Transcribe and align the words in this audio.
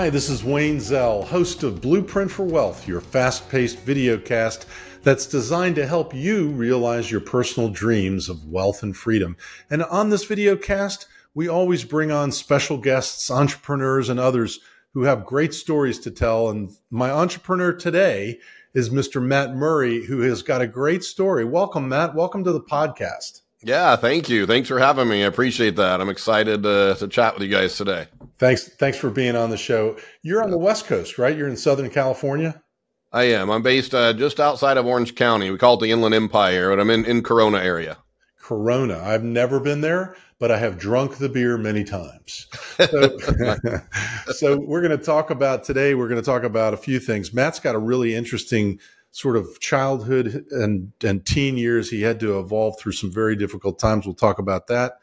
Hi, 0.00 0.08
this 0.08 0.30
is 0.30 0.42
Wayne 0.42 0.80
Zell, 0.80 1.24
host 1.24 1.62
of 1.62 1.82
Blueprint 1.82 2.30
for 2.30 2.46
Wealth, 2.46 2.88
your 2.88 3.02
fast 3.02 3.50
paced 3.50 3.80
video 3.80 4.16
cast 4.16 4.64
that's 5.02 5.26
designed 5.26 5.76
to 5.76 5.86
help 5.86 6.14
you 6.14 6.48
realize 6.52 7.10
your 7.10 7.20
personal 7.20 7.68
dreams 7.68 8.30
of 8.30 8.46
wealth 8.46 8.82
and 8.82 8.96
freedom. 8.96 9.36
And 9.68 9.82
on 9.82 10.08
this 10.08 10.24
video 10.24 10.56
cast, 10.56 11.06
we 11.34 11.48
always 11.48 11.84
bring 11.84 12.10
on 12.10 12.32
special 12.32 12.78
guests, 12.78 13.30
entrepreneurs, 13.30 14.08
and 14.08 14.18
others 14.18 14.60
who 14.94 15.02
have 15.02 15.26
great 15.26 15.52
stories 15.52 15.98
to 15.98 16.10
tell. 16.10 16.48
And 16.48 16.70
my 16.90 17.10
entrepreneur 17.10 17.74
today 17.74 18.38
is 18.72 18.88
Mr. 18.88 19.22
Matt 19.22 19.54
Murray, 19.54 20.06
who 20.06 20.20
has 20.20 20.40
got 20.40 20.62
a 20.62 20.66
great 20.66 21.04
story. 21.04 21.44
Welcome, 21.44 21.90
Matt. 21.90 22.14
Welcome 22.14 22.42
to 22.44 22.52
the 22.52 22.62
podcast. 22.62 23.42
Yeah, 23.62 23.96
thank 23.96 24.30
you. 24.30 24.46
Thanks 24.46 24.70
for 24.70 24.78
having 24.78 25.08
me. 25.08 25.24
I 25.24 25.26
appreciate 25.26 25.76
that. 25.76 26.00
I'm 26.00 26.08
excited 26.08 26.64
uh, 26.64 26.94
to 26.94 27.06
chat 27.06 27.34
with 27.34 27.42
you 27.42 27.50
guys 27.50 27.76
today. 27.76 28.06
Thanks. 28.40 28.68
Thanks 28.68 28.96
for 28.96 29.10
being 29.10 29.36
on 29.36 29.50
the 29.50 29.58
show. 29.58 29.98
You're 30.22 30.42
on 30.42 30.50
the 30.50 30.56
West 30.56 30.86
Coast, 30.86 31.18
right? 31.18 31.36
You're 31.36 31.46
in 31.46 31.58
Southern 31.58 31.90
California. 31.90 32.62
I 33.12 33.24
am. 33.24 33.50
I'm 33.50 33.62
based 33.62 33.94
uh, 33.94 34.14
just 34.14 34.40
outside 34.40 34.78
of 34.78 34.86
Orange 34.86 35.14
County. 35.14 35.50
We 35.50 35.58
call 35.58 35.74
it 35.74 35.80
the 35.80 35.90
Inland 35.90 36.14
Empire, 36.14 36.70
but 36.70 36.80
I'm 36.80 36.88
in 36.88 37.04
in 37.04 37.22
Corona 37.22 37.58
area. 37.58 37.98
Corona. 38.40 38.98
I've 39.04 39.22
never 39.22 39.60
been 39.60 39.82
there, 39.82 40.16
but 40.38 40.50
I 40.50 40.56
have 40.56 40.78
drunk 40.78 41.18
the 41.18 41.28
beer 41.28 41.58
many 41.58 41.84
times. 41.84 42.46
So, 42.78 43.18
so 44.32 44.58
we're 44.58 44.80
going 44.80 44.98
to 44.98 45.04
talk 45.04 45.28
about 45.28 45.62
today. 45.62 45.94
We're 45.94 46.08
going 46.08 46.20
to 46.20 46.24
talk 46.24 46.42
about 46.42 46.72
a 46.72 46.78
few 46.78 46.98
things. 46.98 47.34
Matt's 47.34 47.60
got 47.60 47.74
a 47.74 47.78
really 47.78 48.14
interesting 48.14 48.80
sort 49.10 49.36
of 49.36 49.60
childhood 49.60 50.46
and 50.50 50.92
and 51.04 51.26
teen 51.26 51.58
years. 51.58 51.90
He 51.90 52.00
had 52.00 52.18
to 52.20 52.38
evolve 52.38 52.78
through 52.78 52.92
some 52.92 53.12
very 53.12 53.36
difficult 53.36 53.78
times. 53.78 54.06
We'll 54.06 54.14
talk 54.14 54.38
about 54.38 54.66
that. 54.68 54.94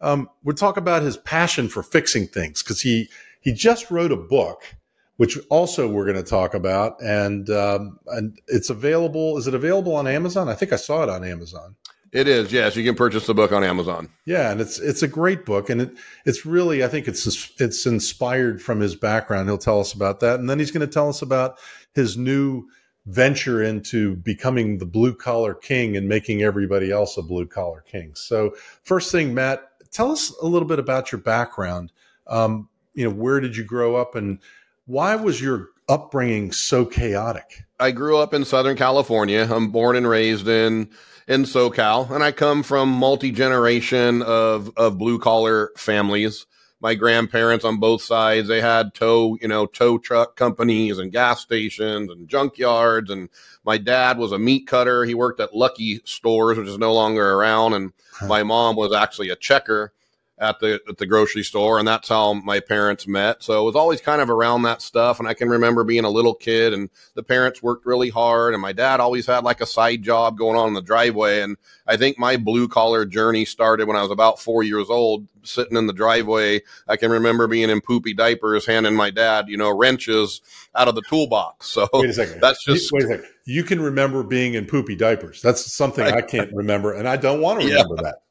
Um, 0.00 0.28
we'll 0.42 0.56
talk 0.56 0.76
about 0.76 1.02
his 1.02 1.16
passion 1.16 1.68
for 1.68 1.82
fixing 1.82 2.26
things 2.26 2.62
because 2.62 2.80
he 2.80 3.08
he 3.40 3.52
just 3.52 3.90
wrote 3.90 4.12
a 4.12 4.16
book, 4.16 4.76
which 5.16 5.38
also 5.48 5.88
we're 5.88 6.04
going 6.04 6.16
to 6.16 6.22
talk 6.22 6.54
about, 6.54 7.00
and 7.02 7.48
um, 7.50 7.98
and 8.06 8.38
it's 8.48 8.70
available. 8.70 9.38
Is 9.38 9.46
it 9.46 9.54
available 9.54 9.94
on 9.94 10.06
Amazon? 10.06 10.48
I 10.48 10.54
think 10.54 10.72
I 10.72 10.76
saw 10.76 11.02
it 11.02 11.08
on 11.08 11.24
Amazon. 11.24 11.76
It 12.12 12.26
is, 12.26 12.52
yes. 12.52 12.74
You 12.74 12.84
can 12.84 12.96
purchase 12.96 13.26
the 13.26 13.34
book 13.34 13.52
on 13.52 13.62
Amazon. 13.62 14.08
Yeah, 14.24 14.50
and 14.50 14.60
it's 14.60 14.80
it's 14.80 15.02
a 15.02 15.08
great 15.08 15.46
book, 15.46 15.70
and 15.70 15.82
it 15.82 15.92
it's 16.26 16.44
really 16.44 16.82
I 16.82 16.88
think 16.88 17.06
it's 17.06 17.60
it's 17.60 17.86
inspired 17.86 18.60
from 18.60 18.80
his 18.80 18.96
background. 18.96 19.48
He'll 19.48 19.58
tell 19.58 19.80
us 19.80 19.92
about 19.92 20.20
that, 20.20 20.40
and 20.40 20.50
then 20.50 20.58
he's 20.58 20.72
going 20.72 20.86
to 20.86 20.92
tell 20.92 21.08
us 21.08 21.22
about 21.22 21.58
his 21.94 22.16
new 22.16 22.64
venture 23.06 23.62
into 23.62 24.16
becoming 24.16 24.78
the 24.78 24.86
blue 24.86 25.14
collar 25.14 25.54
king 25.54 25.96
and 25.96 26.08
making 26.08 26.42
everybody 26.42 26.90
else 26.90 27.16
a 27.16 27.22
blue 27.22 27.46
collar 27.46 27.82
king. 27.82 28.12
So, 28.14 28.54
first 28.82 29.12
thing, 29.12 29.32
Matt, 29.32 29.69
tell 29.90 30.10
us 30.10 30.32
a 30.42 30.46
little 30.46 30.68
bit 30.68 30.78
about 30.78 31.12
your 31.12 31.20
background. 31.20 31.92
Um, 32.26 32.68
you 32.94 33.04
know, 33.04 33.14
where 33.14 33.40
did 33.40 33.56
you 33.56 33.64
grow 33.64 33.96
up, 33.96 34.14
and 34.14 34.38
why 34.86 35.16
was 35.16 35.40
your 35.40 35.68
upbringing 35.88 36.52
so 36.52 36.84
chaotic? 36.84 37.64
I 37.78 37.90
grew 37.90 38.18
up 38.18 38.34
in 38.34 38.44
Southern 38.44 38.76
California. 38.76 39.48
I'm 39.50 39.70
born 39.70 39.96
and 39.96 40.08
raised 40.08 40.48
in 40.48 40.90
in 41.26 41.44
SoCal, 41.44 42.10
and 42.10 42.24
I 42.24 42.32
come 42.32 42.62
from 42.62 42.88
multi 42.88 43.30
generation 43.30 44.22
of 44.22 44.70
of 44.76 44.98
blue 44.98 45.18
collar 45.18 45.70
families 45.76 46.46
my 46.80 46.94
grandparents 46.94 47.64
on 47.64 47.78
both 47.78 48.02
sides 48.02 48.48
they 48.48 48.60
had 48.60 48.94
tow 48.94 49.36
you 49.40 49.48
know 49.48 49.66
tow 49.66 49.98
truck 49.98 50.36
companies 50.36 50.98
and 50.98 51.12
gas 51.12 51.40
stations 51.40 52.10
and 52.10 52.28
junkyards 52.28 53.10
and 53.10 53.28
my 53.64 53.76
dad 53.76 54.16
was 54.16 54.32
a 54.32 54.38
meat 54.38 54.66
cutter. 54.66 55.04
He 55.04 55.14
worked 55.14 55.40
at 55.40 55.54
lucky 55.54 56.00
stores 56.04 56.56
which 56.56 56.68
is 56.68 56.78
no 56.78 56.94
longer 56.94 57.34
around 57.34 57.74
and 57.74 57.92
my 58.26 58.42
mom 58.42 58.76
was 58.76 58.92
actually 58.92 59.28
a 59.28 59.36
checker 59.36 59.92
at 60.40 60.58
the 60.58 60.80
at 60.88 60.96
the 60.96 61.06
grocery 61.06 61.42
store, 61.42 61.78
and 61.78 61.86
that's 61.86 62.08
how 62.08 62.32
my 62.32 62.60
parents 62.60 63.06
met. 63.06 63.42
So 63.42 63.60
it 63.60 63.64
was 63.64 63.76
always 63.76 64.00
kind 64.00 64.22
of 64.22 64.30
around 64.30 64.62
that 64.62 64.80
stuff. 64.80 65.20
And 65.20 65.28
I 65.28 65.34
can 65.34 65.50
remember 65.50 65.84
being 65.84 66.04
a 66.04 66.10
little 66.10 66.34
kid, 66.34 66.72
and 66.72 66.88
the 67.14 67.22
parents 67.22 67.62
worked 67.62 67.84
really 67.84 68.08
hard, 68.08 68.54
and 68.54 68.62
my 68.62 68.72
dad 68.72 69.00
always 69.00 69.26
had 69.26 69.44
like 69.44 69.60
a 69.60 69.66
side 69.66 70.02
job 70.02 70.38
going 70.38 70.56
on 70.56 70.68
in 70.68 70.74
the 70.74 70.80
driveway. 70.80 71.42
And 71.42 71.58
I 71.86 71.98
think 71.98 72.18
my 72.18 72.38
blue 72.38 72.68
collar 72.68 73.04
journey 73.04 73.44
started 73.44 73.86
when 73.86 73.96
I 73.96 74.02
was 74.02 74.10
about 74.10 74.40
four 74.40 74.62
years 74.62 74.88
old, 74.88 75.28
sitting 75.42 75.76
in 75.76 75.86
the 75.86 75.92
driveway. 75.92 76.62
I 76.88 76.96
can 76.96 77.10
remember 77.10 77.46
being 77.46 77.68
in 77.68 77.82
poopy 77.82 78.14
diapers, 78.14 78.64
handing 78.64 78.96
my 78.96 79.10
dad, 79.10 79.48
you 79.48 79.58
know, 79.58 79.76
wrenches 79.76 80.40
out 80.74 80.88
of 80.88 80.94
the 80.94 81.02
toolbox. 81.02 81.68
So 81.80 81.88
wait 81.94 82.10
a 82.10 82.12
second. 82.12 82.40
That's 82.40 82.64
just 82.64 82.90
wait 82.92 83.04
a 83.04 83.06
second. 83.06 83.26
You 83.44 83.62
can 83.62 83.80
remember 83.80 84.22
being 84.22 84.54
in 84.54 84.66
poopy 84.66 84.96
diapers. 84.96 85.40
That's 85.40 85.72
something 85.72 86.04
I, 86.04 86.18
I 86.18 86.22
can't 86.22 86.52
remember, 86.52 86.92
and 86.92 87.08
I 87.08 87.16
don't 87.16 87.40
want 87.40 87.60
to 87.60 87.66
remember 87.68 87.94
yeah. 87.96 88.02
that. 88.02 88.22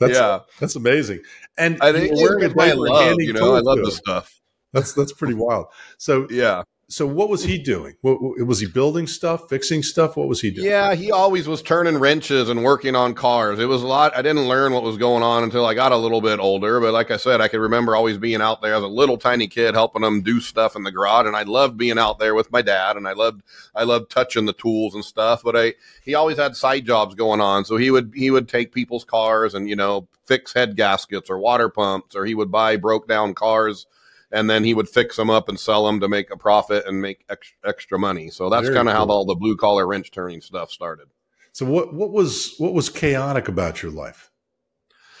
That's, 0.00 0.18
yeah, 0.18 0.40
that's 0.58 0.76
amazing. 0.76 1.20
And 1.60 1.78
I 1.82 1.92
think 1.92 2.12
it's 2.12 2.54
my 2.54 2.72
love. 2.72 3.16
You 3.20 3.34
know, 3.34 3.54
I 3.54 3.60
love 3.60 3.78
the 3.78 3.90
stuff. 3.90 4.40
That's 4.72 4.94
that's 4.94 5.12
pretty 5.12 5.34
wild. 5.34 5.66
So 5.98 6.26
yeah, 6.30 6.62
so 6.90 7.06
what 7.06 7.28
was 7.28 7.44
he 7.44 7.56
doing? 7.56 7.94
Was 8.02 8.58
he 8.58 8.66
building 8.66 9.06
stuff, 9.06 9.48
fixing 9.48 9.84
stuff? 9.84 10.16
What 10.16 10.26
was 10.26 10.40
he 10.40 10.50
doing? 10.50 10.66
Yeah, 10.66 10.94
he 10.94 11.12
always 11.12 11.46
was 11.46 11.62
turning 11.62 11.98
wrenches 11.98 12.48
and 12.48 12.64
working 12.64 12.96
on 12.96 13.14
cars. 13.14 13.60
It 13.60 13.66
was 13.66 13.82
a 13.82 13.86
lot. 13.86 14.16
I 14.16 14.22
didn't 14.22 14.48
learn 14.48 14.72
what 14.72 14.82
was 14.82 14.96
going 14.96 15.22
on 15.22 15.44
until 15.44 15.64
I 15.64 15.74
got 15.74 15.92
a 15.92 15.96
little 15.96 16.20
bit 16.20 16.40
older. 16.40 16.80
But 16.80 16.92
like 16.92 17.12
I 17.12 17.16
said, 17.16 17.40
I 17.40 17.46
can 17.46 17.60
remember 17.60 17.94
always 17.94 18.18
being 18.18 18.42
out 18.42 18.60
there 18.60 18.74
as 18.74 18.82
a 18.82 18.88
little 18.88 19.18
tiny 19.18 19.46
kid, 19.46 19.74
helping 19.74 20.02
him 20.02 20.22
do 20.22 20.40
stuff 20.40 20.74
in 20.74 20.82
the 20.82 20.90
garage. 20.90 21.26
And 21.26 21.36
I 21.36 21.44
loved 21.44 21.76
being 21.76 21.96
out 21.96 22.18
there 22.18 22.34
with 22.34 22.50
my 22.50 22.60
dad, 22.60 22.96
and 22.96 23.06
I 23.06 23.12
loved 23.12 23.42
I 23.72 23.84
loved 23.84 24.10
touching 24.10 24.46
the 24.46 24.52
tools 24.52 24.96
and 24.96 25.04
stuff. 25.04 25.42
But 25.44 25.56
I 25.56 25.74
he 26.02 26.16
always 26.16 26.38
had 26.38 26.56
side 26.56 26.86
jobs 26.86 27.14
going 27.14 27.40
on, 27.40 27.64
so 27.64 27.76
he 27.76 27.92
would 27.92 28.12
he 28.16 28.32
would 28.32 28.48
take 28.48 28.72
people's 28.72 29.04
cars 29.04 29.54
and 29.54 29.68
you 29.68 29.76
know 29.76 30.08
fix 30.26 30.52
head 30.54 30.74
gaskets 30.74 31.30
or 31.30 31.38
water 31.38 31.68
pumps, 31.68 32.16
or 32.16 32.24
he 32.24 32.34
would 32.34 32.50
buy 32.50 32.74
broke 32.76 33.06
down 33.06 33.32
cars 33.32 33.86
and 34.32 34.48
then 34.48 34.64
he 34.64 34.74
would 34.74 34.88
fix 34.88 35.16
them 35.16 35.30
up 35.30 35.48
and 35.48 35.58
sell 35.58 35.86
them 35.86 36.00
to 36.00 36.08
make 36.08 36.30
a 36.30 36.36
profit 36.36 36.86
and 36.86 37.00
make 37.00 37.24
ex- 37.28 37.52
extra 37.64 37.98
money. 37.98 38.30
So 38.30 38.48
that's 38.48 38.68
kind 38.68 38.88
of 38.88 38.94
cool. 38.94 39.06
how 39.06 39.06
all 39.06 39.24
the 39.24 39.34
blue 39.34 39.56
collar 39.56 39.86
wrench 39.86 40.10
turning 40.10 40.40
stuff 40.40 40.70
started. 40.70 41.08
So 41.52 41.66
what 41.66 41.92
what 41.92 42.12
was 42.12 42.54
what 42.58 42.72
was 42.72 42.88
chaotic 42.88 43.48
about 43.48 43.82
your 43.82 43.92
life? 43.92 44.30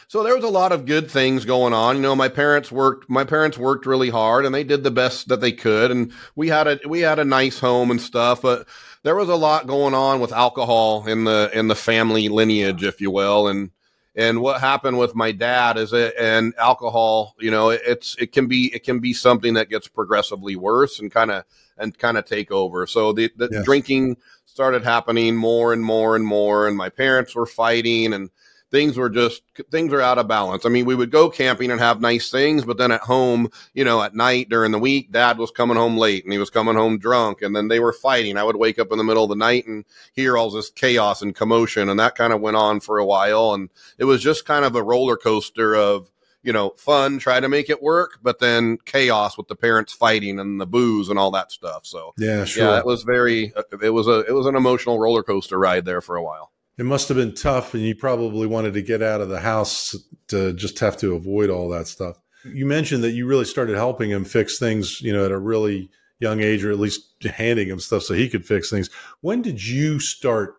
So 0.08 0.24
there 0.24 0.34
was 0.34 0.44
a 0.44 0.48
lot 0.48 0.72
of 0.72 0.86
good 0.86 1.08
things 1.08 1.44
going 1.44 1.72
on. 1.72 1.94
You 1.94 2.02
know, 2.02 2.16
my 2.16 2.28
parents 2.28 2.72
worked 2.72 3.08
my 3.08 3.24
parents 3.24 3.56
worked 3.56 3.86
really 3.86 4.10
hard 4.10 4.44
and 4.44 4.54
they 4.54 4.64
did 4.64 4.82
the 4.82 4.90
best 4.90 5.28
that 5.28 5.40
they 5.40 5.52
could 5.52 5.90
and 5.90 6.12
we 6.34 6.48
had 6.48 6.66
a 6.66 6.80
we 6.86 7.00
had 7.00 7.18
a 7.18 7.24
nice 7.24 7.58
home 7.58 7.90
and 7.90 8.00
stuff, 8.00 8.42
but 8.42 8.66
there 9.02 9.16
was 9.16 9.28
a 9.28 9.36
lot 9.36 9.66
going 9.66 9.94
on 9.94 10.20
with 10.20 10.32
alcohol 10.32 11.06
in 11.06 11.24
the 11.24 11.50
in 11.54 11.68
the 11.68 11.74
family 11.74 12.28
lineage, 12.28 12.84
if 12.84 13.00
you 13.00 13.10
will, 13.10 13.48
and 13.48 13.70
and 14.20 14.42
what 14.42 14.60
happened 14.60 14.98
with 14.98 15.14
my 15.14 15.32
dad 15.32 15.78
is 15.78 15.92
it 15.92 16.14
and 16.18 16.54
alcohol 16.58 17.34
you 17.40 17.50
know 17.50 17.70
it's 17.70 18.14
it 18.18 18.32
can 18.32 18.46
be 18.46 18.72
it 18.74 18.84
can 18.84 18.98
be 18.98 19.12
something 19.12 19.54
that 19.54 19.70
gets 19.70 19.88
progressively 19.88 20.56
worse 20.56 21.00
and 21.00 21.10
kind 21.10 21.30
of 21.30 21.44
and 21.78 21.98
kind 21.98 22.18
of 22.18 22.24
take 22.26 22.50
over 22.50 22.86
so 22.86 23.12
the, 23.12 23.30
the 23.36 23.48
yes. 23.50 23.64
drinking 23.64 24.16
started 24.44 24.84
happening 24.84 25.34
more 25.34 25.72
and 25.72 25.82
more 25.82 26.14
and 26.14 26.24
more 26.24 26.68
and 26.68 26.76
my 26.76 26.88
parents 26.88 27.34
were 27.34 27.46
fighting 27.46 28.12
and 28.12 28.30
things 28.70 28.96
were 28.96 29.10
just 29.10 29.42
things 29.70 29.92
are 29.92 30.00
out 30.00 30.18
of 30.18 30.28
balance. 30.28 30.64
I 30.64 30.68
mean, 30.68 30.86
we 30.86 30.94
would 30.94 31.10
go 31.10 31.28
camping 31.28 31.70
and 31.70 31.80
have 31.80 32.00
nice 32.00 32.30
things, 32.30 32.64
but 32.64 32.78
then 32.78 32.92
at 32.92 33.02
home, 33.02 33.50
you 33.74 33.84
know, 33.84 34.02
at 34.02 34.14
night 34.14 34.48
during 34.48 34.72
the 34.72 34.78
week, 34.78 35.12
dad 35.12 35.38
was 35.38 35.50
coming 35.50 35.76
home 35.76 35.96
late 35.96 36.24
and 36.24 36.32
he 36.32 36.38
was 36.38 36.50
coming 36.50 36.76
home 36.76 36.98
drunk 36.98 37.42
and 37.42 37.54
then 37.54 37.68
they 37.68 37.80
were 37.80 37.92
fighting. 37.92 38.36
I 38.36 38.44
would 38.44 38.56
wake 38.56 38.78
up 38.78 38.92
in 38.92 38.98
the 38.98 39.04
middle 39.04 39.24
of 39.24 39.30
the 39.30 39.36
night 39.36 39.66
and 39.66 39.84
hear 40.12 40.36
all 40.36 40.50
this 40.50 40.70
chaos 40.70 41.22
and 41.22 41.34
commotion 41.34 41.88
and 41.88 41.98
that 41.98 42.14
kind 42.14 42.32
of 42.32 42.40
went 42.40 42.56
on 42.56 42.80
for 42.80 42.98
a 42.98 43.06
while 43.06 43.54
and 43.54 43.70
it 43.98 44.04
was 44.04 44.22
just 44.22 44.46
kind 44.46 44.64
of 44.64 44.76
a 44.76 44.82
roller 44.82 45.16
coaster 45.16 45.74
of 45.74 46.10
you 46.42 46.54
know, 46.54 46.70
fun, 46.78 47.18
try 47.18 47.38
to 47.38 47.50
make 47.50 47.68
it 47.68 47.82
work, 47.82 48.18
but 48.22 48.38
then 48.38 48.78
chaos 48.86 49.36
with 49.36 49.46
the 49.48 49.54
parents 49.54 49.92
fighting 49.92 50.38
and 50.38 50.58
the 50.58 50.66
booze 50.66 51.10
and 51.10 51.18
all 51.18 51.30
that 51.30 51.52
stuff. 51.52 51.84
So 51.84 52.14
yeah, 52.16 52.46
sure. 52.46 52.64
yeah, 52.64 52.78
it 52.78 52.86
was 52.86 53.02
very, 53.02 53.52
it 53.82 53.90
was 53.90 54.06
a, 54.06 54.20
it 54.20 54.32
was 54.32 54.46
an 54.46 54.56
emotional 54.56 54.98
roller 54.98 55.22
coaster 55.22 55.58
ride 55.58 55.84
there 55.84 56.00
for 56.00 56.16
a 56.16 56.22
while 56.22 56.50
it 56.80 56.84
must 56.84 57.08
have 57.08 57.18
been 57.18 57.34
tough 57.34 57.74
and 57.74 57.82
you 57.82 57.94
probably 57.94 58.46
wanted 58.46 58.72
to 58.72 58.80
get 58.80 59.02
out 59.02 59.20
of 59.20 59.28
the 59.28 59.40
house 59.40 59.94
to 60.28 60.54
just 60.54 60.78
have 60.78 60.96
to 60.96 61.14
avoid 61.14 61.50
all 61.50 61.68
that 61.68 61.86
stuff. 61.86 62.16
You 62.42 62.64
mentioned 62.64 63.04
that 63.04 63.10
you 63.10 63.26
really 63.26 63.44
started 63.44 63.76
helping 63.76 64.10
him 64.10 64.24
fix 64.24 64.58
things 64.58 64.98
you 65.02 65.12
know 65.12 65.26
at 65.26 65.30
a 65.30 65.38
really 65.38 65.90
young 66.20 66.40
age 66.40 66.64
or 66.64 66.70
at 66.70 66.78
least 66.78 67.22
handing 67.22 67.68
him 67.68 67.80
stuff 67.80 68.04
so 68.04 68.14
he 68.14 68.30
could 68.30 68.46
fix 68.46 68.70
things. 68.70 68.88
When 69.20 69.42
did 69.42 69.62
you 69.62 70.00
start 70.00 70.54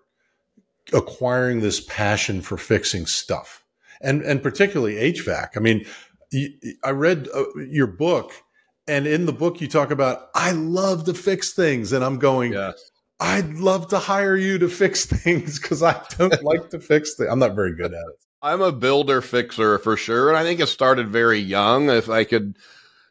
acquiring 0.94 1.62
this 1.62 1.80
passion 1.80 2.42
for 2.42 2.56
fixing 2.56 3.08
stuff? 3.08 3.64
And 4.00 4.22
and 4.22 4.42
particularly 4.42 4.96
hvac 4.96 5.50
i 5.56 5.60
mean 5.60 5.86
i 6.84 6.90
read 6.90 7.28
uh, 7.36 7.44
your 7.70 7.86
book 7.86 8.32
and 8.88 9.06
in 9.06 9.28
the 9.28 9.34
book 9.34 9.62
you 9.62 9.68
talk 9.68 9.92
about 9.92 10.30
i 10.34 10.52
love 10.54 11.04
to 11.06 11.14
fix 11.14 11.54
things 11.54 11.94
and 11.94 12.04
i'm 12.04 12.18
going 12.18 12.54
yes 12.54 12.91
I'd 13.22 13.60
love 13.60 13.90
to 13.90 14.00
hire 14.00 14.36
you 14.36 14.58
to 14.58 14.68
fix 14.68 15.06
things 15.06 15.60
because 15.60 15.84
I 15.84 16.04
don't 16.18 16.44
like 16.44 16.72
to 16.72 16.80
fix 16.80 17.14
things. 17.14 17.30
I'm 17.32 17.40
not 17.40 17.56
very 17.56 17.76
good 17.76 17.94
at 17.94 18.00
it. 18.00 18.20
I'm 18.42 18.62
a 18.62 18.72
builder 18.72 19.22
fixer 19.22 19.78
for 19.78 19.96
sure. 19.96 20.30
And 20.30 20.38
I 20.38 20.42
think 20.42 20.60
it 20.60 20.68
started 20.68 21.10
very 21.10 21.38
young. 21.38 21.92
If 21.92 22.10
I 22.10 22.24
could, 22.24 22.58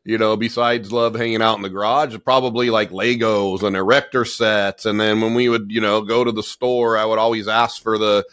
you 0.04 0.18
know, 0.18 0.36
besides 0.36 0.90
love 0.90 1.14
hanging 1.14 1.40
out 1.40 1.54
in 1.54 1.62
the 1.62 1.70
garage, 1.70 2.16
probably 2.24 2.70
like 2.70 2.90
Legos 2.90 3.62
and 3.62 3.76
erector 3.76 4.24
sets. 4.24 4.84
And 4.86 5.00
then 5.00 5.20
when 5.20 5.34
we 5.34 5.48
would, 5.48 5.70
you 5.70 5.80
know, 5.80 6.02
go 6.02 6.24
to 6.24 6.32
the 6.32 6.42
store, 6.42 6.98
I 6.98 7.04
would 7.04 7.20
always 7.20 7.46
ask 7.46 7.80
for 7.80 7.96
the, 7.96 8.26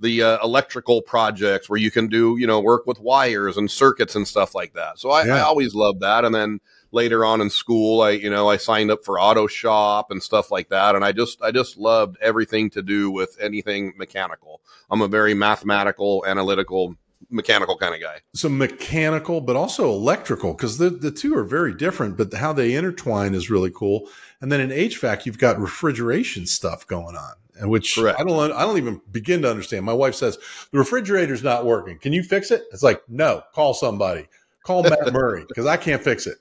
the 0.00 0.24
uh, 0.24 0.38
electrical 0.42 1.02
projects 1.02 1.70
where 1.70 1.78
you 1.78 1.92
can 1.92 2.08
do, 2.08 2.36
you 2.40 2.48
know, 2.48 2.58
work 2.58 2.84
with 2.84 2.98
wires 2.98 3.56
and 3.56 3.70
circuits 3.70 4.16
and 4.16 4.26
stuff 4.26 4.52
like 4.52 4.72
that. 4.72 4.98
So 4.98 5.10
I, 5.10 5.26
yeah. 5.26 5.36
I 5.36 5.40
always 5.42 5.76
loved 5.76 6.00
that. 6.00 6.24
And 6.24 6.34
then 6.34 6.58
later 6.92 7.24
on 7.24 7.40
in 7.40 7.50
school, 7.50 8.02
I, 8.02 8.10
you 8.10 8.30
know, 8.30 8.48
I 8.48 8.56
signed 8.56 8.90
up 8.90 9.04
for 9.04 9.20
auto 9.20 9.46
shop 9.46 10.10
and 10.10 10.22
stuff 10.22 10.50
like 10.50 10.68
that. 10.70 10.94
And 10.94 11.04
I 11.04 11.12
just, 11.12 11.40
I 11.42 11.50
just 11.50 11.76
loved 11.76 12.16
everything 12.20 12.70
to 12.70 12.82
do 12.82 13.10
with 13.10 13.36
anything 13.40 13.94
mechanical. 13.96 14.60
I'm 14.90 15.02
a 15.02 15.08
very 15.08 15.34
mathematical, 15.34 16.24
analytical, 16.26 16.96
mechanical 17.28 17.76
kind 17.76 17.94
of 17.94 18.00
guy. 18.00 18.20
So 18.34 18.48
mechanical, 18.48 19.40
but 19.40 19.56
also 19.56 19.90
electrical, 19.90 20.52
because 20.52 20.78
the, 20.78 20.90
the 20.90 21.10
two 21.10 21.36
are 21.36 21.44
very 21.44 21.74
different, 21.74 22.16
but 22.16 22.32
how 22.34 22.52
they 22.52 22.74
intertwine 22.74 23.34
is 23.34 23.50
really 23.50 23.70
cool. 23.70 24.08
And 24.40 24.50
then 24.50 24.60
in 24.60 24.70
HVAC, 24.70 25.26
you've 25.26 25.38
got 25.38 25.58
refrigeration 25.58 26.46
stuff 26.46 26.86
going 26.86 27.16
on. 27.16 27.34
And 27.60 27.70
which 27.70 27.94
Correct. 27.94 28.18
I 28.18 28.24
don't, 28.24 28.52
I 28.52 28.62
don't 28.62 28.78
even 28.78 29.02
begin 29.12 29.42
to 29.42 29.50
understand. 29.50 29.84
My 29.84 29.92
wife 29.92 30.14
says 30.14 30.38
the 30.72 30.78
refrigerator's 30.78 31.42
not 31.42 31.66
working. 31.66 31.98
Can 31.98 32.14
you 32.14 32.22
fix 32.22 32.50
it? 32.50 32.62
It's 32.72 32.82
like, 32.82 33.02
no, 33.06 33.42
call 33.52 33.74
somebody, 33.74 34.28
call 34.64 34.82
Matt 34.82 35.12
Murray 35.12 35.44
because 35.46 35.66
I 35.66 35.76
can't 35.76 36.02
fix 36.02 36.26
it. 36.26 36.38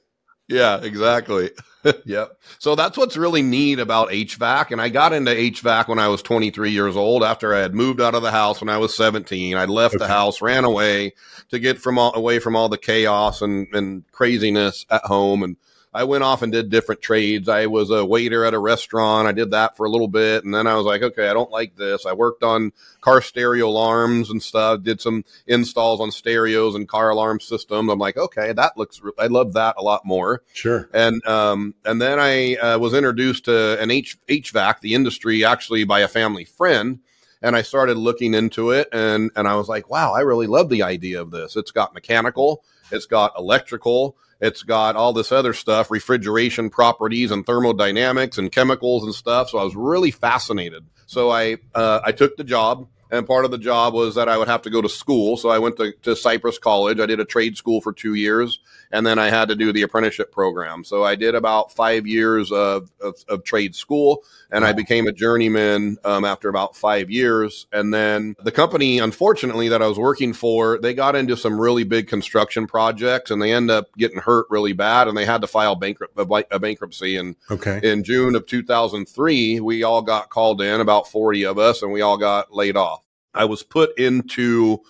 Yeah, 0.50 0.82
exactly. 0.82 1.52
yep. 2.06 2.40
So 2.58 2.76
that's 2.76 2.98
what's 2.98 3.16
really 3.16 3.44
neat 3.44 3.80
about 3.80 4.10
HVAC. 4.10 4.72
And 4.72 4.82
I 4.82 4.90
got 4.90 5.14
into 5.14 5.32
HVAC 5.32 5.88
when 5.88 6.00
I 6.00 6.08
was 6.08 6.24
23 6.24 6.72
years 6.72 6.98
old 6.98 7.24
after 7.24 7.54
I 7.54 7.60
had 7.60 7.76
moved 7.76 8.02
out 8.02 8.16
of 8.16 8.24
the 8.24 8.32
house 8.32 8.60
when 8.60 8.70
I 8.70 8.78
was 8.78 8.96
17. 8.96 9.56
I 9.56 9.66
left 9.66 9.96
okay. 9.96 10.04
the 10.04 10.08
house, 10.08 10.42
ran 10.42 10.66
away 10.66 11.14
to 11.52 11.60
get 11.60 11.80
from 11.80 12.00
all, 12.00 12.14
away 12.16 12.40
from 12.40 12.56
all 12.56 12.68
the 12.68 12.80
chaos 12.80 13.42
and, 13.44 13.68
and 13.74 14.04
craziness 14.12 14.86
at 14.90 15.04
home 15.04 15.44
and 15.44 15.56
I 15.92 16.04
went 16.04 16.24
off 16.24 16.44
and 16.44 16.52
did 16.52 16.70
different 16.70 17.02
trades. 17.02 17.50
I 17.50 17.66
was 17.66 17.90
a 17.90 18.06
waiter 18.06 18.46
at 18.46 18.54
a 18.54 18.60
restaurant. 18.60 19.28
I 19.28 19.32
did 19.32 19.52
that 19.52 19.76
for 19.76 19.88
a 19.88 19.90
little 19.90 20.08
bit. 20.08 20.44
And 20.44 20.54
then 20.54 20.68
I 20.68 20.76
was 20.76 20.86
like, 20.86 21.02
okay, 21.02 21.30
I 21.30 21.34
don't 21.34 21.50
like 21.50 21.76
this. 21.76 22.06
I 22.06 22.14
worked 22.14 22.44
on 22.44 22.72
car 23.02 23.22
stereo 23.22 23.68
alarms 23.68 24.30
and 24.30 24.42
stuff, 24.42 24.84
did 24.84 25.02
some 25.02 25.26
installs 25.48 26.00
on 26.00 26.12
stereos 26.12 26.76
and 26.76 26.88
car 26.88 27.10
alarm 27.10 27.40
systems. 27.40 27.92
I'm 27.92 27.98
like, 27.98 28.18
okay, 28.18 28.54
that 28.54 28.78
looks, 28.78 29.02
I 29.18 29.28
love 29.28 29.54
that 29.54 29.76
a 29.80 29.84
lot 29.84 30.06
more. 30.06 30.44
Sure. 30.54 30.90
And, 30.94 31.26
um, 31.26 31.74
and 31.84 32.00
then 32.00 32.20
I 32.20 32.56
uh, 32.56 32.78
was 32.78 32.94
introduced 32.94 33.46
to 33.46 33.82
an 33.82 33.90
H- 33.90 34.20
HVAC, 34.28 34.82
the 34.82 34.94
industry 34.94 35.44
actually 35.44 35.86
by 35.86 36.02
a 36.02 36.08
family 36.08 36.46
friend 36.46 37.00
and 37.42 37.56
I 37.56 37.62
started 37.62 37.98
looking 37.98 38.34
into 38.34 38.72
it 38.72 38.90
and 38.92 39.32
and 39.36 39.48
I 39.48 39.56
was 39.56 39.70
like, 39.70 39.90
wow, 39.90 40.14
I 40.14 40.20
really 40.20 40.48
love 40.48 40.70
the 40.70 40.84
idea 40.84 41.22
of 41.22 41.32
this. 41.32 41.56
It's 41.56 41.72
got 41.72 41.94
mechanical, 41.94 42.64
it's 42.92 43.06
got 43.06 43.34
electrical, 43.38 44.18
it's 44.42 44.64
got 44.64 44.96
all 44.96 45.14
this 45.14 45.32
other 45.32 45.54
stuff, 45.54 45.92
refrigeration 45.92 46.70
properties 46.70 47.32
and 47.32 47.46
thermodynamics 47.46 48.38
and 48.38 48.52
chemicals 48.52 49.04
and 49.04 49.14
stuff. 49.14 49.50
So 49.50 49.58
I 49.58 49.64
was 49.64 49.76
really 49.76 50.12
fascinated. 50.12 50.86
So 51.06 51.30
I 51.30 51.58
uh, 51.76 52.02
I 52.04 52.12
took 52.12 52.38
the 52.38 52.44
job 52.44 52.88
and 53.12 53.26
part 53.26 53.46
of 53.46 53.52
the 53.52 53.58
job 53.58 53.94
was 53.94 54.16
that 54.16 54.30
I 54.30 54.38
would 54.38 54.48
have 54.48 54.62
to 54.64 54.70
go 54.70 54.82
to 54.82 54.90
school. 54.90 55.36
So 55.38 55.50
I 55.50 55.60
went 55.60 55.78
to, 55.78 55.94
to 56.04 56.16
Cypress 56.16 56.60
College. 56.60 57.00
I 57.00 57.06
did 57.06 57.20
a 57.20 57.26
trade 57.26 57.58
school 57.58 57.82
for 57.82 57.92
two 57.92 58.14
years, 58.14 58.60
and 58.92 59.06
then 59.06 59.20
I 59.20 59.30
had 59.30 59.50
to 59.50 59.56
do 59.56 59.72
the 59.72 59.84
apprenticeship 59.84 60.32
program. 60.32 60.84
So 60.84 61.04
I 61.04 61.16
did 61.16 61.36
about 61.36 61.72
five 61.72 62.08
years 62.08 62.52
of, 62.52 62.92
of, 63.02 63.16
of 63.28 63.44
trade 63.44 63.76
school, 63.76 64.24
and 64.52 64.64
wow. 64.64 64.70
I 64.70 64.74
became 64.74 65.08
a 65.08 65.12
journeyman 65.12 65.98
um, 66.04 66.26
after 66.26 66.50
about 66.50 66.76
five 66.76 67.10
years. 67.10 67.68
And 67.72 67.94
then 67.94 68.36
the 68.44 68.52
company, 68.52 69.00
unfortunately, 69.00 69.70
that 69.70 69.82
I 69.82 69.88
was 69.88 70.00
working 70.00 70.34
for, 70.34 70.80
they 70.80 70.94
got 70.94 71.16
into 71.16 71.38
some 71.38 71.60
really 71.60 71.84
big 71.84 72.08
construction 72.08 72.66
projects, 72.66 73.32
and 73.32 73.42
they 73.42 73.54
end 73.54 73.70
up 73.70 73.88
getting 73.98 74.20
hurt 74.20 74.48
really 74.50 74.74
bad, 74.74 75.08
and 75.08 75.16
they 75.16 75.26
had 75.26 75.42
to 75.42 75.48
file 75.48 75.76
bankrupt 75.76 76.18
a 76.18 76.60
bankruptcy. 76.60 77.18
And 77.18 77.36
okay. 77.52 77.80
in 77.84 78.04
June 78.04 78.36
of 78.36 78.46
2003, 78.48 79.60
we 79.60 79.84
all 79.84 80.02
got 80.02 80.30
called 80.30 80.62
in, 80.62 80.82
about 80.82 81.08
40 81.08 81.46
of 81.46 81.60
us, 81.60 81.82
and 81.82 81.92
we 81.92 82.02
all 82.02 82.18
got 82.18 82.54
laid 82.54 82.76
off. 82.76 83.04
I 83.34 83.46
was 83.46 83.62
put 83.62 83.98
into 84.00 84.82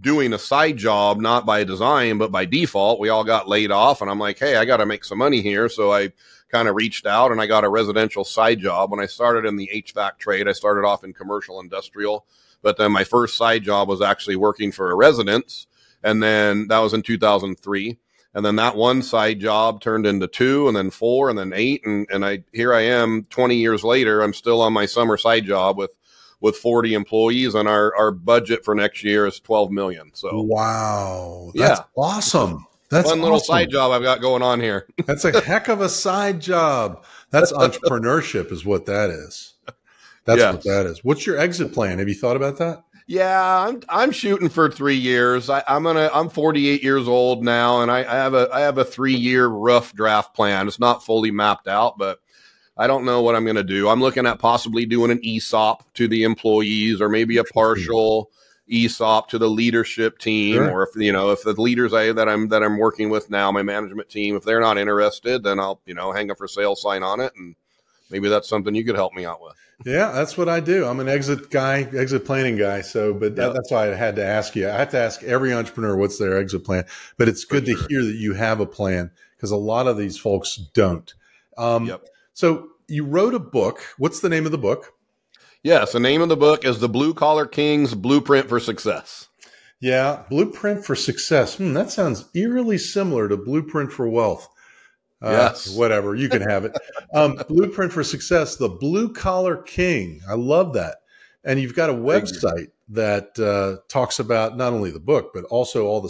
doing 0.00 0.32
a 0.32 0.38
side 0.38 0.76
job, 0.76 1.18
not 1.18 1.46
by 1.46 1.64
design, 1.64 2.18
but 2.18 2.30
by 2.30 2.44
default. 2.44 3.00
We 3.00 3.08
all 3.08 3.24
got 3.24 3.48
laid 3.48 3.70
off, 3.70 4.00
and 4.00 4.10
I'm 4.10 4.18
like, 4.18 4.38
hey, 4.38 4.56
I 4.56 4.64
got 4.64 4.78
to 4.78 4.86
make 4.86 5.04
some 5.04 5.18
money 5.18 5.40
here. 5.40 5.68
So 5.68 5.92
I 5.92 6.12
kind 6.50 6.68
of 6.68 6.74
reached 6.74 7.06
out 7.06 7.30
and 7.30 7.40
I 7.40 7.46
got 7.46 7.64
a 7.64 7.68
residential 7.68 8.24
side 8.24 8.58
job. 8.60 8.90
When 8.90 9.00
I 9.00 9.06
started 9.06 9.46
in 9.46 9.56
the 9.56 9.70
HVAC 9.72 10.18
trade, 10.18 10.48
I 10.48 10.52
started 10.52 10.86
off 10.86 11.04
in 11.04 11.12
commercial 11.12 11.60
industrial, 11.60 12.26
but 12.62 12.76
then 12.76 12.92
my 12.92 13.04
first 13.04 13.36
side 13.36 13.62
job 13.62 13.88
was 13.88 14.02
actually 14.02 14.36
working 14.36 14.72
for 14.72 14.90
a 14.90 14.96
residence. 14.96 15.66
And 16.02 16.22
then 16.22 16.68
that 16.68 16.78
was 16.78 16.94
in 16.94 17.02
2003. 17.02 17.98
And 18.32 18.44
then 18.46 18.56
that 18.56 18.76
one 18.76 19.02
side 19.02 19.40
job 19.40 19.80
turned 19.80 20.06
into 20.06 20.28
two 20.28 20.68
and 20.68 20.76
then 20.76 20.90
four 20.90 21.30
and 21.30 21.38
then 21.38 21.52
eight. 21.52 21.84
And, 21.84 22.06
and 22.10 22.24
I, 22.24 22.44
here 22.52 22.72
I 22.72 22.82
am 22.82 23.24
20 23.24 23.56
years 23.56 23.82
later. 23.82 24.22
I'm 24.22 24.34
still 24.34 24.60
on 24.62 24.72
my 24.72 24.86
summer 24.86 25.16
side 25.16 25.44
job 25.44 25.76
with 25.76 25.90
with 26.40 26.56
40 26.56 26.94
employees 26.94 27.54
and 27.54 27.68
our, 27.68 27.94
our 27.96 28.10
budget 28.10 28.64
for 28.64 28.74
next 28.74 29.04
year 29.04 29.26
is 29.26 29.40
12 29.40 29.70
million. 29.70 30.10
So 30.14 30.42
wow, 30.42 31.52
that's 31.54 31.80
yeah. 31.80 31.84
awesome. 31.96 32.66
That's 32.90 33.08
one 33.08 33.22
little 33.22 33.38
side 33.38 33.70
job 33.70 33.92
I've 33.92 34.02
got 34.02 34.20
going 34.20 34.42
on 34.42 34.60
here. 34.60 34.88
that's 35.06 35.24
a 35.24 35.40
heck 35.40 35.68
of 35.68 35.80
a 35.80 35.88
side 35.88 36.40
job. 36.40 37.04
That's 37.30 37.52
entrepreneurship 37.52 38.50
is 38.50 38.64
what 38.64 38.86
that 38.86 39.10
is. 39.10 39.54
That's 40.24 40.38
yes. 40.38 40.54
what 40.54 40.64
that 40.64 40.86
is. 40.86 41.04
What's 41.04 41.24
your 41.24 41.38
exit 41.38 41.72
plan? 41.72 41.98
Have 41.98 42.08
you 42.08 42.14
thought 42.14 42.36
about 42.36 42.58
that? 42.58 42.84
Yeah, 43.06 43.66
I'm 43.66 43.82
I'm 43.88 44.12
shooting 44.12 44.48
for 44.48 44.70
three 44.70 44.96
years. 44.96 45.50
I, 45.50 45.64
am 45.66 45.82
gonna 45.82 46.10
I'm 46.14 46.28
48 46.28 46.80
years 46.80 47.08
old 47.08 47.42
now, 47.42 47.82
and 47.82 47.90
I, 47.90 47.98
I 47.98 48.14
have 48.14 48.34
a 48.34 48.48
I 48.52 48.60
have 48.60 48.78
a 48.78 48.84
three 48.84 49.16
year 49.16 49.48
rough 49.48 49.92
draft 49.94 50.32
plan. 50.32 50.68
It's 50.68 50.78
not 50.78 51.04
fully 51.04 51.32
mapped 51.32 51.66
out, 51.66 51.98
but 51.98 52.20
I 52.80 52.86
don't 52.86 53.04
know 53.04 53.20
what 53.20 53.36
I'm 53.36 53.44
going 53.44 53.56
to 53.56 53.62
do. 53.62 53.90
I'm 53.90 54.00
looking 54.00 54.26
at 54.26 54.38
possibly 54.38 54.86
doing 54.86 55.10
an 55.10 55.20
ESOP 55.22 55.84
to 55.94 56.08
the 56.08 56.22
employees 56.22 57.02
or 57.02 57.10
maybe 57.10 57.36
a 57.36 57.44
partial 57.44 58.30
ESOP 58.72 59.28
to 59.28 59.38
the 59.38 59.50
leadership 59.50 60.18
team 60.18 60.54
sure. 60.54 60.70
or 60.70 60.82
if 60.84 60.90
you 60.96 61.12
know 61.12 61.30
if 61.30 61.42
the 61.42 61.60
leaders 61.60 61.92
I 61.92 62.12
that 62.12 62.28
I'm 62.28 62.48
that 62.48 62.62
I'm 62.62 62.78
working 62.78 63.10
with 63.10 63.28
now 63.28 63.50
my 63.50 63.62
management 63.62 64.08
team 64.08 64.36
if 64.36 64.44
they're 64.44 64.60
not 64.60 64.78
interested 64.78 65.42
then 65.42 65.58
I'll 65.58 65.80
you 65.86 65.94
know 65.94 66.12
hang 66.12 66.30
a 66.30 66.36
for 66.36 66.46
sale 66.46 66.76
sign 66.76 67.02
on 67.02 67.18
it 67.18 67.32
and 67.36 67.56
maybe 68.10 68.28
that's 68.28 68.48
something 68.48 68.74
you 68.74 68.84
could 68.84 68.94
help 68.94 69.12
me 69.12 69.24
out 69.24 69.42
with. 69.42 69.56
Yeah, 69.84 70.12
that's 70.12 70.36
what 70.36 70.48
I 70.48 70.60
do. 70.60 70.84
I'm 70.84 71.00
an 71.00 71.08
exit 71.08 71.50
guy, 71.50 71.88
exit 71.94 72.26
planning 72.26 72.56
guy. 72.56 72.82
So, 72.82 73.14
but 73.14 73.34
that, 73.36 73.54
that's 73.54 73.70
why 73.70 73.90
I 73.90 73.94
had 73.94 74.16
to 74.16 74.24
ask 74.24 74.54
you. 74.54 74.68
I 74.68 74.72
have 74.72 74.90
to 74.90 74.98
ask 74.98 75.22
every 75.22 75.54
entrepreneur 75.54 75.96
what's 75.96 76.18
their 76.18 76.36
exit 76.36 76.64
plan. 76.64 76.84
But 77.16 77.28
it's 77.28 77.44
good 77.44 77.66
sure. 77.66 77.76
to 77.76 77.88
hear 77.88 78.04
that 78.04 78.16
you 78.16 78.34
have 78.34 78.60
a 78.60 78.66
plan 78.66 79.10
because 79.36 79.52
a 79.52 79.56
lot 79.56 79.86
of 79.86 79.96
these 79.96 80.18
folks 80.18 80.56
don't. 80.56 81.14
Um, 81.56 81.86
yep. 81.86 82.06
So 82.40 82.70
you 82.88 83.04
wrote 83.04 83.34
a 83.34 83.38
book. 83.38 83.82
What's 83.98 84.20
the 84.20 84.30
name 84.30 84.46
of 84.46 84.50
the 84.50 84.56
book? 84.56 84.94
Yes, 85.62 85.92
the 85.92 86.00
name 86.00 86.22
of 86.22 86.30
the 86.30 86.38
book 86.38 86.64
is 86.64 86.78
The 86.78 86.88
Blue 86.88 87.12
Collar 87.12 87.44
King's 87.44 87.94
Blueprint 87.94 88.48
for 88.48 88.58
Success. 88.58 89.28
Yeah, 89.78 90.22
Blueprint 90.30 90.82
for 90.86 90.94
Success. 90.94 91.58
Hmm, 91.58 91.74
that 91.74 91.90
sounds 91.90 92.24
eerily 92.32 92.78
similar 92.78 93.28
to 93.28 93.36
Blueprint 93.36 93.92
for 93.92 94.08
Wealth. 94.08 94.48
Uh, 95.20 95.32
yes. 95.32 95.76
Whatever, 95.76 96.14
you 96.14 96.30
can 96.30 96.40
have 96.40 96.64
it. 96.64 96.72
Um, 97.12 97.38
Blueprint 97.50 97.92
for 97.92 98.02
Success, 98.02 98.56
The 98.56 98.70
Blue 98.70 99.12
Collar 99.12 99.58
King. 99.58 100.22
I 100.26 100.32
love 100.32 100.72
that. 100.72 101.02
And 101.44 101.60
you've 101.60 101.76
got 101.76 101.90
a 101.90 101.94
website 101.94 102.68
that 102.88 103.38
uh, 103.38 103.82
talks 103.88 104.18
about 104.18 104.56
not 104.56 104.72
only 104.72 104.90
the 104.90 104.98
book, 104.98 105.32
but 105.34 105.44
also 105.44 105.84
all 105.84 106.00
the 106.00 106.08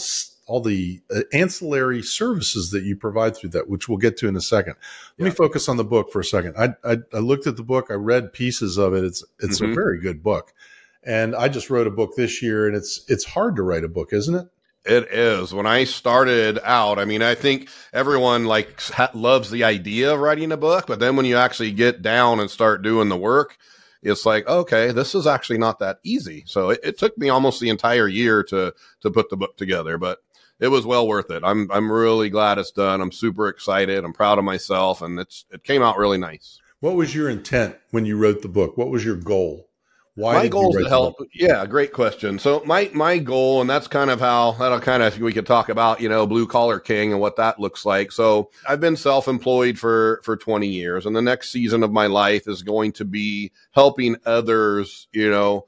all 0.50 0.60
the 0.60 1.00
uh, 1.14 1.20
ancillary 1.32 2.02
services 2.02 2.72
that 2.72 2.82
you 2.82 2.96
provide 2.96 3.36
through 3.36 3.50
that, 3.50 3.70
which 3.70 3.88
we'll 3.88 3.98
get 3.98 4.16
to 4.16 4.26
in 4.26 4.34
a 4.34 4.40
second. 4.40 4.74
Let 5.16 5.18
yeah. 5.18 5.24
me 5.26 5.30
focus 5.30 5.68
on 5.68 5.76
the 5.76 5.84
book 5.84 6.10
for 6.10 6.18
a 6.18 6.24
second. 6.24 6.56
I, 6.58 6.74
I, 6.84 6.96
I, 7.14 7.18
looked 7.18 7.46
at 7.46 7.56
the 7.56 7.62
book, 7.62 7.86
I 7.88 7.94
read 7.94 8.32
pieces 8.32 8.76
of 8.76 8.92
it. 8.92 9.04
It's 9.04 9.24
it's 9.38 9.60
mm-hmm. 9.60 9.70
a 9.70 9.74
very 9.76 10.00
good 10.00 10.24
book, 10.24 10.52
and 11.04 11.36
I 11.36 11.46
just 11.46 11.70
wrote 11.70 11.86
a 11.86 11.90
book 11.90 12.16
this 12.16 12.42
year, 12.42 12.66
and 12.66 12.76
it's 12.76 13.04
it's 13.06 13.24
hard 13.24 13.54
to 13.56 13.62
write 13.62 13.84
a 13.84 13.88
book, 13.88 14.12
isn't 14.12 14.34
it? 14.34 14.48
It 14.84 15.12
is. 15.12 15.54
When 15.54 15.66
I 15.66 15.84
started 15.84 16.58
out, 16.64 16.98
I 16.98 17.04
mean, 17.04 17.22
I 17.22 17.36
think 17.36 17.68
everyone 17.92 18.46
like 18.46 18.80
ha- 18.80 19.12
loves 19.14 19.52
the 19.52 19.62
idea 19.62 20.14
of 20.14 20.18
writing 20.18 20.50
a 20.50 20.56
book, 20.56 20.88
but 20.88 20.98
then 20.98 21.14
when 21.14 21.26
you 21.26 21.36
actually 21.36 21.70
get 21.70 22.02
down 22.02 22.40
and 22.40 22.50
start 22.50 22.82
doing 22.82 23.08
the 23.08 23.16
work, 23.16 23.56
it's 24.02 24.24
like 24.24 24.48
okay 24.48 24.92
this 24.92 25.14
is 25.14 25.26
actually 25.26 25.58
not 25.58 25.78
that 25.78 25.98
easy 26.02 26.42
so 26.46 26.70
it, 26.70 26.80
it, 26.82 26.98
took 26.98 27.18
me 27.18 27.28
almost 27.28 27.60
the 27.60 27.68
entire 27.68 28.08
year 28.08 28.42
to 28.42 28.72
to 29.00 29.10
put 29.10 29.28
the 29.28 29.36
book 29.36 29.58
together 29.58 29.98
but 29.98 30.22
it 30.60 30.68
was 30.68 30.86
well 30.86 31.08
worth 31.08 31.30
it. 31.30 31.42
I'm 31.44 31.70
I'm 31.72 31.90
really 31.90 32.30
glad 32.30 32.58
it's 32.58 32.70
done. 32.70 33.00
I'm 33.00 33.12
super 33.12 33.48
excited. 33.48 34.04
I'm 34.04 34.12
proud 34.12 34.38
of 34.38 34.44
myself, 34.44 35.02
and 35.02 35.18
it's 35.18 35.44
it 35.50 35.64
came 35.64 35.82
out 35.82 35.98
really 35.98 36.18
nice. 36.18 36.60
What 36.80 36.96
was 36.96 37.14
your 37.14 37.28
intent 37.28 37.76
when 37.90 38.06
you 38.06 38.16
wrote 38.16 38.42
the 38.42 38.48
book? 38.48 38.76
What 38.76 38.90
was 38.90 39.04
your 39.04 39.16
goal? 39.16 39.66
Why 40.16 40.34
my 40.34 40.48
goal 40.48 40.76
is 40.76 40.84
to 40.84 40.88
help. 40.88 41.16
Yeah, 41.32 41.64
great 41.66 41.92
question. 41.92 42.38
So 42.38 42.62
my 42.66 42.90
my 42.92 43.18
goal, 43.18 43.60
and 43.60 43.70
that's 43.70 43.86
kind 43.86 44.10
of 44.10 44.20
how 44.20 44.52
that'll 44.52 44.80
kind 44.80 45.02
of 45.02 45.18
we 45.18 45.32
could 45.32 45.46
talk 45.46 45.68
about, 45.68 46.00
you 46.00 46.08
know, 46.08 46.26
blue 46.26 46.46
collar 46.46 46.80
king 46.80 47.12
and 47.12 47.20
what 47.20 47.36
that 47.36 47.60
looks 47.60 47.86
like. 47.86 48.12
So 48.12 48.50
I've 48.68 48.80
been 48.80 48.96
self 48.96 49.28
employed 49.28 49.78
for 49.78 50.20
for 50.24 50.36
20 50.36 50.66
years, 50.66 51.06
and 51.06 51.14
the 51.14 51.22
next 51.22 51.52
season 51.52 51.82
of 51.82 51.92
my 51.92 52.06
life 52.06 52.48
is 52.48 52.62
going 52.62 52.92
to 52.92 53.04
be 53.04 53.52
helping 53.70 54.16
others, 54.26 55.06
you 55.12 55.30
know, 55.30 55.64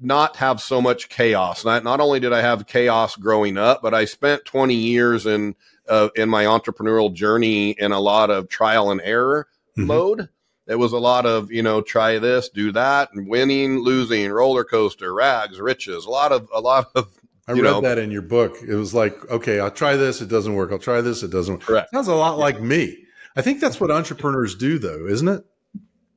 not 0.00 0.36
have 0.36 0.60
so 0.60 0.80
much 0.80 1.08
chaos. 1.08 1.64
Not, 1.64 1.84
not 1.84 2.00
only 2.00 2.20
did 2.20 2.32
I 2.32 2.40
have 2.40 2.66
chaos 2.66 3.16
growing 3.16 3.58
up, 3.58 3.82
but 3.82 3.94
I 3.94 4.04
spent 4.04 4.44
20 4.44 4.74
years 4.74 5.26
in 5.26 5.54
uh, 5.88 6.08
in 6.14 6.28
my 6.28 6.44
entrepreneurial 6.44 7.12
journey 7.12 7.70
in 7.70 7.92
a 7.92 8.00
lot 8.00 8.30
of 8.30 8.48
trial 8.48 8.90
and 8.90 9.00
error 9.02 9.48
mm-hmm. 9.76 9.86
mode. 9.86 10.28
It 10.66 10.78
was 10.78 10.92
a 10.92 10.98
lot 10.98 11.26
of 11.26 11.50
you 11.50 11.62
know 11.62 11.80
try 11.80 12.18
this, 12.18 12.48
do 12.48 12.72
that, 12.72 13.10
and 13.12 13.28
winning, 13.28 13.80
losing, 13.80 14.30
roller 14.30 14.64
coaster, 14.64 15.12
rags, 15.12 15.60
riches. 15.60 16.06
A 16.06 16.10
lot 16.10 16.32
of 16.32 16.48
a 16.54 16.60
lot 16.60 16.86
of 16.94 17.08
I 17.48 17.52
read 17.52 17.62
know, 17.62 17.80
that 17.80 17.98
in 17.98 18.12
your 18.12 18.22
book. 18.22 18.56
It 18.66 18.76
was 18.76 18.94
like, 18.94 19.28
okay, 19.28 19.58
I'll 19.58 19.72
try 19.72 19.96
this. 19.96 20.20
It 20.20 20.28
doesn't 20.28 20.54
work. 20.54 20.70
I'll 20.70 20.78
try 20.78 21.00
this. 21.00 21.24
It 21.24 21.32
doesn't 21.32 21.54
work. 21.54 21.62
Correct. 21.64 21.90
Sounds 21.92 22.06
a 22.06 22.14
lot 22.14 22.36
yeah. 22.36 22.44
like 22.44 22.60
me. 22.60 22.96
I 23.34 23.42
think 23.42 23.60
that's 23.60 23.80
what 23.80 23.90
entrepreneurs 23.90 24.54
do, 24.54 24.78
though, 24.78 25.06
isn't 25.06 25.26
it? 25.26 25.44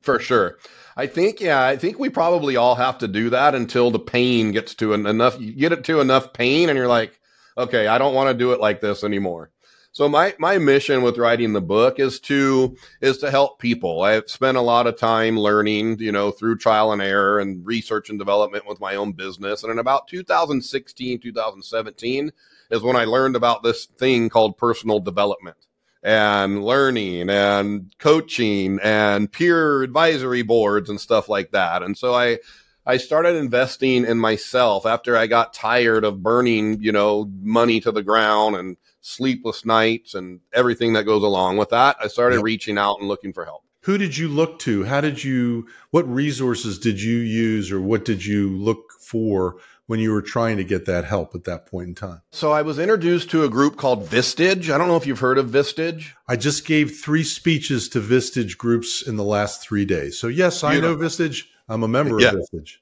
For 0.02 0.20
sure. 0.20 0.58
I 0.96 1.06
think, 1.06 1.40
yeah, 1.40 1.64
I 1.64 1.76
think 1.76 1.98
we 1.98 2.08
probably 2.08 2.56
all 2.56 2.76
have 2.76 2.98
to 2.98 3.08
do 3.08 3.30
that 3.30 3.54
until 3.54 3.90
the 3.90 3.98
pain 3.98 4.52
gets 4.52 4.74
to 4.76 4.92
an, 4.92 5.06
enough. 5.06 5.40
You 5.40 5.52
get 5.52 5.72
it 5.72 5.84
to 5.84 6.00
enough 6.00 6.32
pain, 6.32 6.68
and 6.68 6.76
you're 6.76 6.88
like, 6.88 7.18
okay, 7.58 7.86
I 7.86 7.98
don't 7.98 8.14
want 8.14 8.28
to 8.28 8.38
do 8.38 8.52
it 8.52 8.60
like 8.60 8.80
this 8.80 9.02
anymore. 9.02 9.50
So 9.92 10.08
my 10.08 10.34
my 10.40 10.58
mission 10.58 11.02
with 11.02 11.18
writing 11.18 11.52
the 11.52 11.60
book 11.60 12.00
is 12.00 12.18
to 12.20 12.76
is 13.00 13.18
to 13.18 13.30
help 13.30 13.60
people. 13.60 14.02
I've 14.02 14.28
spent 14.28 14.56
a 14.56 14.60
lot 14.60 14.88
of 14.88 14.98
time 14.98 15.38
learning, 15.38 16.00
you 16.00 16.10
know, 16.10 16.32
through 16.32 16.58
trial 16.58 16.92
and 16.92 17.00
error 17.00 17.38
and 17.38 17.64
research 17.64 18.10
and 18.10 18.18
development 18.18 18.66
with 18.66 18.80
my 18.80 18.96
own 18.96 19.12
business. 19.12 19.62
And 19.62 19.70
in 19.70 19.78
about 19.78 20.08
2016, 20.08 21.20
2017 21.20 22.32
is 22.72 22.82
when 22.82 22.96
I 22.96 23.04
learned 23.04 23.36
about 23.36 23.62
this 23.62 23.86
thing 23.86 24.28
called 24.28 24.58
personal 24.58 24.98
development 24.98 25.56
and 26.04 26.62
learning 26.62 27.30
and 27.30 27.92
coaching 27.98 28.78
and 28.82 29.32
peer 29.32 29.82
advisory 29.82 30.42
boards 30.42 30.90
and 30.90 31.00
stuff 31.00 31.28
like 31.28 31.52
that. 31.52 31.82
And 31.82 31.96
so 31.96 32.14
I 32.14 32.38
I 32.86 32.98
started 32.98 33.36
investing 33.36 34.04
in 34.04 34.18
myself 34.18 34.84
after 34.84 35.16
I 35.16 35.26
got 35.26 35.54
tired 35.54 36.04
of 36.04 36.22
burning, 36.22 36.82
you 36.82 36.92
know, 36.92 37.30
money 37.40 37.80
to 37.80 37.90
the 37.90 38.02
ground 38.02 38.56
and 38.56 38.76
sleepless 39.00 39.64
nights 39.64 40.14
and 40.14 40.40
everything 40.52 40.92
that 40.92 41.04
goes 41.04 41.22
along 41.22 41.56
with 41.56 41.70
that. 41.70 41.96
I 42.00 42.08
started 42.08 42.36
yep. 42.36 42.44
reaching 42.44 42.76
out 42.76 42.98
and 42.98 43.08
looking 43.08 43.32
for 43.32 43.46
help. 43.46 43.62
Who 43.84 43.96
did 43.96 44.16
you 44.16 44.28
look 44.28 44.58
to? 44.60 44.84
How 44.84 45.00
did 45.00 45.24
you, 45.24 45.66
what 45.90 46.08
resources 46.08 46.78
did 46.78 47.00
you 47.00 47.18
use 47.18 47.72
or 47.72 47.80
what 47.80 48.04
did 48.04 48.24
you 48.24 48.50
look 48.50 48.92
for 49.00 49.56
when 49.86 50.00
you 50.00 50.12
were 50.12 50.22
trying 50.22 50.56
to 50.56 50.64
get 50.64 50.86
that 50.86 51.04
help 51.04 51.34
at 51.34 51.44
that 51.44 51.66
point 51.66 51.88
in 51.88 51.94
time? 51.94 52.22
So 52.32 52.52
I 52.52 52.62
was 52.62 52.78
introduced 52.78 53.30
to 53.30 53.44
a 53.44 53.48
group 53.48 53.76
called 53.76 54.06
Vistage. 54.06 54.72
I 54.72 54.78
don't 54.78 54.88
know 54.88 54.96
if 54.96 55.06
you've 55.06 55.20
heard 55.20 55.38
of 55.38 55.48
Vistage. 55.48 56.12
I 56.28 56.36
just 56.36 56.66
gave 56.66 56.96
three 56.96 57.24
speeches 57.24 57.88
to 57.90 58.00
Vistage 58.00 58.56
groups 58.56 59.06
in 59.06 59.16
the 59.16 59.24
last 59.24 59.62
three 59.62 59.84
days. 59.84 60.18
So 60.18 60.28
yes, 60.28 60.64
I 60.64 60.78
know 60.80 60.96
Vistage. 60.96 61.44
I'm 61.68 61.82
a 61.82 61.88
member 61.88 62.20
yeah. 62.20 62.28
of 62.28 62.34
Vistage. 62.34 62.76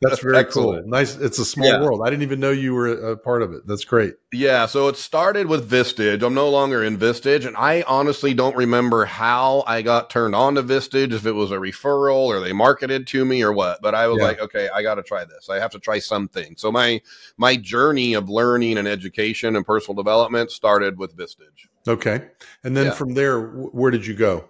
That's 0.00 0.20
very 0.20 0.44
cool. 0.46 0.82
Nice. 0.84 1.16
It's 1.16 1.38
a 1.38 1.44
small 1.44 1.68
yeah. 1.68 1.80
world. 1.80 2.02
I 2.04 2.10
didn't 2.10 2.22
even 2.22 2.40
know 2.40 2.50
you 2.50 2.74
were 2.74 3.12
a 3.12 3.16
part 3.16 3.42
of 3.42 3.52
it. 3.52 3.66
That's 3.66 3.84
great. 3.84 4.14
Yeah. 4.32 4.66
So 4.66 4.88
it 4.88 4.96
started 4.96 5.46
with 5.46 5.70
Vistage. 5.70 6.22
I'm 6.22 6.34
no 6.34 6.48
longer 6.48 6.82
in 6.82 6.98
Vistage, 6.98 7.46
and 7.46 7.56
I 7.56 7.84
honestly 7.86 8.34
don't 8.34 8.56
remember 8.56 9.04
how 9.04 9.62
I 9.66 9.82
got 9.82 10.10
turned 10.10 10.34
on 10.34 10.56
to 10.56 10.62
Vistage. 10.62 11.12
If 11.12 11.24
it 11.24 11.32
was 11.32 11.52
a 11.52 11.56
referral 11.56 12.26
or 12.26 12.40
they 12.40 12.52
marketed 12.52 13.06
to 13.08 13.24
me 13.24 13.42
or 13.42 13.52
what. 13.52 13.80
But 13.80 13.94
I 13.94 14.08
was 14.08 14.18
yeah. 14.18 14.24
like, 14.24 14.40
okay, 14.40 14.68
I 14.74 14.82
got 14.82 14.96
to 14.96 15.02
try 15.02 15.24
this. 15.24 15.48
I 15.48 15.60
have 15.60 15.70
to 15.72 15.78
try 15.78 16.00
something. 16.00 16.56
So 16.56 16.72
my 16.72 17.00
my 17.36 17.56
journey 17.56 18.14
of 18.14 18.28
learning 18.28 18.78
and 18.78 18.88
education 18.88 19.54
and 19.54 19.64
personal 19.64 19.94
development 19.94 20.50
started 20.50 20.98
with 20.98 21.16
Vistage. 21.16 21.68
Okay, 21.86 22.28
and 22.64 22.76
then 22.76 22.86
yeah. 22.86 22.92
from 22.92 23.14
there, 23.14 23.40
where 23.40 23.92
did 23.92 24.04
you 24.04 24.14
go? 24.14 24.48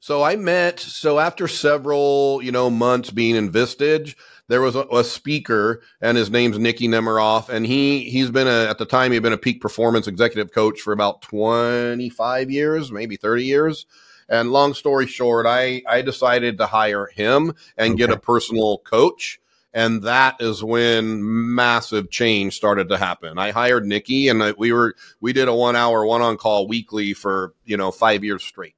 So 0.00 0.22
I 0.22 0.36
met. 0.36 0.80
So 0.80 1.18
after 1.18 1.48
several, 1.48 2.40
you 2.42 2.52
know, 2.52 2.70
months 2.70 3.10
being 3.10 3.36
in 3.36 3.50
Vistage 3.50 4.14
there 4.48 4.60
was 4.60 4.76
a, 4.76 4.86
a, 4.92 5.02
speaker 5.02 5.82
and 6.00 6.16
his 6.16 6.30
name's 6.30 6.58
Nicky 6.58 6.88
Nemiroff. 6.88 7.48
And 7.48 7.66
he, 7.66 8.08
he's 8.10 8.30
been 8.30 8.46
a, 8.46 8.66
at 8.68 8.78
the 8.78 8.86
time, 8.86 9.12
he'd 9.12 9.22
been 9.22 9.32
a 9.32 9.38
peak 9.38 9.60
performance 9.60 10.06
executive 10.06 10.52
coach 10.52 10.80
for 10.80 10.92
about 10.92 11.22
25 11.22 12.50
years, 12.50 12.92
maybe 12.92 13.16
30 13.16 13.44
years. 13.44 13.86
And 14.28 14.50
long 14.50 14.74
story 14.74 15.06
short, 15.06 15.46
I, 15.46 15.82
I 15.88 16.02
decided 16.02 16.58
to 16.58 16.66
hire 16.66 17.06
him 17.06 17.54
and 17.76 17.94
okay. 17.94 17.98
get 17.98 18.10
a 18.10 18.18
personal 18.18 18.78
coach. 18.78 19.40
And 19.72 20.02
that 20.04 20.36
is 20.40 20.64
when 20.64 21.54
massive 21.54 22.10
change 22.10 22.56
started 22.56 22.88
to 22.88 22.96
happen. 22.96 23.38
I 23.38 23.50
hired 23.50 23.84
Nicky 23.84 24.28
and 24.28 24.42
uh, 24.42 24.54
we 24.56 24.72
were, 24.72 24.94
we 25.20 25.32
did 25.32 25.48
a 25.48 25.54
one 25.54 25.76
hour 25.76 26.04
one 26.06 26.22
on 26.22 26.38
call 26.38 26.66
weekly 26.66 27.12
for, 27.12 27.52
you 27.64 27.76
know, 27.76 27.90
five 27.90 28.24
years 28.24 28.42
straight. 28.42 28.75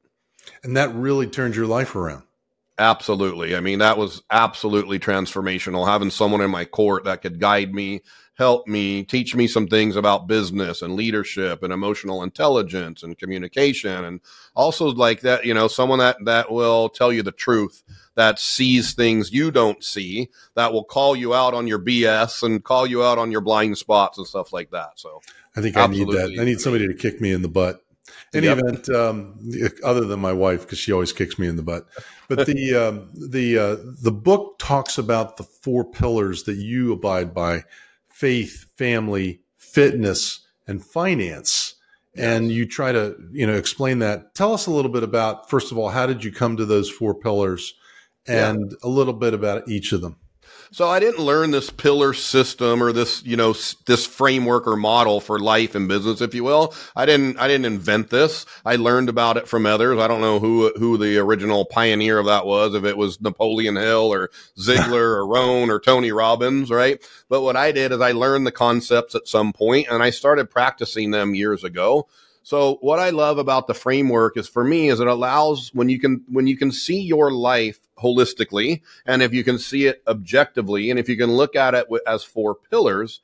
And 0.62 0.76
that 0.76 0.94
really 0.94 1.26
turned 1.26 1.56
your 1.56 1.66
life 1.66 1.94
around. 1.94 2.22
Absolutely. 2.78 3.56
I 3.56 3.60
mean, 3.60 3.80
that 3.80 3.98
was 3.98 4.22
absolutely 4.30 5.00
transformational. 5.00 5.86
Having 5.86 6.10
someone 6.10 6.40
in 6.40 6.50
my 6.50 6.64
court 6.64 7.04
that 7.04 7.22
could 7.22 7.40
guide 7.40 7.74
me, 7.74 8.02
help 8.34 8.68
me, 8.68 9.02
teach 9.02 9.34
me 9.34 9.48
some 9.48 9.66
things 9.66 9.96
about 9.96 10.28
business 10.28 10.80
and 10.80 10.94
leadership 10.94 11.64
and 11.64 11.72
emotional 11.72 12.22
intelligence 12.22 13.02
and 13.02 13.18
communication. 13.18 14.04
And 14.04 14.20
also 14.54 14.92
like 14.92 15.22
that, 15.22 15.44
you 15.44 15.54
know, 15.54 15.66
someone 15.66 15.98
that, 15.98 16.18
that 16.24 16.52
will 16.52 16.88
tell 16.88 17.12
you 17.12 17.24
the 17.24 17.32
truth, 17.32 17.82
that 18.14 18.38
sees 18.38 18.94
things 18.94 19.32
you 19.32 19.50
don't 19.50 19.82
see, 19.82 20.28
that 20.54 20.72
will 20.72 20.84
call 20.84 21.16
you 21.16 21.34
out 21.34 21.54
on 21.54 21.66
your 21.66 21.80
BS 21.80 22.44
and 22.44 22.62
call 22.62 22.86
you 22.86 23.02
out 23.02 23.18
on 23.18 23.32
your 23.32 23.40
blind 23.40 23.76
spots 23.76 24.18
and 24.18 24.26
stuff 24.26 24.52
like 24.52 24.70
that. 24.70 25.00
So 25.00 25.20
I 25.56 25.60
think 25.60 25.76
I 25.76 25.88
need 25.88 26.06
that. 26.06 26.36
I 26.40 26.44
need 26.44 26.60
somebody 26.60 26.86
to 26.86 26.94
kick 26.94 27.20
me 27.20 27.32
in 27.32 27.42
the 27.42 27.48
butt 27.48 27.82
any 28.34 28.46
yep. 28.46 28.58
event, 28.58 28.88
um, 28.90 29.38
other 29.82 30.04
than 30.04 30.20
my 30.20 30.32
wife, 30.32 30.62
because 30.62 30.78
she 30.78 30.92
always 30.92 31.12
kicks 31.12 31.38
me 31.38 31.46
in 31.46 31.56
the 31.56 31.62
butt. 31.62 31.86
But 32.28 32.46
the 32.46 32.74
um, 32.88 33.10
the 33.14 33.58
uh, 33.58 33.76
the 34.02 34.12
book 34.12 34.58
talks 34.58 34.98
about 34.98 35.36
the 35.36 35.44
four 35.44 35.84
pillars 35.84 36.44
that 36.44 36.56
you 36.56 36.92
abide 36.92 37.34
by: 37.34 37.64
faith, 38.08 38.66
family, 38.76 39.40
fitness, 39.56 40.40
and 40.66 40.84
finance. 40.84 41.74
And 42.16 42.50
you 42.50 42.66
try 42.66 42.90
to 42.90 43.16
you 43.32 43.46
know 43.46 43.54
explain 43.54 44.00
that. 44.00 44.34
Tell 44.34 44.52
us 44.52 44.66
a 44.66 44.72
little 44.72 44.90
bit 44.90 45.02
about 45.02 45.48
first 45.48 45.70
of 45.70 45.78
all, 45.78 45.88
how 45.88 46.06
did 46.06 46.24
you 46.24 46.32
come 46.32 46.56
to 46.56 46.64
those 46.64 46.90
four 46.90 47.14
pillars, 47.14 47.74
and 48.26 48.72
yeah. 48.72 48.76
a 48.82 48.88
little 48.88 49.12
bit 49.12 49.34
about 49.34 49.68
each 49.68 49.92
of 49.92 50.00
them. 50.00 50.16
So 50.70 50.88
I 50.88 51.00
didn't 51.00 51.24
learn 51.24 51.50
this 51.50 51.70
pillar 51.70 52.12
system 52.12 52.82
or 52.82 52.92
this, 52.92 53.24
you 53.24 53.36
know, 53.36 53.54
this 53.86 54.06
framework 54.06 54.66
or 54.66 54.76
model 54.76 55.20
for 55.20 55.38
life 55.38 55.74
and 55.74 55.88
business, 55.88 56.20
if 56.20 56.34
you 56.34 56.44
will. 56.44 56.74
I 56.94 57.06
didn't, 57.06 57.38
I 57.38 57.48
didn't 57.48 57.64
invent 57.64 58.10
this. 58.10 58.44
I 58.66 58.76
learned 58.76 59.08
about 59.08 59.38
it 59.38 59.48
from 59.48 59.64
others. 59.64 59.98
I 59.98 60.08
don't 60.08 60.20
know 60.20 60.38
who, 60.38 60.70
who 60.76 60.98
the 60.98 61.16
original 61.18 61.64
pioneer 61.64 62.18
of 62.18 62.26
that 62.26 62.44
was, 62.44 62.74
if 62.74 62.84
it 62.84 62.98
was 62.98 63.20
Napoleon 63.20 63.76
Hill 63.76 64.12
or 64.12 64.30
Ziglar 64.58 65.16
or 65.16 65.26
Rohn 65.26 65.70
or 65.70 65.80
Tony 65.80 66.12
Robbins, 66.12 66.70
right? 66.70 67.02
But 67.30 67.42
what 67.42 67.56
I 67.56 67.72
did 67.72 67.92
is 67.92 68.00
I 68.00 68.12
learned 68.12 68.46
the 68.46 68.52
concepts 68.52 69.14
at 69.14 69.26
some 69.26 69.54
point 69.54 69.88
and 69.90 70.02
I 70.02 70.10
started 70.10 70.50
practicing 70.50 71.10
them 71.10 71.34
years 71.34 71.64
ago. 71.64 72.08
So 72.42 72.78
what 72.80 72.98
I 72.98 73.10
love 73.10 73.36
about 73.36 73.66
the 73.66 73.74
framework 73.74 74.38
is 74.38 74.48
for 74.48 74.64
me 74.64 74.88
is 74.88 75.00
it 75.00 75.06
allows 75.06 75.70
when 75.74 75.90
you 75.90 76.00
can 76.00 76.24
when 76.28 76.46
you 76.46 76.56
can 76.56 76.72
see 76.72 76.98
your 76.98 77.30
life 77.30 77.78
holistically 77.98 78.80
and 79.06 79.22
if 79.22 79.32
you 79.32 79.44
can 79.44 79.58
see 79.58 79.86
it 79.86 80.02
objectively 80.06 80.90
and 80.90 80.98
if 80.98 81.08
you 81.08 81.16
can 81.16 81.32
look 81.32 81.56
at 81.56 81.74
it 81.74 81.86
as 82.06 82.24
four 82.24 82.54
pillars 82.54 83.20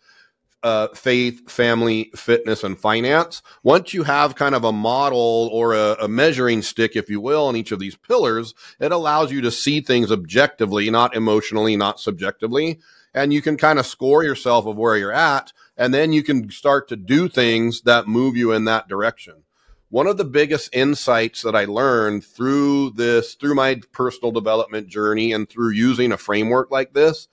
uh, 0.65 0.89
faith, 0.95 1.49
family, 1.49 2.11
fitness, 2.17 2.65
and 2.65 2.79
finance. 2.79 3.43
Once 3.63 3.93
you 3.93 4.03
have 4.05 4.35
kind 4.35 4.55
of 4.55 4.65
a 4.65 4.73
model 4.73 5.51
or 5.53 5.75
a, 5.75 5.95
a, 6.01 6.09
measuring 6.09 6.63
stick, 6.63 6.97
if 6.97 7.11
you 7.11 7.21
will, 7.21 7.49
on 7.49 7.55
each 7.55 7.71
of 7.71 7.79
these 7.79 7.97
pillars, 7.97 8.55
it 8.81 8.91
allows 8.91 9.31
you 9.31 9.43
to 9.43 9.51
see 9.51 9.83
things 9.83 10.11
objectively, 10.11 10.89
not 10.89 11.15
emotionally, 11.15 11.77
not 11.77 12.01
subjectively. 12.01 12.81
And 13.13 13.31
you 13.31 13.43
can 13.43 13.59
kind 13.59 13.79
of 13.79 13.85
score 13.85 14.25
yourself 14.25 14.65
of 14.65 14.77
where 14.77 14.97
you're 14.97 15.13
at. 15.13 15.53
And 15.77 15.93
then 15.93 16.15
you 16.15 16.23
can 16.23 16.51
start 16.51 16.89
to 16.89 16.97
do 16.97 17.29
things 17.29 17.83
that 17.83 18.09
move 18.09 18.35
you 18.35 18.51
in 18.53 18.65
that 18.65 18.89
direction 18.89 19.44
one 19.91 20.07
of 20.07 20.17
the 20.17 20.25
biggest 20.25 20.75
insights 20.75 21.43
that 21.43 21.55
I 21.55 21.67
learned 21.67 22.25
through 22.25 22.91
this, 22.91 23.35
through 23.35 23.55
my 23.55 23.81
personal 23.93 24.33
development 24.33 24.89
journey 24.89 25.33
and 25.33 25.49
through 25.49 25.71
using 25.71 26.13
a 26.13 26.17
framework 26.17 26.71
like 26.71 26.93
this 26.95 27.29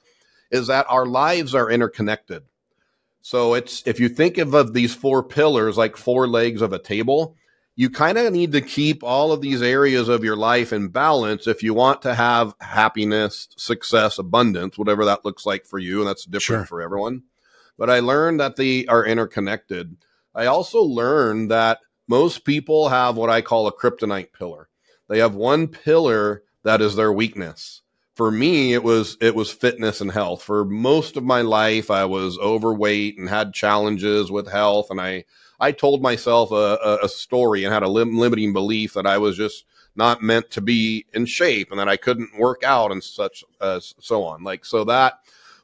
is 0.51 0.67
that 0.67 0.85
our 0.89 1.05
lives 1.05 1.55
are 1.55 1.71
interconnected. 1.71 2.43
So 3.21 3.53
it's, 3.53 3.83
if 3.85 3.99
you 3.99 4.09
think 4.09 4.37
of, 4.37 4.53
of 4.53 4.73
these 4.73 4.93
four 4.93 5.23
pillars 5.23 5.77
like 5.77 5.95
four 5.95 6.27
legs 6.27 6.61
of 6.61 6.73
a 6.73 6.79
table, 6.79 7.35
you 7.75 7.89
kind 7.89 8.17
of 8.17 8.33
need 8.33 8.51
to 8.51 8.61
keep 8.61 9.03
all 9.03 9.31
of 9.31 9.41
these 9.41 9.61
areas 9.61 10.09
of 10.09 10.23
your 10.23 10.35
life 10.35 10.73
in 10.73 10.89
balance 10.89 11.47
if 11.47 11.63
you 11.63 11.73
want 11.73 12.01
to 12.01 12.13
have 12.13 12.53
happiness, 12.59 13.47
success, 13.57 14.19
abundance, 14.19 14.77
whatever 14.77 15.05
that 15.05 15.23
looks 15.23 15.45
like 15.45 15.65
for 15.65 15.79
you. 15.79 15.99
And 15.99 16.07
that's 16.07 16.25
different 16.25 16.61
sure. 16.61 16.65
for 16.65 16.81
everyone. 16.81 17.23
But 17.77 17.89
I 17.89 17.99
learned 17.99 18.39
that 18.39 18.57
they 18.57 18.85
are 18.87 19.05
interconnected. 19.05 19.97
I 20.35 20.45
also 20.47 20.81
learned 20.81 21.49
that 21.49 21.79
most 22.11 22.43
people 22.43 22.89
have 22.89 23.15
what 23.15 23.29
I 23.29 23.41
call 23.41 23.67
a 23.67 23.73
kryptonite 23.73 24.33
pillar. 24.33 24.67
They 25.07 25.19
have 25.19 25.33
one 25.33 25.69
pillar 25.69 26.43
that 26.65 26.81
is 26.81 26.97
their 26.97 27.13
weakness. 27.13 27.83
For 28.15 28.29
me, 28.29 28.73
it 28.73 28.83
was 28.83 29.15
it 29.21 29.33
was 29.33 29.49
fitness 29.49 30.01
and 30.01 30.11
health. 30.11 30.43
For 30.43 30.65
most 30.65 31.15
of 31.15 31.23
my 31.23 31.39
life, 31.39 31.89
I 31.89 32.03
was 32.03 32.37
overweight 32.37 33.17
and 33.17 33.29
had 33.29 33.53
challenges 33.53 34.29
with 34.29 34.51
health, 34.51 34.87
and 34.89 34.99
I 34.99 35.23
I 35.57 35.71
told 35.71 36.01
myself 36.01 36.51
a, 36.51 36.99
a 37.01 37.07
story 37.07 37.63
and 37.63 37.73
had 37.73 37.83
a 37.83 37.87
lim- 37.89 38.19
limiting 38.19 38.51
belief 38.51 38.93
that 38.95 39.07
I 39.07 39.17
was 39.17 39.37
just 39.37 39.63
not 39.95 40.21
meant 40.21 40.51
to 40.51 40.61
be 40.61 41.05
in 41.13 41.25
shape 41.25 41.71
and 41.71 41.79
that 41.79 41.87
I 41.87 41.95
couldn't 41.95 42.37
work 42.37 42.61
out 42.65 42.91
and 42.91 43.01
such 43.01 43.45
uh, 43.61 43.77
as 43.77 43.95
so 43.99 44.25
on. 44.25 44.43
Like 44.43 44.65
so 44.65 44.83
that 44.83 45.19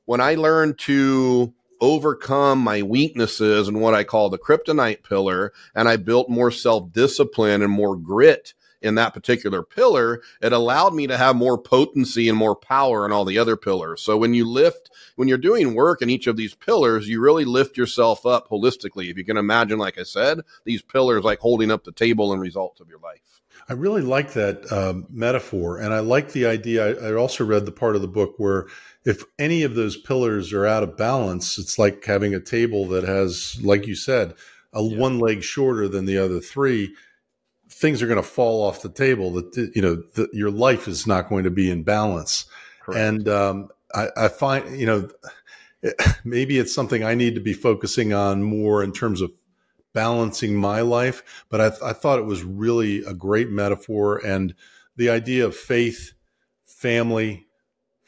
when 0.05 0.21
I 0.21 0.35
learned 0.35 0.79
to 0.79 1.53
overcome 1.81 2.59
my 2.59 2.81
weaknesses 2.81 3.67
and 3.67 3.81
what 3.81 3.93
I 3.93 4.03
call 4.03 4.29
the 4.29 4.37
kryptonite 4.37 5.03
pillar. 5.03 5.53
And 5.75 5.87
I 5.87 5.97
built 5.97 6.29
more 6.29 6.51
self 6.51 6.91
discipline 6.91 7.61
and 7.61 7.71
more 7.71 7.95
grit 7.95 8.53
in 8.81 8.95
that 8.95 9.13
particular 9.13 9.63
pillar, 9.63 10.21
it 10.41 10.53
allowed 10.53 10.93
me 10.93 11.07
to 11.07 11.17
have 11.17 11.35
more 11.35 11.57
potency 11.57 12.29
and 12.29 12.37
more 12.37 12.55
power 12.55 13.05
in 13.05 13.11
all 13.11 13.25
the 13.25 13.37
other 13.37 13.57
pillars. 13.57 14.01
So 14.01 14.17
when 14.17 14.33
you 14.33 14.47
lift, 14.47 14.89
when 15.15 15.27
you're 15.27 15.37
doing 15.37 15.73
work 15.73 16.01
in 16.01 16.09
each 16.09 16.27
of 16.27 16.37
these 16.37 16.53
pillars, 16.53 17.07
you 17.07 17.19
really 17.19 17.45
lift 17.45 17.77
yourself 17.77 18.25
up 18.25 18.49
holistically. 18.49 19.09
If 19.09 19.17
you 19.17 19.25
can 19.25 19.37
imagine, 19.37 19.79
like 19.79 19.97
I 19.97 20.03
said, 20.03 20.41
these 20.63 20.81
pillars 20.81 21.23
like 21.23 21.39
holding 21.39 21.71
up 21.71 21.83
the 21.83 21.91
table 21.91 22.31
and 22.31 22.41
results 22.41 22.79
of 22.79 22.89
your 22.89 22.99
life. 22.99 23.21
I 23.69 23.73
really 23.73 24.01
like 24.01 24.31
that 24.33 24.71
um, 24.71 25.07
metaphor. 25.09 25.79
And 25.79 25.93
I 25.93 25.99
like 25.99 26.31
the 26.31 26.45
idea. 26.45 27.01
I, 27.01 27.09
I 27.09 27.13
also 27.15 27.43
read 27.43 27.65
the 27.65 27.71
part 27.71 27.97
of 27.97 28.01
the 28.01 28.07
book 28.07 28.35
where 28.37 28.67
if 29.07 29.23
any 29.39 29.63
of 29.63 29.75
those 29.75 29.95
pillars 29.95 30.51
are 30.51 30.65
out 30.65 30.83
of 30.83 30.97
balance, 30.97 31.57
it's 31.57 31.79
like 31.79 32.03
having 32.03 32.35
a 32.35 32.41
table 32.41 32.85
that 32.87 33.05
has, 33.05 33.57
like 33.63 33.87
you 33.87 33.95
said, 33.95 34.33
a 34.73 34.83
yeah. 34.83 34.97
one 34.97 35.17
leg 35.17 35.43
shorter 35.43 35.87
than 35.87 36.03
the 36.03 36.17
other 36.17 36.41
three 36.41 36.93
things 37.69 38.01
are 38.01 38.07
going 38.07 38.21
to 38.21 38.23
fall 38.23 38.61
off 38.61 38.81
the 38.81 38.89
table 38.89 39.31
that 39.31 39.71
you 39.73 39.81
know 39.81 39.95
the, 40.15 40.27
your 40.33 40.51
life 40.51 40.89
is 40.89 41.07
not 41.07 41.29
going 41.29 41.45
to 41.45 41.49
be 41.49 41.69
in 41.69 41.83
balance 41.83 42.45
Correct. 42.81 42.99
and 42.99 43.29
um, 43.29 43.69
I, 43.93 44.09
I, 44.15 44.27
find 44.29 44.77
you 44.77 44.85
know 44.85 45.09
maybe 46.23 46.57
it's 46.57 46.73
something 46.73 47.03
i 47.03 47.13
need 47.13 47.35
to 47.35 47.41
be 47.41 47.51
focusing 47.51 48.13
on 48.13 48.41
more 48.41 48.83
in 48.83 48.93
terms 48.93 49.19
of 49.19 49.31
balancing 49.93 50.55
my 50.55 50.79
life 50.79 51.45
but 51.49 51.59
I, 51.59 51.89
I 51.89 51.93
thought 51.93 52.19
it 52.19 52.25
was 52.25 52.43
really 52.43 53.03
a 53.03 53.13
great 53.13 53.49
metaphor 53.49 54.17
and 54.25 54.55
the 54.95 55.09
idea 55.09 55.45
of 55.45 55.55
faith 55.55 56.13
family 56.65 57.46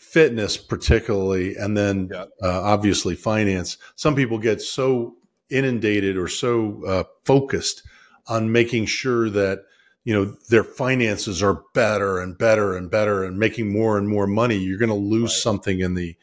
fitness 0.09 0.57
particularly 0.57 1.55
and 1.55 1.77
then 1.77 2.09
yeah. 2.11 2.25
uh, 2.41 2.61
obviously 2.63 3.15
finance 3.15 3.77
some 3.95 4.15
people 4.15 4.39
get 4.39 4.59
so 4.59 5.15
inundated 5.51 6.17
or 6.17 6.27
so 6.27 6.83
uh, 6.85 7.03
focused 7.25 7.83
on 8.27 8.51
making 8.51 8.87
sure 8.87 9.29
that 9.29 9.63
you 10.03 10.13
know 10.13 10.35
their 10.49 10.63
finances 10.63 11.43
are 11.43 11.63
better 11.75 12.19
and 12.19 12.39
better 12.39 12.75
and 12.75 12.89
better 12.89 13.23
and 13.23 13.37
making 13.37 13.71
more 13.71 13.99
and 13.99 14.07
more 14.07 14.25
money 14.25 14.55
you're 14.55 14.79
going 14.79 14.89
to 14.89 14.95
lose 14.95 15.31
right. 15.31 15.41
something 15.41 15.79
in 15.79 15.93
the 15.93 16.15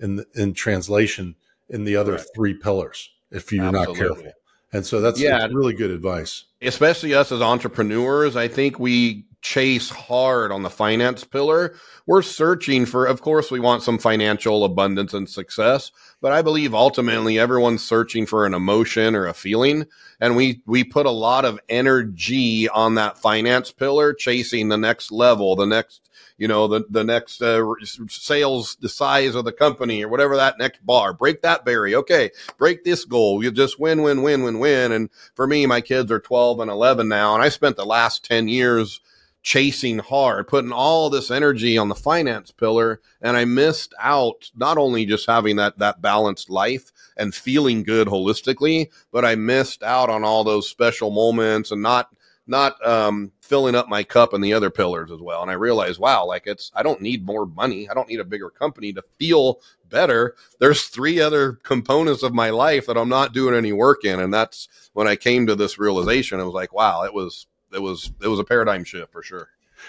in 0.00 0.16
the, 0.16 0.26
in 0.34 0.54
translation 0.54 1.34
in 1.68 1.84
the 1.84 1.96
other 1.96 2.12
right. 2.12 2.26
three 2.34 2.54
pillars 2.54 3.10
if 3.30 3.52
you're 3.52 3.64
Absolutely. 3.64 3.92
not 3.92 3.98
careful 3.98 4.32
and 4.72 4.84
so 4.84 5.00
that's, 5.00 5.20
yeah, 5.20 5.38
that's 5.38 5.52
really 5.52 5.74
good 5.74 5.90
advice 5.90 6.44
especially 6.62 7.12
us 7.12 7.30
as 7.30 7.42
entrepreneurs 7.42 8.36
i 8.36 8.48
think 8.48 8.78
we 8.78 9.26
chase 9.44 9.90
hard 9.90 10.50
on 10.50 10.62
the 10.62 10.70
finance 10.70 11.22
pillar. 11.22 11.76
We're 12.06 12.22
searching 12.22 12.86
for, 12.86 13.04
of 13.04 13.20
course, 13.20 13.50
we 13.50 13.60
want 13.60 13.82
some 13.82 13.98
financial 13.98 14.64
abundance 14.64 15.12
and 15.12 15.28
success, 15.28 15.92
but 16.22 16.32
I 16.32 16.40
believe 16.40 16.74
ultimately 16.74 17.38
everyone's 17.38 17.84
searching 17.84 18.24
for 18.24 18.46
an 18.46 18.54
emotion 18.54 19.14
or 19.14 19.26
a 19.26 19.34
feeling. 19.34 19.84
And 20.18 20.34
we, 20.34 20.62
we 20.66 20.82
put 20.82 21.04
a 21.04 21.10
lot 21.10 21.44
of 21.44 21.60
energy 21.68 22.70
on 22.70 22.94
that 22.94 23.18
finance 23.18 23.70
pillar, 23.70 24.14
chasing 24.14 24.70
the 24.70 24.78
next 24.78 25.12
level, 25.12 25.56
the 25.56 25.66
next, 25.66 26.08
you 26.38 26.48
know, 26.48 26.66
the, 26.66 26.86
the 26.88 27.04
next 27.04 27.42
uh, 27.42 27.62
sales, 28.08 28.78
the 28.80 28.88
size 28.88 29.34
of 29.34 29.44
the 29.44 29.52
company 29.52 30.02
or 30.02 30.08
whatever 30.08 30.36
that 30.36 30.58
next 30.58 30.84
bar, 30.86 31.12
break 31.12 31.42
that 31.42 31.66
berry. 31.66 31.94
Okay. 31.94 32.30
Break 32.56 32.82
this 32.82 33.04
goal. 33.04 33.44
You 33.44 33.50
just 33.50 33.78
win, 33.78 34.00
win, 34.00 34.22
win, 34.22 34.42
win, 34.42 34.58
win. 34.58 34.90
And 34.90 35.10
for 35.34 35.46
me, 35.46 35.66
my 35.66 35.82
kids 35.82 36.10
are 36.10 36.18
12 36.18 36.60
and 36.60 36.70
11 36.70 37.08
now. 37.08 37.34
And 37.34 37.42
I 37.42 37.50
spent 37.50 37.76
the 37.76 37.84
last 37.84 38.24
10 38.24 38.48
years 38.48 39.00
chasing 39.44 39.98
hard, 39.98 40.48
putting 40.48 40.72
all 40.72 41.10
this 41.10 41.30
energy 41.30 41.76
on 41.76 41.90
the 41.90 41.94
finance 41.94 42.50
pillar, 42.50 43.00
and 43.20 43.36
I 43.36 43.44
missed 43.44 43.94
out 44.00 44.50
not 44.56 44.78
only 44.78 45.04
just 45.04 45.26
having 45.26 45.56
that 45.56 45.78
that 45.78 46.00
balanced 46.00 46.50
life 46.50 46.90
and 47.16 47.32
feeling 47.34 47.84
good 47.84 48.08
holistically, 48.08 48.88
but 49.12 49.24
I 49.24 49.36
missed 49.36 49.82
out 49.82 50.08
on 50.10 50.24
all 50.24 50.42
those 50.42 50.68
special 50.68 51.10
moments 51.10 51.70
and 51.70 51.82
not 51.82 52.08
not 52.46 52.84
um, 52.86 53.32
filling 53.40 53.74
up 53.74 53.88
my 53.88 54.02
cup 54.02 54.34
in 54.34 54.40
the 54.40 54.52
other 54.52 54.70
pillars 54.70 55.10
as 55.10 55.20
well. 55.20 55.42
And 55.42 55.50
I 55.50 55.54
realized, 55.54 55.98
wow, 55.98 56.26
like 56.26 56.46
it's 56.46 56.72
I 56.74 56.82
don't 56.82 57.02
need 57.02 57.26
more 57.26 57.44
money, 57.44 57.88
I 57.88 57.94
don't 57.94 58.08
need 58.08 58.20
a 58.20 58.24
bigger 58.24 58.48
company 58.48 58.94
to 58.94 59.04
feel 59.18 59.60
better. 59.90 60.36
There's 60.58 60.84
three 60.84 61.20
other 61.20 61.52
components 61.62 62.22
of 62.22 62.32
my 62.32 62.48
life 62.48 62.86
that 62.86 62.96
I'm 62.96 63.10
not 63.10 63.34
doing 63.34 63.54
any 63.54 63.72
work 63.72 64.06
in, 64.06 64.20
and 64.20 64.32
that's 64.32 64.68
when 64.94 65.06
I 65.06 65.16
came 65.16 65.46
to 65.46 65.54
this 65.54 65.78
realization. 65.78 66.40
It 66.40 66.44
was 66.44 66.54
like, 66.54 66.72
wow, 66.72 67.04
it 67.04 67.12
was 67.12 67.46
it 67.74 67.82
was 67.82 68.12
it 68.22 68.28
was 68.28 68.38
a 68.38 68.44
paradigm 68.44 68.84
shift 68.84 69.12
for 69.12 69.22
sure. 69.22 69.48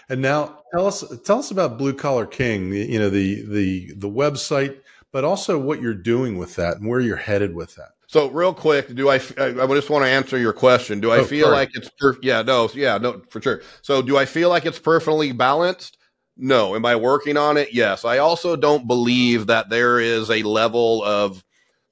And 0.10 0.22
now 0.22 0.60
tell 0.74 0.88
us 0.88 1.04
tell 1.24 1.40
us 1.40 1.52
about 1.52 1.78
Blue 1.78 1.94
Collar 1.94 2.26
King. 2.26 2.74
You 2.74 3.00
know 3.00 3.10
the 3.10 3.46
the 3.48 3.94
the 3.96 4.10
website, 4.10 4.80
but 5.12 5.24
also 5.24 5.58
what 5.58 5.82
you're 5.82 5.94
doing 5.94 6.38
with 6.38 6.56
that 6.56 6.78
and 6.78 6.90
where 6.90 7.00
you're 7.00 7.16
headed 7.16 7.56
with 7.56 7.76
that. 7.76 7.90
So 8.08 8.30
real 8.30 8.54
quick, 8.54 8.94
do 8.94 9.10
I? 9.10 9.16
I 9.16 9.68
just 9.68 9.90
want 9.90 10.06
to 10.06 10.10
answer 10.10 10.38
your 10.38 10.54
question. 10.54 11.00
Do 11.00 11.12
I 11.12 11.20
oh, 11.20 11.26
feel 11.26 11.50
like 11.50 11.72
it's 11.74 11.90
per- 11.90 12.18
yeah 12.22 12.42
no 12.42 12.70
yeah 12.74 12.98
no 12.98 13.22
for 13.30 13.42
sure. 13.42 13.62
So 13.82 14.02
do 14.02 14.18
I 14.18 14.26
feel 14.26 14.50
like 14.50 14.66
it's 14.66 14.80
perfectly 14.80 15.32
balanced? 15.32 15.98
No. 16.38 16.76
Am 16.76 16.86
I 16.86 16.98
working 16.98 17.38
on 17.38 17.58
it? 17.58 17.70
Yes. 17.72 18.04
I 18.04 18.18
also 18.18 18.56
don't 18.56 18.88
believe 18.88 19.48
that 19.48 19.70
there 19.70 20.00
is 20.00 20.30
a 20.30 20.44
level 20.44 21.02
of 21.04 21.44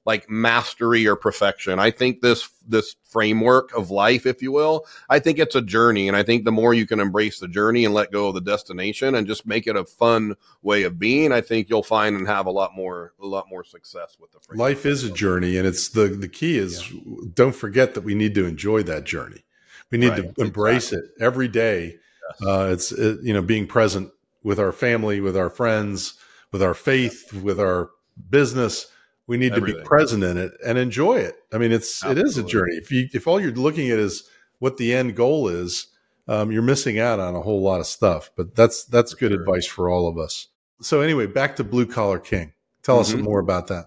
like 0.06 0.28
mastery 0.28 1.06
or 1.06 1.16
perfection. 1.16 1.78
I 1.78 1.90
think 1.90 2.20
this 2.20 2.48
this 2.66 2.96
framework 3.04 3.72
of 3.74 3.90
life, 3.90 4.26
if 4.26 4.42
you 4.42 4.52
will, 4.52 4.86
I 5.08 5.18
think 5.18 5.38
it's 5.38 5.54
a 5.54 5.62
journey, 5.62 6.08
and 6.08 6.16
I 6.16 6.22
think 6.22 6.44
the 6.44 6.52
more 6.52 6.74
you 6.74 6.86
can 6.86 7.00
embrace 7.00 7.38
the 7.38 7.48
journey 7.48 7.84
and 7.84 7.94
let 7.94 8.12
go 8.12 8.28
of 8.28 8.34
the 8.34 8.40
destination 8.40 9.14
and 9.14 9.26
just 9.26 9.46
make 9.46 9.66
it 9.66 9.76
a 9.76 9.84
fun 9.84 10.36
way 10.62 10.82
of 10.82 10.98
being, 10.98 11.32
I 11.32 11.40
think 11.40 11.68
you'll 11.68 11.82
find 11.82 12.16
and 12.16 12.26
have 12.26 12.46
a 12.46 12.50
lot 12.50 12.74
more 12.74 13.14
a 13.20 13.26
lot 13.26 13.48
more 13.48 13.64
success 13.64 14.16
with 14.20 14.32
the 14.32 14.40
framework. 14.40 14.68
Life 14.68 14.86
is 14.86 15.04
a 15.04 15.10
journey, 15.10 15.56
and 15.56 15.66
it's 15.66 15.88
the 15.88 16.08
the 16.08 16.28
key 16.28 16.58
is 16.58 16.90
yeah. 16.92 17.00
don't 17.32 17.54
forget 17.54 17.94
that 17.94 18.02
we 18.02 18.14
need 18.14 18.34
to 18.34 18.46
enjoy 18.46 18.82
that 18.82 19.04
journey. 19.04 19.44
We 19.90 19.98
need 19.98 20.10
right, 20.10 20.34
to 20.34 20.42
embrace 20.42 20.92
exactly. 20.92 21.10
it 21.16 21.22
every 21.22 21.48
day. 21.48 21.98
Yes. 22.40 22.48
Uh, 22.48 22.70
it's 22.72 22.92
it, 22.92 23.20
you 23.22 23.32
know 23.32 23.42
being 23.42 23.66
present 23.66 24.10
with 24.42 24.58
our 24.60 24.72
family, 24.72 25.20
with 25.20 25.36
our 25.36 25.48
friends, 25.48 26.14
with 26.52 26.62
our 26.62 26.74
faith, 26.74 27.32
with 27.32 27.58
our 27.58 27.90
business 28.28 28.86
we 29.26 29.36
need 29.36 29.52
Everything. 29.52 29.76
to 29.76 29.82
be 29.82 29.86
present 29.86 30.22
in 30.22 30.36
it 30.36 30.52
and 30.64 30.76
enjoy 30.76 31.16
it. 31.16 31.36
I 31.52 31.58
mean, 31.58 31.72
it's 31.72 32.02
Absolutely. 32.04 32.22
it 32.22 32.26
is 32.26 32.38
a 32.38 32.44
journey. 32.44 32.76
If 32.76 32.90
you 32.90 33.08
if 33.12 33.26
all 33.26 33.40
you're 33.40 33.52
looking 33.52 33.90
at 33.90 33.98
is 33.98 34.28
what 34.58 34.76
the 34.76 34.94
end 34.94 35.16
goal 35.16 35.48
is, 35.48 35.88
um, 36.28 36.50
you're 36.52 36.62
missing 36.62 36.98
out 36.98 37.20
on 37.20 37.34
a 37.34 37.40
whole 37.40 37.62
lot 37.62 37.80
of 37.80 37.86
stuff. 37.86 38.30
But 38.36 38.54
that's 38.54 38.84
that's 38.84 39.12
for 39.12 39.18
good 39.18 39.32
sure. 39.32 39.40
advice 39.40 39.66
for 39.66 39.88
all 39.88 40.08
of 40.08 40.18
us. 40.18 40.48
So 40.80 41.00
anyway, 41.00 41.26
back 41.26 41.56
to 41.56 41.64
Blue 41.64 41.86
Collar 41.86 42.18
King. 42.18 42.52
Tell 42.82 42.96
mm-hmm. 42.96 43.02
us 43.02 43.10
some 43.10 43.22
more 43.22 43.40
about 43.40 43.68
that. 43.68 43.86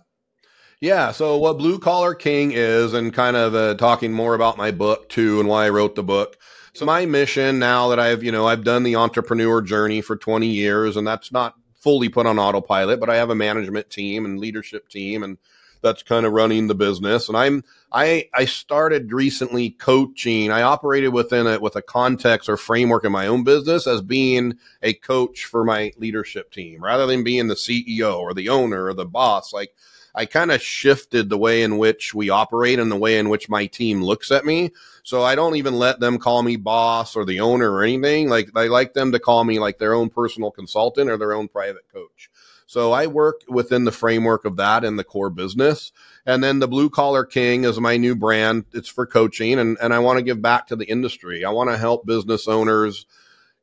Yeah. 0.80 1.12
So 1.12 1.38
what 1.38 1.58
Blue 1.58 1.80
Collar 1.80 2.13
King 2.13 2.52
is, 2.54 2.93
and 2.93 3.13
kind 3.13 3.36
of 3.36 3.56
uh, 3.56 3.76
talking 3.76 4.13
more 4.13 4.34
about 4.34 4.58
my 4.58 4.71
book 4.71 5.10
too, 5.10 5.39
and 5.39 5.50
why 5.50 5.65
I 5.65 5.69
wrote 5.69 5.95
the 5.95 6.04
book. 6.04 6.38
So 6.73 6.86
my 6.86 7.08
mission 7.08 7.58
now 7.58 7.89
that 7.89 8.00
I've 8.00 8.23
you 8.23 8.32
know 8.32 8.47
I've 8.47 8.63
done 8.63 8.84
the 8.84 8.95
entrepreneur 8.95 9.62
journey 9.62 10.02
for 10.02 10.15
20 10.15 10.47
years, 10.47 10.97
and 10.97 11.08
that's 11.08 11.32
not 11.32 11.56
fully 11.80 12.10
put 12.10 12.26
on 12.26 12.40
autopilot, 12.40 13.00
but 13.00 13.10
I 13.10 13.16
have 13.16 13.30
a 13.30 13.36
management 13.36 13.90
team 13.90 14.26
and 14.26 14.40
leadership 14.40 14.90
team 14.90 15.24
and 15.24 15.38
that's 15.82 16.04
kind 16.04 16.26
of 16.26 16.34
running 16.34 16.68
the 16.68 16.76
business. 16.76 17.28
And 17.28 17.38
I'm 17.38 17.63
I 17.92 18.30
I 18.34 18.46
started 18.46 19.13
recently 19.13 19.72
coaching. 19.72 20.52
I 20.52 20.62
operated 20.62 21.13
within 21.13 21.48
it 21.48 21.62
with 21.62 21.76
a 21.76 21.82
context 21.82 22.50
or 22.50 22.58
framework 22.58 23.06
in 23.06 23.12
my 23.12 23.28
own 23.28 23.44
business 23.44 23.88
as 23.88 24.02
being 24.02 24.58
a 24.82 24.94
coach 24.94 25.46
for 25.46 25.63
my 25.63 25.94
leadership 25.98 26.52
team 26.52 26.84
rather 26.84 27.06
than 27.06 27.24
being 27.24 27.48
the 27.48 27.56
CEO 27.56 28.20
or 28.20 28.34
the 28.34 28.50
owner 28.50 28.86
or 28.86 28.94
the 28.94 29.06
boss. 29.06 29.54
Like 29.54 29.74
I 30.15 30.26
kind 30.26 30.52
of 30.52 30.62
shifted 30.62 31.30
the 31.30 31.38
way 31.38 31.62
in 31.62 31.78
which 31.78 32.13
we 32.13 32.30
operate 32.30 32.80
and 32.80 32.91
the 32.91 32.96
way 32.96 33.17
in 33.20 33.30
which 33.30 33.50
my 33.50 33.67
team 33.67 34.04
looks 34.04 34.32
at 34.32 34.46
me. 34.46 34.72
So 35.04 35.24
I 35.24 35.36
don't 35.36 35.56
even 35.56 35.76
let 35.76 36.00
them 36.00 36.17
call 36.17 36.43
me 36.43 36.56
boss 36.56 37.15
or 37.15 37.24
the 37.24 37.39
owner 37.39 37.72
or 37.72 37.84
anything. 37.84 38.30
Like 38.30 38.50
I 38.56 38.67
like 38.67 38.93
them 38.93 39.12
to 39.12 39.20
call 39.20 39.43
me 39.43 39.60
like 39.60 39.78
their 39.78 39.93
own 39.93 40.10
personal 40.10 40.52
consultant 40.52 41.10
or 41.10 41.17
their 41.17 41.34
own 41.34 41.48
private 41.48 41.88
coach. 41.93 42.30
So 42.65 42.91
I 42.91 43.08
work 43.08 43.41
within 43.48 43.86
the 43.86 43.91
framework 43.93 44.43
of 44.43 44.58
that 44.58 44.84
in 44.84 44.98
the 44.98 45.04
core 45.04 45.30
business. 45.30 45.93
And 46.26 46.43
then 46.43 46.60
the 46.60 46.67
Blue 46.67 46.89
Collar 46.89 47.24
King 47.24 47.63
is 47.63 47.80
my 47.80 47.96
new 47.96 48.13
brand. 48.13 48.65
It's 48.74 48.89
for 48.89 49.06
coaching 49.06 49.58
and, 49.60 49.78
and 49.82 49.93
I 49.93 50.00
want 50.00 50.17
to 50.17 50.24
give 50.24 50.41
back 50.41 50.67
to 50.67 50.76
the 50.76 50.86
industry. 50.86 51.46
I 51.46 51.52
want 51.52 51.70
to 51.70 51.78
help 51.78 52.06
business 52.06 52.48
owners 52.48 53.06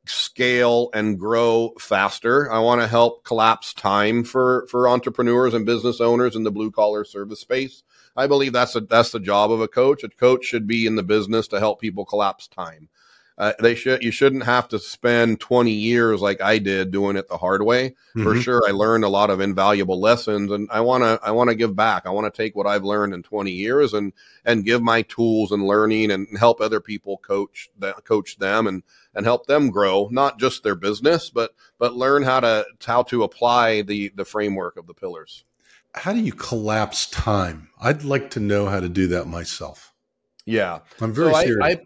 scale 0.07 0.89
and 0.93 1.19
grow 1.19 1.73
faster. 1.79 2.51
I 2.51 2.59
want 2.59 2.81
to 2.81 2.87
help 2.87 3.23
collapse 3.23 3.73
time 3.73 4.23
for 4.23 4.67
for 4.67 4.87
entrepreneurs 4.87 5.53
and 5.53 5.65
business 5.65 6.01
owners 6.01 6.35
in 6.35 6.43
the 6.43 6.51
blue 6.51 6.71
collar 6.71 7.03
service 7.05 7.39
space. 7.39 7.83
I 8.17 8.27
believe 8.27 8.53
that's 8.53 8.75
a, 8.75 8.81
that's 8.81 9.11
the 9.11 9.19
job 9.19 9.51
of 9.51 9.61
a 9.61 9.67
coach. 9.67 10.03
A 10.03 10.09
coach 10.09 10.45
should 10.45 10.67
be 10.67 10.85
in 10.85 10.95
the 10.95 11.03
business 11.03 11.47
to 11.49 11.59
help 11.59 11.81
people 11.81 12.05
collapse 12.05 12.47
time. 12.47 12.89
Uh, 13.37 13.51
they 13.59 13.75
should 13.75 14.01
you 14.01 14.11
shouldn't 14.11 14.45
have 14.45 14.69
to 14.69 14.79
spend 14.79 15.41
20 15.41 15.69
years 15.69 16.21
like 16.21 16.39
I 16.39 16.57
did 16.57 16.91
doing 16.91 17.17
it 17.17 17.27
the 17.27 17.37
hard 17.37 17.61
way. 17.63 17.89
Mm-hmm. 17.89 18.23
For 18.23 18.35
sure 18.37 18.61
I 18.65 18.71
learned 18.71 19.03
a 19.03 19.09
lot 19.09 19.29
of 19.29 19.41
invaluable 19.41 19.99
lessons 19.99 20.51
and 20.51 20.69
I 20.71 20.79
want 20.79 21.03
to 21.03 21.19
I 21.21 21.31
want 21.31 21.49
to 21.49 21.55
give 21.55 21.75
back. 21.75 22.05
I 22.05 22.11
want 22.11 22.33
to 22.33 22.37
take 22.43 22.55
what 22.55 22.65
I've 22.65 22.85
learned 22.85 23.13
in 23.13 23.23
20 23.23 23.51
years 23.51 23.93
and 23.93 24.13
and 24.45 24.63
give 24.63 24.81
my 24.81 25.01
tools 25.01 25.51
and 25.51 25.67
learning 25.67 26.11
and 26.11 26.27
help 26.37 26.61
other 26.61 26.79
people 26.79 27.17
coach 27.17 27.69
that 27.79 28.05
coach 28.05 28.37
them 28.37 28.67
and 28.67 28.83
and 29.15 29.25
help 29.25 29.47
them 29.47 29.69
grow 29.71 30.09
not 30.11 30.39
just 30.39 30.63
their 30.63 30.75
business 30.75 31.29
but 31.29 31.51
but 31.79 31.95
learn 31.95 32.23
how 32.23 32.39
to 32.39 32.65
how 32.85 33.01
to 33.03 33.23
apply 33.23 33.81
the 33.81 34.11
the 34.15 34.25
framework 34.25 34.77
of 34.77 34.87
the 34.87 34.93
pillars. 34.93 35.45
How 35.93 36.11
do 36.11 36.19
you 36.19 36.33
collapse 36.33 37.09
time? 37.09 37.69
I'd 37.79 38.03
like 38.03 38.29
to 38.31 38.41
know 38.41 38.65
how 38.67 38.81
to 38.81 38.89
do 38.89 39.07
that 39.07 39.27
myself. 39.27 39.93
Yeah. 40.45 40.79
I'm 40.99 41.13
very 41.13 41.33
so 41.33 41.41
serious. 41.41 41.63
I, 41.63 41.69
I, 41.69 41.81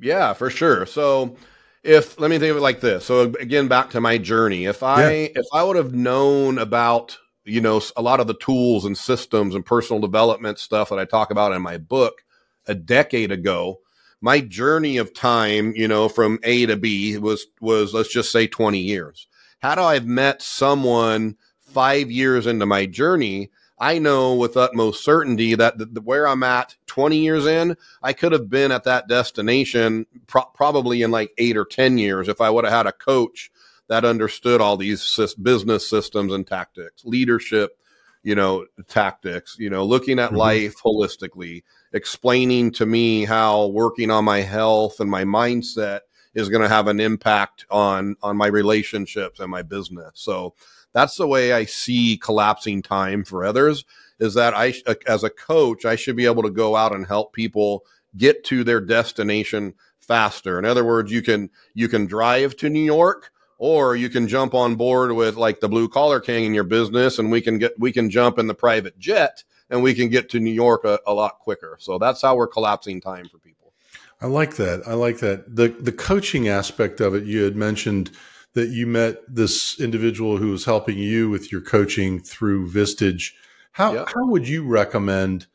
yeah, 0.00 0.32
for 0.34 0.50
sure. 0.50 0.84
So 0.86 1.36
if 1.82 2.18
let 2.20 2.30
me 2.30 2.38
think 2.38 2.50
of 2.50 2.56
it 2.58 2.60
like 2.60 2.80
this. 2.80 3.04
So 3.04 3.32
again, 3.40 3.68
back 3.68 3.90
to 3.90 4.00
my 4.00 4.18
journey. 4.18 4.66
If 4.66 4.82
I 4.82 5.10
Yeah. 5.10 5.28
if 5.36 5.46
I 5.52 5.62
would 5.62 5.76
have 5.76 5.94
known 5.94 6.58
about 6.58 7.16
you 7.44 7.60
know 7.60 7.80
a 7.96 8.02
lot 8.02 8.20
of 8.20 8.26
the 8.26 8.34
tools 8.34 8.84
and 8.84 8.96
systems 8.96 9.54
and 9.54 9.64
personal 9.64 10.00
development 10.00 10.58
stuff 10.58 10.90
that 10.90 10.98
I 10.98 11.04
talk 11.04 11.30
about 11.30 11.52
in 11.52 11.62
my 11.62 11.78
book 11.78 12.22
a 12.66 12.74
decade 12.74 13.30
ago, 13.30 13.80
my 14.20 14.40
journey 14.40 14.96
of 14.96 15.14
time, 15.14 15.72
you 15.76 15.88
know, 15.88 16.08
from 16.08 16.38
A 16.42 16.66
to 16.66 16.76
B 16.76 17.18
was 17.18 17.46
was 17.60 17.94
let's 17.94 18.12
just 18.12 18.32
say 18.32 18.46
twenty 18.46 18.80
years. 18.80 19.26
How 19.60 19.74
do 19.74 19.82
I 19.82 19.94
have 19.94 20.06
met 20.06 20.42
someone 20.42 21.36
five 21.74 22.10
years 22.10 22.46
into 22.46 22.64
my 22.66 22.86
journey, 22.86 23.50
I 23.78 23.98
know 23.98 24.34
with 24.34 24.56
utmost 24.56 25.04
certainty 25.04 25.56
that 25.56 25.78
the, 25.78 25.86
the, 25.86 26.00
where 26.00 26.28
I'm 26.28 26.44
at 26.44 26.76
20 26.86 27.18
years 27.18 27.46
in, 27.46 27.76
I 28.02 28.12
could 28.12 28.32
have 28.32 28.48
been 28.48 28.70
at 28.70 28.84
that 28.84 29.08
destination 29.08 30.06
pro- 30.28 30.44
probably 30.54 31.02
in 31.02 31.10
like 31.10 31.32
eight 31.36 31.56
or 31.56 31.64
10 31.64 31.98
years 31.98 32.28
if 32.28 32.40
I 32.40 32.50
would 32.50 32.64
have 32.64 32.72
had 32.72 32.86
a 32.86 32.92
coach 32.92 33.50
that 33.88 34.04
understood 34.04 34.60
all 34.60 34.76
these 34.76 35.18
business 35.42 35.90
systems 35.90 36.32
and 36.32 36.46
tactics, 36.46 37.04
leadership, 37.04 37.76
you 38.22 38.34
know, 38.34 38.64
tactics, 38.88 39.56
you 39.58 39.68
know, 39.68 39.84
looking 39.84 40.18
at 40.18 40.30
Mhm. 40.30 40.36
life 40.36 40.76
holistically, 40.82 41.64
explaining 41.94 42.72
to 42.72 42.84
me 42.84 43.24
how 43.24 43.68
working 43.68 44.10
on 44.10 44.24
my 44.24 44.40
health 44.40 45.00
and 45.00 45.08
my 45.08 45.24
mindset 45.24 46.00
is 46.34 46.48
going 46.48 46.62
to 46.62 46.68
have 46.68 46.88
an 46.88 47.00
impact 47.00 47.64
on 47.70 48.16
on 48.22 48.36
my 48.36 48.48
relationships 48.48 49.40
and 49.40 49.50
my 49.50 49.62
business. 49.62 50.10
So 50.14 50.54
that's 50.92 51.16
the 51.16 51.28
way 51.28 51.52
I 51.52 51.64
see 51.64 52.18
collapsing 52.18 52.82
time 52.82 53.24
for 53.24 53.44
others 53.44 53.84
is 54.18 54.34
that 54.34 54.54
I 54.54 54.74
uh, 54.86 54.94
as 55.06 55.22
a 55.24 55.30
coach 55.30 55.84
I 55.84 55.96
should 55.96 56.16
be 56.16 56.26
able 56.26 56.42
to 56.42 56.50
go 56.50 56.76
out 56.76 56.94
and 56.94 57.06
help 57.06 57.32
people 57.32 57.84
get 58.16 58.44
to 58.44 58.64
their 58.64 58.80
destination 58.80 59.74
faster. 60.00 60.58
In 60.58 60.64
other 60.64 60.84
words, 60.84 61.12
you 61.12 61.22
can 61.22 61.48
you 61.74 61.88
can 61.88 62.06
drive 62.06 62.56
to 62.56 62.68
New 62.68 62.84
York 62.84 63.30
or 63.58 63.94
you 63.94 64.08
can 64.08 64.26
jump 64.26 64.52
on 64.52 64.74
board 64.74 65.12
with 65.12 65.36
like 65.36 65.60
the 65.60 65.68
blue 65.68 65.88
collar 65.88 66.18
king 66.18 66.44
in 66.44 66.54
your 66.54 66.64
business 66.64 67.20
and 67.20 67.30
we 67.30 67.40
can 67.40 67.58
get 67.58 67.78
we 67.78 67.92
can 67.92 68.10
jump 68.10 68.36
in 68.36 68.48
the 68.48 68.54
private 68.54 68.98
jet 68.98 69.44
and 69.70 69.82
we 69.82 69.94
can 69.94 70.08
get 70.08 70.28
to 70.30 70.40
New 70.40 70.52
York 70.52 70.84
a, 70.84 70.98
a 71.06 71.14
lot 71.14 71.38
quicker. 71.38 71.76
So 71.80 71.98
that's 71.98 72.22
how 72.22 72.36
we're 72.36 72.46
collapsing 72.46 73.00
time 73.00 73.28
for 73.28 73.38
people. 73.38 73.72
I 74.20 74.26
like 74.26 74.56
that. 74.56 74.82
I 74.86 74.94
like 74.94 75.18
that. 75.18 75.56
The 75.56 75.68
the 75.68 75.92
coaching 75.92 76.48
aspect 76.48 77.00
of 77.00 77.14
it, 77.14 77.24
you 77.24 77.42
had 77.42 77.56
mentioned 77.56 78.10
that 78.54 78.68
you 78.68 78.86
met 78.86 79.18
this 79.28 79.80
individual 79.80 80.36
who 80.36 80.50
was 80.50 80.64
helping 80.64 80.96
you 80.98 81.28
with 81.28 81.50
your 81.50 81.60
coaching 81.60 82.20
through 82.20 82.70
Vistage. 82.70 83.32
How 83.72 83.92
Yeah. 83.94 84.04
how 84.06 84.26
would 84.26 84.46
you 84.48 84.64
recommend 84.64 85.46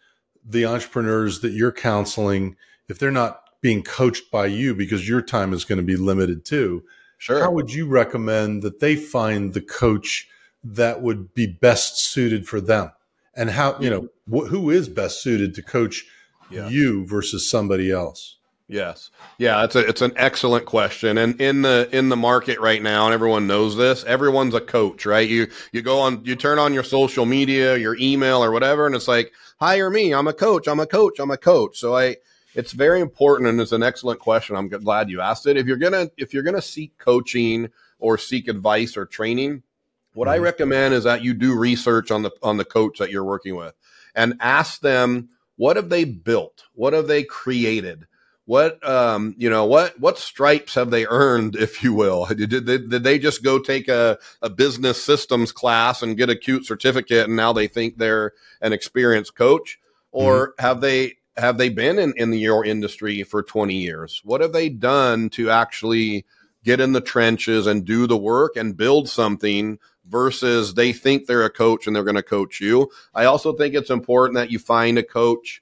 the 0.45 0.65
entrepreneurs 0.65 1.39
that 1.41 1.51
you're 1.51 1.71
counseling 1.71 2.55
if 2.87 2.99
they're 2.99 3.11
not 3.11 3.41
being 3.61 3.83
coached 3.83 4.29
by 4.31 4.45
you 4.47 4.73
because 4.75 5.07
your 5.07 5.21
time 5.21 5.53
is 5.53 5.63
going 5.65 5.77
to 5.79 5.83
be 5.83 5.95
limited 5.95 6.43
too? 6.45 6.83
Sure. 7.17 7.39
How 7.39 7.51
would 7.51 7.71
you 7.73 7.87
recommend 7.87 8.63
that 8.63 8.79
they 8.79 8.95
find 8.95 9.53
the 9.53 9.61
coach 9.61 10.27
that 10.63 11.01
would 11.01 11.33
be 11.33 11.47
best 11.47 11.97
suited 11.99 12.47
for 12.47 12.61
them? 12.61 12.91
And 13.39 13.49
how, 13.49 13.77
you 13.79 13.89
know, 13.89 14.01
mm-hmm. 14.01 14.37
wh- 14.37 14.49
who 14.49 14.69
is 14.69 14.89
best 14.89 15.23
suited 15.23 15.55
to 15.55 15.63
coach 15.63 16.05
Yeah. 16.51 16.67
you 16.67 17.05
versus 17.05 17.49
somebody 17.49 17.91
else? 17.91 18.37
Yes. 18.67 19.09
Yeah, 19.39 19.63
it's 19.63 19.75
a 19.75 19.79
it's 19.79 20.03
an 20.03 20.13
excellent 20.15 20.65
question. 20.65 21.17
And 21.17 21.41
in 21.41 21.63
the 21.63 21.89
in 21.91 22.09
the 22.09 22.15
market 22.15 22.59
right 22.59 22.83
now, 22.83 23.05
and 23.05 23.13
everyone 23.15 23.47
knows 23.47 23.75
this, 23.75 24.03
everyone's 24.03 24.53
a 24.53 24.61
coach, 24.61 25.07
right? 25.07 25.27
You 25.27 25.47
you 25.71 25.81
go 25.81 25.99
on 25.99 26.23
you 26.23 26.35
turn 26.35 26.59
on 26.59 26.71
your 26.71 26.83
social 26.83 27.25
media, 27.25 27.77
your 27.77 27.97
email 27.97 28.43
or 28.43 28.51
whatever, 28.51 28.85
and 28.85 28.95
it's 28.95 29.07
like, 29.07 29.31
hire 29.59 29.89
me, 29.89 30.13
I'm 30.13 30.27
a 30.27 30.33
coach, 30.33 30.67
I'm 30.67 30.79
a 30.79 30.85
coach, 30.85 31.19
I'm 31.19 31.31
a 31.31 31.37
coach. 31.37 31.79
So 31.79 31.97
I 31.97 32.17
it's 32.53 32.73
very 32.73 33.01
important 33.01 33.49
and 33.49 33.59
it's 33.59 33.71
an 33.71 33.81
excellent 33.81 34.19
question. 34.19 34.55
I'm 34.55 34.69
glad 34.69 35.09
you 35.09 35.19
asked 35.19 35.47
it. 35.47 35.57
If 35.57 35.65
you're 35.65 35.77
gonna 35.77 36.11
if 36.17 36.33
you're 36.33 36.43
gonna 36.43 36.61
seek 36.61 36.95
coaching 36.99 37.69
or 37.97 38.19
seek 38.19 38.47
advice 38.47 38.95
or 38.95 39.07
training, 39.07 39.63
what 40.13 40.27
I 40.27 40.37
Mhm. 40.37 40.43
recommend 40.43 40.93
is 40.93 41.03
that 41.05 41.23
you 41.23 41.33
do 41.33 41.57
research 41.57 42.11
on 42.11 42.23
the 42.23 42.31
on 42.43 42.57
the 42.57 42.65
coach 42.65 42.99
that 42.99 43.11
you're 43.11 43.25
working 43.25 43.55
with 43.55 43.73
and 44.15 44.35
ask 44.39 44.81
them 44.81 45.29
what 45.57 45.75
have 45.75 45.89
they 45.89 46.05
built? 46.05 46.63
What 46.73 46.93
have 46.93 47.07
they 47.07 47.23
created? 47.23 48.07
what 48.45 48.83
um 48.87 49.35
you 49.37 49.47
know 49.47 49.63
what 49.63 49.99
what 49.99 50.17
stripes 50.17 50.73
have 50.73 50.89
they 50.89 51.05
earned 51.05 51.55
if 51.55 51.83
you 51.83 51.93
will 51.93 52.25
did, 52.29 52.49
did, 52.49 52.65
did 52.65 53.03
they 53.03 53.19
just 53.19 53.43
go 53.43 53.59
take 53.59 53.87
a, 53.87 54.17
a 54.41 54.49
business 54.49 55.03
systems 55.03 55.51
class 55.51 56.01
and 56.01 56.17
get 56.17 56.31
a 56.31 56.35
cute 56.35 56.65
certificate 56.65 57.27
and 57.27 57.35
now 57.35 57.53
they 57.53 57.67
think 57.67 57.97
they're 57.97 58.33
an 58.61 58.73
experienced 58.73 59.35
coach 59.35 59.79
or 60.11 60.55
have 60.57 60.81
they 60.81 61.13
have 61.37 61.59
they 61.59 61.69
been 61.69 61.99
in, 61.99 62.11
in 62.17 62.33
your 62.33 62.65
industry 62.65 63.21
for 63.21 63.43
20 63.43 63.75
years 63.75 64.21
what 64.25 64.41
have 64.41 64.51
they 64.53 64.67
done 64.67 65.29
to 65.29 65.51
actually 65.51 66.25
get 66.63 66.79
in 66.79 66.93
the 66.93 67.01
trenches 67.01 67.67
and 67.67 67.85
do 67.85 68.07
the 68.07 68.17
work 68.17 68.55
and 68.55 68.75
build 68.75 69.07
something 69.07 69.77
versus 70.09 70.73
they 70.73 70.91
think 70.91 71.25
they're 71.25 71.45
a 71.45 71.49
coach 71.49 71.87
and 71.87 71.95
they're 71.95 72.03
going 72.03 72.15
to 72.15 72.23
coach 72.23 72.59
you 72.59 72.89
i 73.13 73.25
also 73.25 73.53
think 73.53 73.75
it's 73.75 73.89
important 73.89 74.35
that 74.35 74.51
you 74.51 74.59
find 74.59 74.97
a 74.97 75.03
coach 75.03 75.61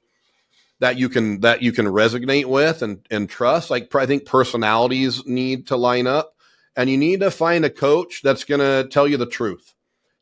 that 0.80 0.98
you 0.98 1.10
can 1.10 1.42
that 1.42 1.62
you 1.62 1.72
can 1.72 1.86
resonate 1.86 2.46
with 2.46 2.82
and 2.82 3.06
and 3.10 3.30
trust. 3.30 3.70
Like 3.70 3.94
I 3.96 4.06
think 4.06 4.26
personalities 4.26 5.26
need 5.26 5.68
to 5.68 5.78
line 5.78 6.08
up, 6.08 6.36
and 6.76 6.90
you 6.90 6.98
need 6.98 7.22
to 7.22 7.32
find 7.32 7.66
a 7.66 7.70
coach 7.70 8.22
that's 8.22 8.44
going 8.44 8.62
to 8.62 8.88
tell 8.90 9.08
you 9.08 9.18
the 9.18 9.26
truth. 9.26 9.74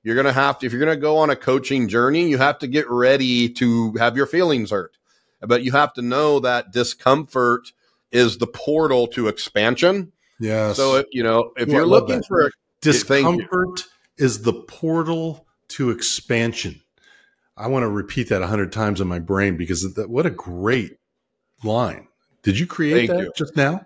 You're 0.04 0.16
going 0.16 0.28
to 0.28 0.34
have 0.34 0.60
to 0.60 0.66
if 0.66 0.72
you're 0.72 0.84
going 0.84 0.96
to 0.96 1.02
go 1.02 1.18
on 1.18 1.30
a 1.30 1.36
coaching 1.36 1.88
journey, 1.88 2.30
you 2.30 2.38
have 2.38 2.60
to 2.60 2.68
get 2.68 2.90
ready 2.90 3.50
to 3.50 3.94
have 3.94 4.16
your 4.16 4.28
feelings 4.28 4.72
hurt, 4.72 4.98
but 5.42 5.64
you 5.64 5.72
have 5.72 5.94
to 5.94 6.02
know 6.02 6.40
that 6.40 6.72
discomfort 6.72 7.72
is 8.12 8.38
the 8.38 8.48
portal 8.48 9.08
to 9.08 9.28
expansion. 9.28 10.12
Yeah. 10.40 10.74
So 10.74 10.98
if, 10.98 11.08
you 11.12 11.24
know 11.24 11.52
if 11.58 11.68
Ooh, 11.68 11.72
you're 11.72 11.86
looking 11.86 12.18
that. 12.18 12.28
for 12.28 12.48
a 12.48 12.52
discomfort 12.82 13.84
is 14.18 14.44
the 14.44 14.54
portal 14.54 15.46
to 15.70 15.90
expansion. 15.92 16.82
I 17.58 17.68
want 17.68 17.84
to 17.84 17.90
repeat 17.90 18.30
that 18.30 18.42
a 18.42 18.48
hundred 18.48 18.72
times 18.72 19.00
in 19.02 19.08
my 19.08 19.20
brain 19.20 19.58
because 19.58 19.94
that, 19.96 20.10
what 20.10 20.26
a 20.26 20.30
great 20.30 20.98
line. 21.64 22.08
Did 22.44 22.60
you 22.60 22.68
create 22.68 23.08
Thank 23.08 23.20
that 23.20 23.26
you. 23.26 23.32
just 23.36 23.56
now? 23.56 23.86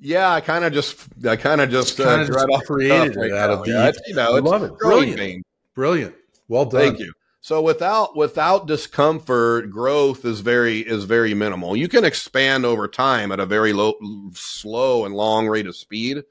Yeah, 0.00 0.32
I 0.32 0.40
kind 0.40 0.64
of 0.64 0.72
just, 0.72 1.06
I 1.26 1.36
kind 1.36 1.60
of 1.60 1.70
just, 1.70 1.98
uh, 2.00 2.18
just 2.24 2.30
right 2.32 2.48
off 2.50 2.60
the 2.60 2.66
created 2.66 3.14
cuff 3.14 3.24
it 3.24 3.32
out 3.32 3.48
now. 3.50 3.52
of 3.54 3.64
the- 3.64 3.70
Yeah, 3.72 3.88
it's, 3.88 4.00
you 4.06 4.14
know, 4.14 4.34
I 4.34 4.38
it's 4.38 4.46
love 4.46 4.62
it. 4.62 4.78
Brilliant. 4.78 5.44
Brilliant. 5.74 6.14
Well 6.48 6.64
done. 6.66 6.80
Thank 6.80 6.98
you. 7.00 7.12
So 7.40 7.60
without 7.60 8.16
without 8.16 8.66
discomfort, 8.66 9.70
growth 9.70 10.24
is 10.24 10.40
very 10.40 10.78
is 10.80 11.04
very 11.04 11.34
minimal. 11.34 11.76
You 11.76 11.88
can 11.88 12.02
expand 12.04 12.64
over 12.64 12.88
time 12.88 13.32
at 13.32 13.40
a 13.40 13.44
very 13.44 13.72
low, 13.74 13.94
slow 14.32 15.04
and 15.04 15.14
long 15.14 15.46
rate 15.46 15.66
of 15.66 15.76
speed, 15.76 16.22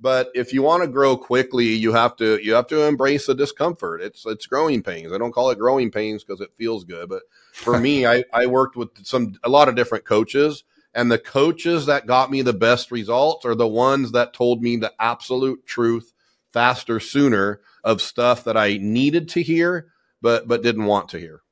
but 0.00 0.30
if 0.34 0.52
you 0.52 0.62
want 0.62 0.82
to 0.82 0.88
grow 0.88 1.16
quickly, 1.16 1.66
you 1.66 1.92
have 1.92 2.16
to 2.16 2.38
you 2.42 2.54
have 2.54 2.66
to 2.68 2.86
embrace 2.86 3.26
the 3.26 3.34
discomfort. 3.34 4.00
It's 4.00 4.26
it's 4.26 4.46
growing 4.46 4.82
pains. 4.82 5.12
I 5.12 5.18
don't 5.18 5.32
call 5.32 5.50
it 5.50 5.58
growing 5.58 5.90
pains 5.90 6.24
because 6.24 6.40
it 6.40 6.52
feels 6.56 6.84
good, 6.84 7.08
but 7.08 7.22
for 7.52 7.78
me, 7.80 8.06
I 8.06 8.24
I 8.32 8.46
worked 8.46 8.76
with 8.76 8.90
some 9.06 9.34
a 9.44 9.48
lot 9.48 9.68
of 9.68 9.76
different 9.76 10.04
coaches, 10.04 10.64
and 10.94 11.10
the 11.10 11.18
coaches 11.18 11.86
that 11.86 12.06
got 12.06 12.30
me 12.30 12.42
the 12.42 12.52
best 12.52 12.90
results 12.90 13.44
are 13.44 13.54
the 13.54 13.68
ones 13.68 14.12
that 14.12 14.34
told 14.34 14.62
me 14.62 14.76
the 14.76 14.92
absolute 14.98 15.66
truth 15.66 16.12
faster, 16.52 17.00
sooner 17.00 17.60
of 17.82 18.00
stuff 18.00 18.44
that 18.44 18.56
I 18.56 18.78
needed 18.80 19.28
to 19.30 19.42
hear 19.42 19.90
but 20.20 20.48
but 20.48 20.62
didn't 20.62 20.86
want 20.86 21.10
to 21.10 21.18
hear. 21.18 21.43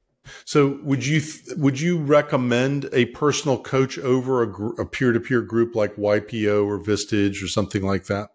So 0.45 0.79
would 0.83 1.05
you 1.05 1.21
th- 1.21 1.57
would 1.57 1.81
you 1.81 1.99
recommend 1.99 2.89
a 2.93 3.07
personal 3.07 3.59
coach 3.59 3.99
over 3.99 4.43
a, 4.43 4.47
gr- 4.47 4.81
a 4.81 4.87
peer-to-peer 4.87 5.43
group 5.43 5.75
like 5.75 5.97
YPO 5.97 6.67
or 6.67 6.79
Vistage 6.79 7.43
or 7.43 7.49
something 7.49 7.83
like 7.83 8.05
that? 8.07 8.31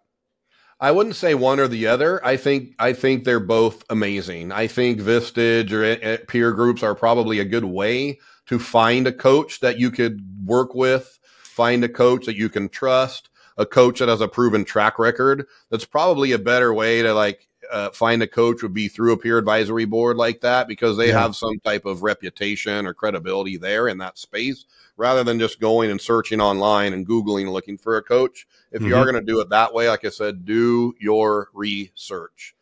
I 0.80 0.92
wouldn't 0.92 1.16
say 1.16 1.34
one 1.34 1.58
or 1.58 1.66
the 1.66 1.88
other. 1.88 2.24
I 2.24 2.36
think 2.36 2.74
I 2.78 2.92
think 2.92 3.24
they're 3.24 3.40
both 3.40 3.84
amazing. 3.90 4.52
I 4.52 4.68
think 4.68 5.00
Vistage 5.00 5.72
or 5.72 5.84
uh, 5.84 6.18
peer 6.28 6.52
groups 6.52 6.82
are 6.82 6.94
probably 6.94 7.40
a 7.40 7.44
good 7.44 7.64
way 7.64 8.20
to 8.46 8.58
find 8.58 9.06
a 9.06 9.12
coach 9.12 9.60
that 9.60 9.78
you 9.78 9.90
could 9.90 10.20
work 10.44 10.74
with, 10.74 11.18
find 11.42 11.82
a 11.82 11.88
coach 11.88 12.26
that 12.26 12.36
you 12.36 12.48
can 12.48 12.68
trust, 12.68 13.28
a 13.56 13.66
coach 13.66 13.98
that 13.98 14.08
has 14.08 14.20
a 14.20 14.28
proven 14.28 14.64
track 14.64 14.98
record. 14.98 15.46
That's 15.70 15.84
probably 15.84 16.30
a 16.32 16.38
better 16.38 16.72
way 16.72 17.02
to 17.02 17.12
like 17.12 17.47
uh, 17.70 17.90
find 17.90 18.22
a 18.22 18.26
coach 18.26 18.62
would 18.62 18.74
be 18.74 18.88
through 18.88 19.12
a 19.12 19.16
peer 19.16 19.38
advisory 19.38 19.84
board 19.84 20.16
like 20.16 20.40
that 20.40 20.68
because 20.68 20.96
they 20.96 21.08
Yeah. 21.08 21.20
have 21.20 21.36
some 21.36 21.58
type 21.64 21.84
of 21.84 22.02
reputation 22.02 22.86
or 22.86 22.94
credibility 22.94 23.56
there 23.56 23.88
in 23.88 23.98
that 23.98 24.18
space 24.18 24.64
rather 24.96 25.22
than 25.24 25.38
just 25.38 25.60
going 25.60 25.90
and 25.90 26.00
searching 26.00 26.40
online 26.40 26.92
and 26.92 27.06
googling 27.06 27.50
looking 27.50 27.78
for 27.78 27.96
a 27.96 28.02
coach 28.02 28.46
if 28.72 28.82
you 28.82 28.94
Mhm. 28.94 28.98
are 29.00 29.10
going 29.10 29.14
to 29.24 29.32
do 29.32 29.40
it 29.40 29.48
that 29.50 29.72
way 29.72 29.88
like 29.88 30.04
i 30.04 30.08
said 30.08 30.44
do 30.44 30.94
your 30.98 31.50
research 31.54 32.54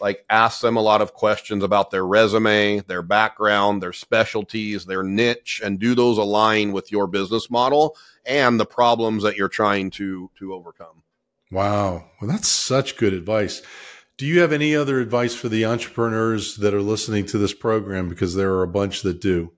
like 0.00 0.24
ask 0.30 0.60
them 0.60 0.76
a 0.76 0.82
lot 0.82 1.00
of 1.00 1.14
questions 1.14 1.62
about 1.64 1.90
their 1.90 2.06
resume 2.06 2.80
their 2.80 3.02
background 3.02 3.82
their 3.82 3.92
specialties 3.92 4.84
their 4.86 5.02
niche 5.02 5.60
and 5.64 5.78
do 5.78 5.94
those 5.94 6.18
align 6.18 6.72
with 6.72 6.90
your 6.92 7.06
business 7.06 7.50
model 7.50 7.96
and 8.26 8.58
the 8.60 8.66
problems 8.66 9.22
that 9.22 9.36
you're 9.36 9.48
trying 9.48 9.90
to 9.90 10.30
to 10.36 10.52
overcome 10.54 11.02
Wow. 11.50 12.06
Well, 12.20 12.30
that's 12.30 12.48
such 12.48 12.96
good 12.96 13.12
advice. 13.12 13.60
Do 14.22 14.28
you 14.28 14.42
have 14.42 14.52
any 14.52 14.76
other 14.76 15.00
advice 15.00 15.34
for 15.34 15.48
the 15.48 15.64
entrepreneurs 15.64 16.54
that 16.58 16.74
are 16.74 16.80
listening 16.80 17.26
to 17.26 17.38
this 17.38 17.52
program? 17.52 18.08
Because 18.08 18.36
there 18.36 18.52
are 18.52 18.62
a 18.62 18.68
bunch 18.68 19.02
that 19.02 19.20
do. 19.20 19.50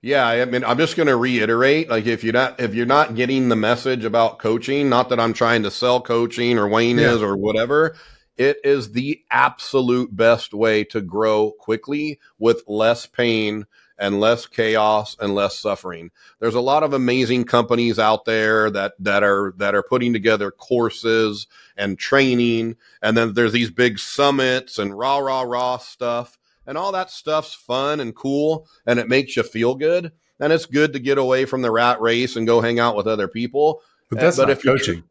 Yeah, 0.00 0.26
I 0.26 0.42
mean, 0.46 0.64
I'm 0.64 0.78
just 0.78 0.96
going 0.96 1.08
to 1.08 1.16
reiterate, 1.18 1.90
like 1.90 2.06
if 2.06 2.24
you're 2.24 2.32
not 2.32 2.58
if 2.58 2.74
you're 2.74 2.86
not 2.86 3.14
getting 3.14 3.50
the 3.50 3.56
message 3.56 4.06
about 4.06 4.38
coaching, 4.38 4.88
not 4.88 5.10
that 5.10 5.20
I'm 5.20 5.34
trying 5.34 5.64
to 5.64 5.70
sell 5.70 6.00
coaching 6.00 6.56
or 6.56 6.66
Wayne 6.66 6.96
yeah. 6.96 7.12
is 7.12 7.22
or 7.22 7.36
whatever, 7.36 7.94
it 8.38 8.56
is 8.64 8.92
the 8.92 9.20
absolute 9.30 10.16
best 10.16 10.54
way 10.54 10.84
to 10.84 11.02
grow 11.02 11.52
quickly 11.52 12.18
with 12.38 12.62
less 12.66 13.04
pain 13.04 13.66
and 13.98 14.20
less 14.20 14.46
chaos 14.46 15.16
and 15.20 15.34
less 15.34 15.58
suffering. 15.58 16.10
There's 16.40 16.54
a 16.54 16.60
lot 16.60 16.82
of 16.82 16.92
amazing 16.92 17.44
companies 17.44 17.98
out 17.98 18.24
there 18.24 18.70
that 18.70 18.94
that 18.98 19.22
are 19.22 19.54
that 19.56 19.74
are 19.74 19.82
putting 19.82 20.12
together 20.12 20.50
courses 20.50 21.46
and 21.76 21.98
training 21.98 22.76
and 23.02 23.16
then 23.16 23.34
there's 23.34 23.52
these 23.52 23.70
big 23.70 23.98
summits 23.98 24.78
and 24.78 24.96
rah 24.96 25.18
rah 25.18 25.42
rah 25.42 25.78
stuff 25.78 26.38
and 26.66 26.76
all 26.76 26.92
that 26.92 27.10
stuff's 27.10 27.54
fun 27.54 28.00
and 28.00 28.14
cool 28.14 28.66
and 28.86 28.98
it 28.98 29.08
makes 29.08 29.36
you 29.36 29.42
feel 29.42 29.74
good 29.74 30.12
and 30.40 30.52
it's 30.52 30.66
good 30.66 30.92
to 30.92 30.98
get 30.98 31.18
away 31.18 31.44
from 31.44 31.62
the 31.62 31.70
rat 31.70 32.00
race 32.00 32.36
and 32.36 32.46
go 32.46 32.60
hang 32.60 32.78
out 32.78 32.96
with 32.96 33.06
other 33.06 33.28
people. 33.28 33.82
But 34.10 34.20
that's 34.20 34.36
but 34.36 34.48
not 34.48 34.50
if 34.52 34.62
coaching. 34.62 35.04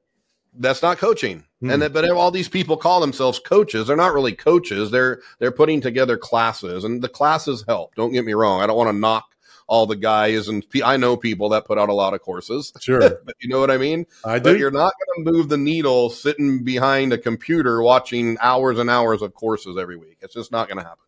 That's 0.58 0.82
not 0.82 0.98
coaching 0.98 1.44
mm. 1.64 1.72
and 1.72 1.82
that, 1.82 1.94
but 1.94 2.10
all 2.12 2.32
these 2.32 2.50
people 2.50 2.78
call 2.78 3.00
themselves 3.00 3.40
coaches 3.40 3.88
they're 3.88 3.96
not 3.96 4.14
really 4.14 4.34
coaches 4.34 4.92
they're 4.92 5.22
they're 5.40 5.52
putting 5.52 5.82
together 5.82 6.18
classes 6.18 6.84
and 6.84 7.02
the 7.02 7.10
classes 7.10 7.64
help 7.68 7.94
don't 7.96 8.12
get 8.12 8.26
me 8.26 8.34
wrong 8.34 8.62
i 8.62 8.68
don't 8.68 8.78
want 8.78 8.90
to 8.90 8.98
knock 8.98 9.36
all 9.68 9.86
the 9.86 9.96
guys 9.96 10.48
and 10.48 10.64
I 10.84 10.98
know 10.98 11.18
people 11.18 11.50
that 11.50 11.66
put 11.66 11.78
out 11.78 11.90
a 11.90 11.94
lot 11.94 12.14
of 12.14 12.22
courses. 12.22 12.72
Sure. 12.80 13.02
But 13.26 13.36
you 13.40 13.50
know 13.50 13.60
what 13.60 13.72
I 13.72 13.78
mean? 13.78 14.06
I 14.24 14.38
do. 14.38 14.52
But 14.52 14.60
you're 14.60 14.72
not 14.72 14.94
going 15.16 15.26
to 15.26 15.32
move 15.32 15.50
the 15.50 15.58
needle 15.58 16.10
sitting 16.10 16.64
behind 16.64 17.14
a 17.14 17.18
computer 17.18 17.82
watching 17.82 18.38
hours 18.40 18.78
and 18.78 18.90
hours 18.90 19.22
of 19.22 19.34
courses 19.34 19.78
every 19.78 19.98
week. 19.98 20.18
It's 20.22 20.34
just 20.34 20.52
not 20.52 20.68
going 20.68 20.78
to 20.78 20.84
happen. 20.84 21.04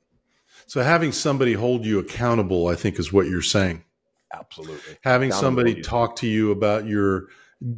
So 0.66 0.82
having 0.82 1.12
somebody 1.12 1.54
hold 1.54 1.86
you 1.86 2.00
accountable, 2.00 2.68
I 2.68 2.76
think, 2.76 3.00
is 3.00 3.14
what 3.14 3.28
you're 3.28 3.42
saying. 3.42 3.84
Absolutely. 4.34 4.98
Having 5.02 5.32
somebody 5.32 5.82
talk 5.82 6.18
to 6.18 6.28
you 6.28 6.52
about 6.52 6.86
your 6.86 7.28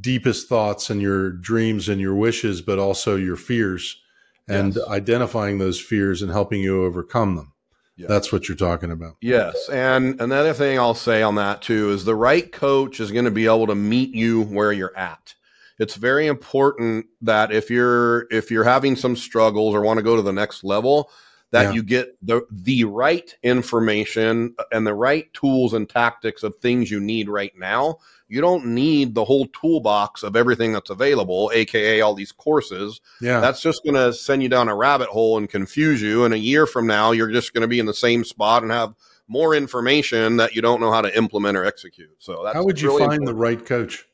deepest 0.02 0.48
thoughts 0.48 0.90
and 0.90 1.02
your 1.02 1.32
dreams 1.32 1.90
and 1.90 2.02
your 2.02 2.16
wishes, 2.16 2.62
but 2.62 2.80
also 2.80 3.16
your 3.16 3.36
fears 3.36 4.02
and 4.48 4.76
yes. 4.76 4.88
identifying 4.88 5.58
those 5.58 5.80
fears 5.80 6.22
and 6.22 6.32
helping 6.32 6.62
you 6.62 6.84
overcome 6.84 7.36
them. 7.36 7.54
Yes. 7.96 8.08
That's 8.08 8.32
what 8.32 8.48
you're 8.48 8.58
talking 8.58 8.92
about. 8.92 9.18
Yes. 9.22 9.70
And 9.70 10.20
another 10.22 10.54
thing 10.54 10.80
I'll 10.80 10.94
say 10.94 11.22
on 11.22 11.36
that 11.36 11.62
too 11.62 11.92
is 11.92 12.06
the 12.06 12.16
right 12.16 12.50
coach 12.50 13.00
is 13.00 13.12
going 13.12 13.26
to 13.26 13.32
be 13.32 13.46
able 13.46 13.68
to 13.68 13.76
meet 13.76 14.16
you 14.16 14.44
where 14.44 14.72
you're 14.72 14.98
at. 14.98 15.36
It's 15.80 15.96
very 15.96 16.28
important 16.28 17.08
that 17.22 17.52
if 17.52 17.70
you're 17.70 18.28
if 18.32 18.52
you're 18.52 18.64
having 18.64 18.96
some 18.96 19.16
struggles 19.16 19.76
or 19.76 19.82
want 19.82 19.98
to 19.98 20.04
go 20.04 20.16
to 20.16 20.22
the 20.22 20.34
next 20.34 20.64
level, 20.64 21.10
that 21.52 21.64
yeah. 21.64 21.72
you 21.72 21.84
get 21.84 22.16
the 22.26 22.42
the 22.52 22.84
right 22.86 23.36
information 23.44 24.56
and 24.72 24.86
the 24.86 24.94
right 24.94 25.34
tools 25.34 25.74
and 25.74 25.90
tactics 25.90 26.44
of 26.44 26.56
things 26.58 26.92
you 26.92 27.00
need 27.00 27.28
right 27.30 27.54
now. 27.58 27.98
You 28.28 28.42
don't 28.42 28.68
need 28.68 29.16
the 29.16 29.26
whole 29.26 29.48
toolbox 29.48 30.22
of 30.22 30.36
everything 30.36 30.72
that's 30.72 30.92
available, 30.92 31.52
aka 31.54 32.02
all 32.02 32.14
these 32.14 32.32
courses. 32.32 33.02
Yeah. 33.20 33.40
That's 33.40 33.62
just 33.62 33.84
going 33.84 33.96
to 33.96 34.14
send 34.14 34.44
you 34.44 34.50
down 34.50 34.70
a 34.70 34.76
rabbit 34.76 35.10
hole 35.10 35.38
and 35.38 35.50
confuse 35.50 36.02
you 36.02 36.26
and 36.26 36.34
a 36.34 36.38
year 36.38 36.68
from 36.68 36.86
now 36.86 37.12
you're 37.12 37.32
just 37.32 37.54
going 37.54 37.64
to 37.64 37.68
be 37.68 37.80
in 37.80 37.88
the 37.88 37.94
same 37.94 38.24
spot 38.24 38.62
and 38.62 38.72
have 38.72 38.94
more 39.28 39.56
information 39.56 40.38
that 40.38 40.54
you 40.54 40.62
don't 40.62 40.82
know 40.82 40.92
how 40.92 41.02
to 41.02 41.18
implement 41.18 41.58
or 41.58 41.66
execute. 41.66 42.16
So 42.20 42.44
that's 42.44 42.56
How 42.56 42.64
would 42.64 42.80
you 42.80 42.90
really 42.90 43.00
find 43.02 43.14
important. 43.14 43.38
the 43.38 43.42
right 43.42 43.66
coach? 43.66 44.06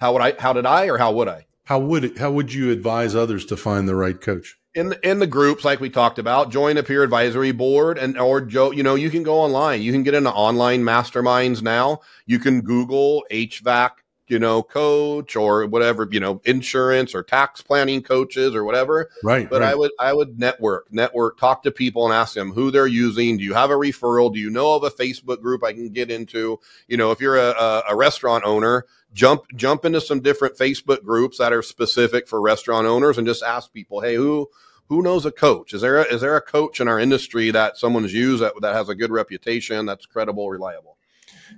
How 0.00 0.12
would 0.12 0.22
I 0.22 0.34
how 0.38 0.52
did 0.52 0.66
I 0.66 0.86
or 0.86 0.98
how 0.98 1.12
would 1.12 1.28
I? 1.28 1.46
How 1.64 1.78
would 1.78 2.04
it, 2.04 2.18
how 2.18 2.32
would 2.32 2.52
you 2.52 2.70
advise 2.72 3.14
others 3.14 3.46
to 3.46 3.56
find 3.56 3.88
the 3.88 3.94
right 3.94 4.20
coach? 4.20 4.58
In 4.74 4.88
the, 4.90 5.08
in 5.08 5.18
the 5.18 5.26
groups 5.26 5.64
like 5.64 5.80
we 5.80 5.90
talked 5.90 6.18
about 6.18 6.50
join 6.50 6.76
a 6.76 6.82
peer 6.82 7.02
advisory 7.02 7.52
board 7.52 7.98
and 7.98 8.18
or 8.18 8.40
joe 8.40 8.70
you 8.70 8.82
know 8.82 8.94
you 8.94 9.10
can 9.10 9.22
go 9.22 9.38
online. 9.40 9.82
You 9.82 9.92
can 9.92 10.02
get 10.02 10.14
into 10.14 10.30
online 10.30 10.82
masterminds 10.82 11.62
now. 11.62 12.00
You 12.26 12.38
can 12.38 12.62
google 12.62 13.24
hvac 13.30 13.90
you 14.28 14.38
know 14.38 14.62
coach 14.62 15.36
or 15.36 15.66
whatever 15.66 16.08
you 16.10 16.20
know 16.20 16.40
insurance 16.44 17.14
or 17.14 17.22
tax 17.22 17.60
planning 17.60 18.02
coaches 18.02 18.54
or 18.54 18.64
whatever. 18.64 19.10
Right 19.22 19.48
but 19.48 19.60
right. 19.60 19.72
i 19.72 19.74
would 19.74 19.90
i 19.98 20.12
would 20.12 20.38
network 20.38 20.86
network 20.90 21.38
talk 21.38 21.62
to 21.64 21.70
people 21.70 22.06
and 22.06 22.14
ask 22.14 22.34
them 22.34 22.52
who 22.52 22.70
they're 22.70 22.86
using. 22.86 23.36
Do 23.36 23.44
you 23.44 23.54
have 23.54 23.70
a 23.70 23.74
referral? 23.74 24.32
Do 24.32 24.40
you 24.40 24.48
know 24.48 24.74
of 24.74 24.84
a 24.84 24.90
facebook 24.90 25.42
group 25.42 25.62
i 25.62 25.72
can 25.72 25.90
get 25.90 26.10
into? 26.10 26.60
You 26.88 26.96
know 26.96 27.10
if 27.10 27.20
you're 27.20 27.36
a, 27.36 27.82
a 27.90 27.94
restaurant 27.94 28.44
owner 28.44 28.86
jump 29.12 29.44
jump 29.54 29.84
into 29.84 30.00
some 30.00 30.20
different 30.20 30.56
Facebook 30.56 31.04
groups 31.04 31.38
that 31.38 31.52
are 31.52 31.62
specific 31.62 32.28
for 32.28 32.40
restaurant 32.40 32.86
owners 32.86 33.18
and 33.18 33.26
just 33.26 33.42
ask 33.42 33.72
people, 33.72 34.00
hey, 34.00 34.14
who 34.14 34.48
who 34.88 35.02
knows 35.02 35.24
a 35.24 35.32
coach? 35.32 35.72
Is 35.72 35.80
there 35.80 35.98
a, 35.98 36.02
is 36.04 36.20
there 36.20 36.36
a 36.36 36.40
coach 36.40 36.80
in 36.80 36.88
our 36.88 36.98
industry 36.98 37.50
that 37.50 37.78
someone's 37.78 38.12
used 38.12 38.42
that, 38.42 38.52
that 38.60 38.74
has 38.74 38.88
a 38.88 38.94
good 38.94 39.10
reputation, 39.10 39.86
that's 39.86 40.06
credible, 40.06 40.50
reliable? 40.50 40.98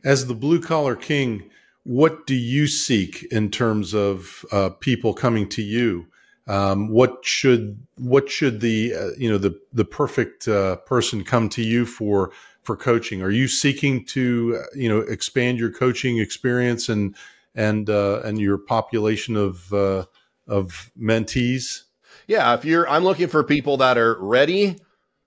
As 0.04 0.26
the 0.26 0.34
blue 0.34 0.60
collar 0.60 0.94
king, 0.94 1.50
what 1.84 2.26
do 2.26 2.34
you 2.34 2.66
seek 2.66 3.24
in 3.30 3.50
terms 3.50 3.94
of 3.94 4.44
uh, 4.52 4.70
people 4.70 5.14
coming 5.14 5.48
to 5.50 5.62
you? 5.62 6.06
Um, 6.46 6.88
what 6.88 7.24
should 7.24 7.78
what 7.96 8.28
should 8.28 8.60
the 8.60 8.94
uh, 8.94 9.08
you 9.16 9.30
know 9.30 9.38
the 9.38 9.58
the 9.72 9.84
perfect 9.84 10.46
uh, 10.46 10.76
person 10.76 11.24
come 11.24 11.48
to 11.50 11.62
you 11.62 11.86
for 11.86 12.32
for 12.62 12.76
coaching? 12.76 13.22
Are 13.22 13.30
you 13.30 13.48
seeking 13.48 14.04
to 14.06 14.60
uh, 14.60 14.76
you 14.76 14.88
know 14.88 15.00
expand 15.00 15.58
your 15.58 15.70
coaching 15.70 16.18
experience 16.18 16.88
and 16.88 17.16
and 17.54 17.88
uh, 17.88 18.20
and 18.24 18.38
your 18.38 18.58
population 18.58 19.36
of 19.36 19.72
uh, 19.72 20.04
of 20.46 20.90
mentees? 20.98 21.82
Yeah, 22.26 22.54
if 22.54 22.64
you're, 22.64 22.88
I'm 22.88 23.04
looking 23.04 23.28
for 23.28 23.44
people 23.44 23.78
that 23.78 23.98
are 23.98 24.16
ready 24.18 24.78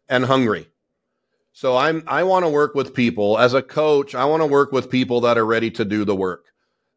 and 0.09 0.25
hungry. 0.25 0.67
So 1.53 1.75
I'm, 1.75 2.03
I 2.07 2.23
want 2.23 2.45
to 2.45 2.49
work 2.49 2.75
with 2.75 2.93
people 2.93 3.37
as 3.37 3.53
a 3.53 3.61
coach. 3.61 4.15
I 4.15 4.25
want 4.25 4.41
to 4.41 4.47
work 4.47 4.71
with 4.71 4.89
people 4.89 5.21
that 5.21 5.37
are 5.37 5.45
ready 5.45 5.71
to 5.71 5.85
do 5.85 6.05
the 6.05 6.15
work. 6.15 6.45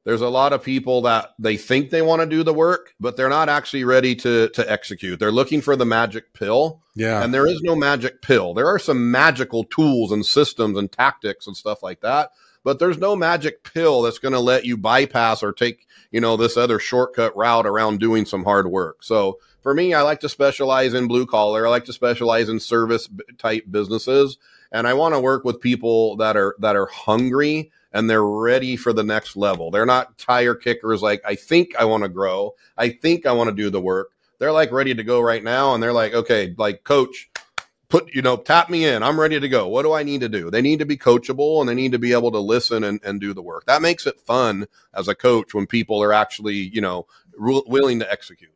There's 0.05 0.21
a 0.23 0.29
lot 0.29 0.53
of 0.53 0.63
people 0.63 1.03
that 1.03 1.31
they 1.39 1.57
think 1.57 1.91
they 1.91 2.03
want 2.03 2.21
to 2.21 2.27
do 2.27 2.43
the 2.43 2.55
work, 2.55 2.95
but 2.99 3.17
they're 3.17 3.29
not 3.29 3.51
actually 3.51 3.85
ready 3.85 4.15
to 4.17 4.49
to 4.51 4.71
execute. 4.71 5.19
They're 5.19 5.31
looking 5.31 5.61
for 5.61 5.77
the 5.77 5.85
magic 5.85 6.33
pill. 6.33 6.83
Yeah. 6.95 7.23
And 7.23 7.35
there 7.35 7.47
is 7.47 7.61
no 7.63 7.77
magic 7.77 8.23
pill. 8.23 8.55
There 8.55 8.67
are 8.67 8.79
some 8.79 9.11
magical 9.11 9.65
tools 9.65 10.11
and 10.11 10.25
systems 10.25 10.79
and 10.79 10.91
tactics 10.91 11.47
and 11.47 11.55
stuff 11.55 11.83
like 11.83 12.01
that 12.01 12.31
but 12.65 12.79
there's 12.79 12.99
no 12.99 13.17
magic 13.17 13.63
pill 13.65 14.03
that's 14.03 14.19
going 14.19 14.35
to 14.35 14.41
let 14.41 14.65
you 14.65 14.77
bypass 14.77 15.43
or 15.43 15.53
take, 15.53 15.87
you 16.11 16.21
know, 16.21 16.37
this 16.37 16.57
other 16.57 16.79
shortcut 16.79 17.37
route 17.37 17.67
around 17.67 18.01
doing 18.01 18.25
some 18.25 18.45
hard 18.45 18.67
work. 18.67 19.03
So 19.03 19.39
for 19.63 19.75
me, 19.75 19.95
I 19.95 20.03
like 20.03 20.21
to 20.21 20.29
specialize 20.29 20.95
in 20.95 21.09
blue 21.09 21.27
collar. 21.27 21.67
I 21.67 21.71
like 21.71 21.85
to 21.87 21.93
specialize 21.93 22.49
in 22.49 22.61
service 22.61 23.09
type 23.39 23.65
businesses 23.71 24.39
and 24.73 24.87
I 24.87 24.95
want 24.95 25.15
to 25.15 25.21
work 25.21 25.45
with 25.45 25.61
people 25.61 26.17
that 26.17 26.37
are, 26.37 26.55
that 26.61 26.77
are 26.77 26.87
hungry 26.87 27.73
and 27.93 28.09
they're 28.09 28.25
ready 28.25 28.77
for 28.77 28.93
the 28.93 29.03
next 29.03 29.37
level. 29.37 29.71
They're 29.71 29.87
not 29.87 30.17
tire 30.19 30.55
kickers 30.55 31.03
like, 31.03 31.23
I 31.25 31.35
think 31.35 31.75
I 31.77 31.85
want 31.85 32.05
to 32.05 32.09
grow. 32.09 32.55
I 32.77 32.91
think 32.91 33.27
I 33.27 33.33
want 33.33 33.49
to 33.49 33.57
do 33.57 33.71
the 33.71 33.81
work. 33.81 34.13
They're 34.39 34.53
like 34.53 34.73
ready 34.73 34.95
to 34.95 35.03
go 35.03 35.21
right 35.21 35.43
now. 35.43 35.75
And 35.75 35.83
they're 35.83 35.93
like, 35.93 36.15
okay, 36.15 36.55
like 36.57 36.85
coach, 36.85 37.30
put, 37.91 38.15
you 38.15 38.23
know, 38.23 38.37
tap 38.39 38.71
me 38.71 38.87
in. 38.87 39.03
I'm 39.03 39.21
ready 39.21 39.39
to 39.39 39.49
go. 39.49 39.69
What 39.69 39.83
do 39.83 39.93
I 39.93 40.03
need 40.03 40.23
to 40.23 40.29
do? 40.29 40.51
They 40.51 40.63
need 40.63 40.79
to 40.79 40.87
be 40.87 40.97
coachable 40.97 41.61
and 41.61 41.69
they 41.69 41.75
need 41.75 41.93
to 41.93 41.99
be 41.99 42.13
able 42.13 42.33
to 42.33 42.39
listen 42.39 42.83
and, 42.83 43.01
and 43.05 43.21
do 43.21 43.35
the 43.35 43.43
work. 43.43 43.67
That 43.67 43.83
makes 43.83 44.07
it 44.07 44.21
fun 44.21 44.67
as 44.95 45.09
a 45.09 45.15
coach 45.15 45.53
when 45.53 45.67
people 45.67 46.03
are 46.03 46.13
actually, 46.13 46.55
you 46.55 46.81
know, 46.81 47.07
willing 47.37 47.99
to 47.99 48.11
execute. 48.11 48.55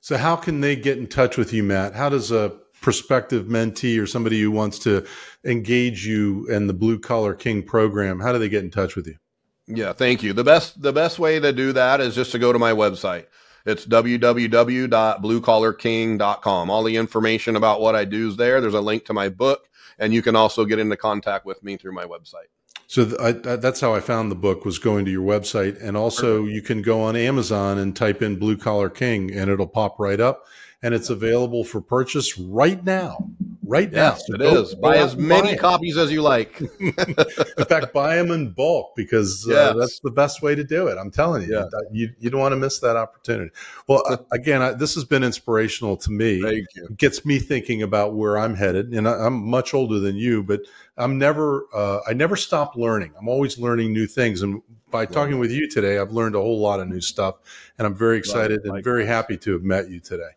So, 0.00 0.18
how 0.18 0.36
can 0.36 0.60
they 0.60 0.76
get 0.76 0.98
in 0.98 1.06
touch 1.06 1.36
with 1.36 1.52
you, 1.52 1.62
Matt? 1.62 1.94
How 1.94 2.08
does 2.08 2.30
a 2.30 2.52
prospective 2.80 3.46
mentee 3.46 4.00
or 4.00 4.06
somebody 4.06 4.40
who 4.40 4.50
wants 4.50 4.78
to 4.80 5.04
engage 5.44 6.06
you 6.06 6.46
in 6.46 6.66
the 6.66 6.74
Blue 6.74 6.98
Collar 6.98 7.34
King 7.34 7.62
program, 7.62 8.20
how 8.20 8.32
do 8.32 8.38
they 8.38 8.48
get 8.48 8.64
in 8.64 8.70
touch 8.70 8.96
with 8.96 9.06
you? 9.06 9.16
Yeah, 9.66 9.92
thank 9.92 10.22
you. 10.22 10.32
The 10.32 10.44
best 10.44 10.80
the 10.80 10.92
best 10.92 11.18
way 11.18 11.40
to 11.40 11.52
do 11.52 11.72
that 11.72 12.00
is 12.00 12.14
just 12.14 12.32
to 12.32 12.38
go 12.38 12.52
to 12.52 12.58
my 12.58 12.72
website. 12.72 13.26
It's 13.66 13.84
www.bluecollarking.com. 13.84 16.70
All 16.70 16.84
the 16.84 16.96
information 16.96 17.56
about 17.56 17.80
what 17.80 17.96
I 17.96 18.04
do 18.04 18.28
is 18.28 18.36
there. 18.36 18.60
There's 18.60 18.74
a 18.74 18.80
link 18.80 19.04
to 19.06 19.12
my 19.12 19.28
book, 19.28 19.68
and 19.98 20.14
you 20.14 20.22
can 20.22 20.36
also 20.36 20.64
get 20.64 20.78
into 20.78 20.96
contact 20.96 21.44
with 21.44 21.60
me 21.64 21.76
through 21.76 21.92
my 21.92 22.04
website. 22.04 22.46
So 22.86 23.04
th- 23.04 23.20
I, 23.20 23.32
that's 23.56 23.80
how 23.80 23.94
I 23.94 24.00
found 24.00 24.30
the 24.30 24.36
book 24.36 24.64
was 24.64 24.78
going 24.78 25.04
to 25.06 25.10
your 25.10 25.26
website, 25.26 25.82
and 25.82 25.96
also 25.96 26.42
Perfect. 26.42 26.54
you 26.54 26.62
can 26.62 26.82
go 26.82 27.02
on 27.02 27.16
Amazon 27.16 27.78
and 27.78 27.96
type 27.96 28.22
in 28.22 28.38
"Blue 28.38 28.56
Collar 28.56 28.88
King" 28.88 29.32
and 29.32 29.50
it'll 29.50 29.66
pop 29.66 29.98
right 29.98 30.20
up, 30.20 30.44
and 30.86 30.94
it's 30.94 31.10
available 31.10 31.64
for 31.64 31.80
purchase 31.80 32.38
right 32.38 32.84
now 32.84 33.28
right 33.66 33.90
now. 33.90 34.10
Yes, 34.12 34.26
so 34.26 34.34
it 34.34 34.40
is. 34.40 34.74
Buy 34.74 34.96
as 34.96 35.16
many 35.16 35.54
buy 35.54 35.56
copies 35.56 35.96
as 35.96 36.12
you 36.12 36.22
like. 36.22 36.60
in 36.80 37.64
fact, 37.68 37.92
buy 37.92 38.16
them 38.16 38.30
in 38.30 38.50
bulk 38.50 38.94
because 38.96 39.46
uh, 39.50 39.74
that's 39.74 40.00
the 40.00 40.10
best 40.10 40.42
way 40.42 40.54
to 40.54 40.64
do 40.64 40.86
it. 40.86 40.96
I'm 40.98 41.10
telling 41.10 41.42
you, 41.42 41.54
yeah. 41.54 41.64
you, 41.92 42.10
you 42.18 42.30
don't 42.30 42.40
want 42.40 42.52
to 42.52 42.56
miss 42.56 42.78
that 42.80 42.96
opportunity. 42.96 43.50
Well, 43.88 44.02
uh, 44.08 44.18
again, 44.32 44.62
I, 44.62 44.72
this 44.72 44.94
has 44.94 45.04
been 45.04 45.24
inspirational 45.24 45.96
to 45.98 46.10
me. 46.10 46.40
Thank 46.40 46.66
you. 46.74 46.84
It 46.84 46.96
gets 46.96 47.24
me 47.24 47.38
thinking 47.38 47.82
about 47.82 48.14
where 48.14 48.38
I'm 48.38 48.54
headed, 48.54 48.92
and 48.92 49.08
I, 49.08 49.26
am 49.26 49.44
much 49.48 49.74
older 49.74 49.98
than 49.98 50.16
you, 50.16 50.42
but 50.42 50.60
I'm 50.96 51.18
never, 51.18 51.66
uh, 51.74 52.00
I 52.08 52.12
never 52.12 52.36
stop 52.36 52.76
learning. 52.76 53.12
I'm 53.18 53.28
always 53.28 53.58
learning 53.58 53.92
new 53.92 54.06
things, 54.06 54.42
and 54.42 54.62
by 54.90 55.04
talking 55.04 55.38
with 55.38 55.50
you 55.50 55.68
today, 55.68 55.98
I've 55.98 56.12
learned 56.12 56.36
a 56.36 56.40
whole 56.40 56.60
lot 56.60 56.80
of 56.80 56.88
new 56.88 57.00
stuff, 57.00 57.36
and 57.76 57.86
I'm 57.86 57.94
very 57.94 58.16
excited 58.16 58.64
and 58.64 58.82
very 58.82 59.04
happy 59.04 59.36
to 59.38 59.52
have 59.52 59.62
met 59.62 59.90
you 59.90 60.00
today. 60.00 60.30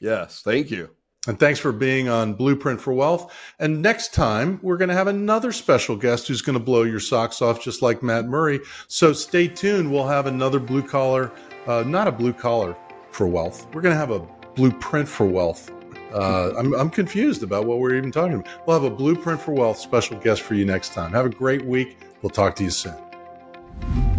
Yes, 0.00 0.42
thank 0.42 0.70
you. 0.70 0.90
And 1.26 1.38
thanks 1.38 1.58
for 1.58 1.72
being 1.72 2.08
on 2.08 2.34
Blueprint 2.34 2.80
for 2.80 2.92
Wealth. 2.94 3.34
And 3.58 3.82
next 3.82 4.14
time, 4.14 4.60
we're 4.62 4.76
going 4.76 4.88
to 4.88 4.94
have 4.94 5.08
another 5.08 5.52
special 5.52 5.96
guest 5.96 6.28
who's 6.28 6.40
going 6.40 6.56
to 6.56 6.64
blow 6.64 6.84
your 6.84 7.00
socks 7.00 7.42
off, 7.42 7.62
just 7.62 7.82
like 7.82 8.02
Matt 8.02 8.26
Murray. 8.26 8.60
So 8.86 9.12
stay 9.12 9.48
tuned. 9.48 9.92
We'll 9.92 10.06
have 10.06 10.26
another 10.26 10.58
blue 10.58 10.82
collar, 10.82 11.32
uh, 11.66 11.82
not 11.86 12.08
a 12.08 12.12
blue 12.12 12.32
collar 12.32 12.76
for 13.10 13.26
wealth. 13.26 13.66
We're 13.74 13.82
going 13.82 13.94
to 13.94 13.98
have 13.98 14.10
a 14.10 14.20
blueprint 14.54 15.08
for 15.08 15.26
wealth. 15.26 15.70
Uh, 16.12 16.54
I'm, 16.56 16.72
I'm 16.74 16.88
confused 16.88 17.42
about 17.42 17.66
what 17.66 17.80
we're 17.80 17.96
even 17.96 18.10
talking 18.10 18.34
about. 18.34 18.66
We'll 18.66 18.80
have 18.80 18.90
a 18.90 18.94
blueprint 18.94 19.40
for 19.40 19.52
wealth 19.52 19.78
special 19.78 20.16
guest 20.18 20.40
for 20.40 20.54
you 20.54 20.64
next 20.64 20.94
time. 20.94 21.12
Have 21.12 21.26
a 21.26 21.30
great 21.30 21.66
week. 21.66 21.98
We'll 22.22 22.30
talk 22.30 22.56
to 22.56 22.64
you 22.64 22.70
soon. 22.70 24.17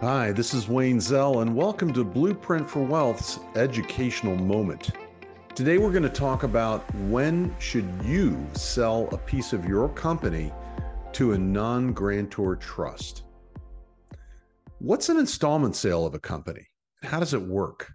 Hi, 0.00 0.32
this 0.32 0.54
is 0.54 0.66
Wayne 0.66 0.98
Zell, 0.98 1.40
and 1.40 1.54
welcome 1.54 1.92
to 1.92 2.04
Blueprint 2.04 2.70
for 2.70 2.82
Wealth's 2.82 3.38
educational 3.54 4.34
moment. 4.34 4.92
Today 5.54 5.76
we're 5.76 5.90
going 5.90 6.04
to 6.04 6.08
talk 6.08 6.42
about 6.42 6.90
when 6.94 7.54
should 7.58 7.86
you 8.02 8.42
sell 8.54 9.10
a 9.12 9.18
piece 9.18 9.52
of 9.52 9.66
your 9.66 9.90
company 9.90 10.54
to 11.12 11.32
a 11.32 11.38
non-grantor 11.38 12.56
trust. 12.56 13.24
What's 14.78 15.10
an 15.10 15.18
installment 15.18 15.76
sale 15.76 16.06
of 16.06 16.14
a 16.14 16.18
company? 16.18 16.66
How 17.02 17.20
does 17.20 17.34
it 17.34 17.42
work? 17.42 17.92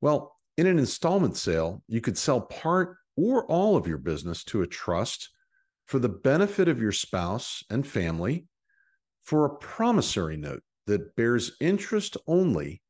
Well, 0.00 0.34
in 0.56 0.66
an 0.66 0.80
installment 0.80 1.36
sale, 1.36 1.84
you 1.86 2.00
could 2.00 2.18
sell 2.18 2.40
part 2.40 2.96
or 3.16 3.46
all 3.46 3.76
of 3.76 3.86
your 3.86 3.98
business 3.98 4.42
to 4.46 4.62
a 4.62 4.66
trust 4.66 5.30
for 5.84 6.00
the 6.00 6.08
benefit 6.08 6.66
of 6.66 6.82
your 6.82 6.90
spouse 6.90 7.62
and 7.70 7.86
family 7.86 8.48
for 9.26 9.44
a 9.44 9.56
promissory 9.56 10.36
note 10.36 10.62
that 10.86 11.14
bears 11.16 11.56
interest 11.60 12.16
only 12.26 12.80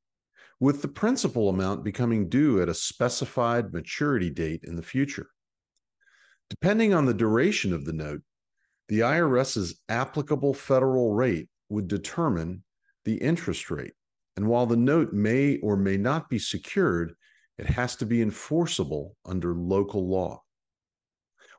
with 0.60 0.82
the 0.82 0.88
principal 0.88 1.48
amount 1.48 1.82
becoming 1.82 2.28
due 2.28 2.62
at 2.62 2.68
a 2.68 2.74
specified 2.74 3.72
maturity 3.72 4.30
date 4.30 4.62
in 4.64 4.76
the 4.76 4.82
future. 4.82 5.26
Depending 6.48 6.94
on 6.94 7.06
the 7.06 7.14
duration 7.14 7.72
of 7.72 7.84
the 7.84 7.92
note, 7.92 8.22
the 8.88 9.00
IRS's 9.00 9.80
applicable 9.88 10.54
federal 10.54 11.12
rate 11.12 11.48
would 11.68 11.88
determine 11.88 12.62
the 13.04 13.16
interest 13.16 13.70
rate. 13.70 13.94
And 14.36 14.46
while 14.46 14.66
the 14.66 14.76
note 14.76 15.12
may 15.12 15.58
or 15.58 15.76
may 15.76 15.96
not 15.96 16.28
be 16.28 16.38
secured, 16.38 17.14
it 17.58 17.66
has 17.66 17.96
to 17.96 18.06
be 18.06 18.22
enforceable 18.22 19.16
under 19.24 19.54
local 19.54 20.06
law. 20.06 20.42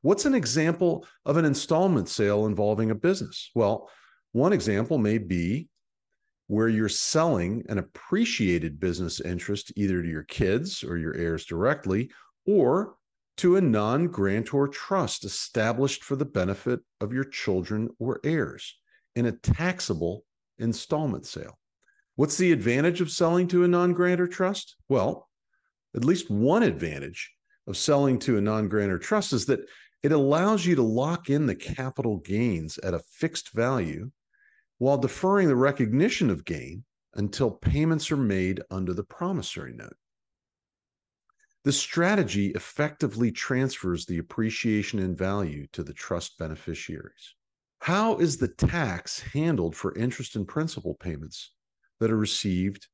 What's 0.03 0.25
an 0.25 0.35
example 0.35 1.05
of 1.25 1.37
an 1.37 1.45
installment 1.45 2.07
sale 2.07 2.45
involving 2.45 2.91
a 2.91 2.95
business? 2.95 3.49
Well, 3.55 3.89
one 4.37 4.53
example 4.53 4.97
may 4.99 5.17
be 5.17 5.67
where 6.45 6.69
you're 6.69 6.87
selling 6.87 7.63
an 7.69 7.79
appreciated 7.79 8.79
business 8.79 9.19
interest 9.19 9.73
either 9.75 10.01
to 10.01 10.07
your 10.07 10.23
kids 10.23 10.83
or 10.83 10.97
your 10.97 11.15
heirs 11.15 11.45
directly 11.45 12.11
or 12.45 12.95
to 13.37 13.57
a 13.57 13.61
non 13.61 14.07
grantor 14.07 14.67
trust 14.67 15.25
established 15.25 16.03
for 16.03 16.15
the 16.15 16.25
benefit 16.25 16.79
of 17.01 17.11
your 17.11 17.23
children 17.23 17.89
or 17.99 18.19
heirs 18.23 18.77
in 19.15 19.25
a 19.25 19.31
taxable 19.31 20.23
installment 20.59 21.25
sale. 21.25 21.57
What's 22.15 22.37
the 22.37 22.51
advantage 22.51 23.01
of 23.01 23.11
selling 23.11 23.47
to 23.49 23.63
a 23.63 23.67
non 23.67 23.93
grantor 23.93 24.27
trust? 24.27 24.75
Well, 24.87 25.29
at 25.95 26.05
least 26.05 26.29
one 26.29 26.63
advantage 26.63 27.33
of 27.67 27.75
selling 27.75 28.19
to 28.19 28.37
a 28.37 28.41
non 28.41 28.67
grantor 28.69 28.99
trust 28.99 29.33
is 29.33 29.47
that 29.47 29.67
it 30.03 30.11
allows 30.11 30.65
you 30.65 30.75
to 30.75 30.83
lock 30.83 31.29
in 31.29 31.47
the 31.47 31.55
capital 31.55 32.17
gains 32.17 32.77
at 32.79 32.93
a 32.93 32.99
fixed 32.99 33.51
value 33.53 34.11
while 34.77 34.97
deferring 34.97 35.47
the 35.47 35.55
recognition 35.55 36.29
of 36.29 36.45
gain 36.45 36.83
until 37.15 37.51
payments 37.51 38.11
are 38.11 38.17
made 38.17 38.61
under 38.69 38.93
the 38.93 39.03
promissory 39.03 39.73
note. 39.73 39.95
This 41.63 41.79
strategy 41.79 42.51
effectively 42.51 43.31
transfers 43.31 44.05
the 44.05 44.19
appreciation 44.19 44.99
in 44.99 45.15
value 45.15 45.67
to 45.73 45.83
the 45.83 45.93
trust 45.93 46.37
beneficiaries. 46.37 47.35
How 47.79 48.17
is 48.17 48.37
the 48.37 48.47
tax 48.47 49.19
handled 49.19 49.75
for 49.75 49.95
interest 49.97 50.35
and 50.35 50.47
principal 50.47 50.95
payments 50.95 51.51
that 51.99 52.11
are 52.11 52.17
received 52.17 52.87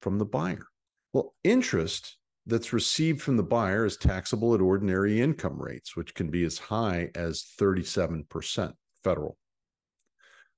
from 0.00 0.18
the 0.18 0.24
buyer? 0.24 0.66
Well, 1.12 1.34
interest 1.44 2.16
that's 2.46 2.72
received 2.72 3.20
from 3.20 3.36
the 3.36 3.42
buyer 3.42 3.84
is 3.84 3.96
taxable 3.96 4.54
at 4.54 4.60
ordinary 4.60 5.20
income 5.20 5.60
rates, 5.60 5.96
which 5.96 6.14
can 6.14 6.30
be 6.30 6.44
as 6.44 6.58
high 6.58 7.10
as 7.14 7.44
37% 7.60 8.72
federal. 9.04 9.36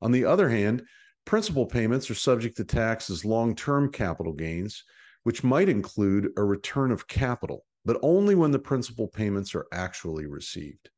On 0.05 0.13
the 0.13 0.27
other 0.27 0.51
hand, 0.51 0.83
principal 1.25 1.65
payments 1.65 2.11
are 2.11 2.15
subject 2.15 2.59
to 2.59 2.65
tax 2.65 3.09
as 3.09 3.25
long 3.25 3.57
term 3.57 3.91
capital 3.91 4.35
gains, 4.35 4.85
which 5.23 5.43
might 5.43 5.71
include 5.71 6.31
a 6.37 6.45
return 6.45 6.93
of 6.93 7.09
capital, 7.09 7.65
but 7.87 7.99
only 8.03 8.35
when 8.35 8.51
the 8.51 8.59
principal 8.59 9.09
payments 9.09 9.55
are 9.55 9.67
actually 9.73 10.27
received. 10.27 10.91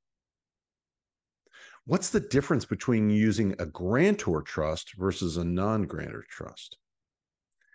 What's 1.85 2.11
the 2.11 2.19
difference 2.19 2.65
between 2.65 3.09
using 3.09 3.55
a 3.61 3.67
grantor 3.67 4.43
trust 4.43 4.95
versus 4.97 5.37
a 5.37 5.45
non 5.45 5.85
grantor 5.85 6.25
trust? 6.29 6.77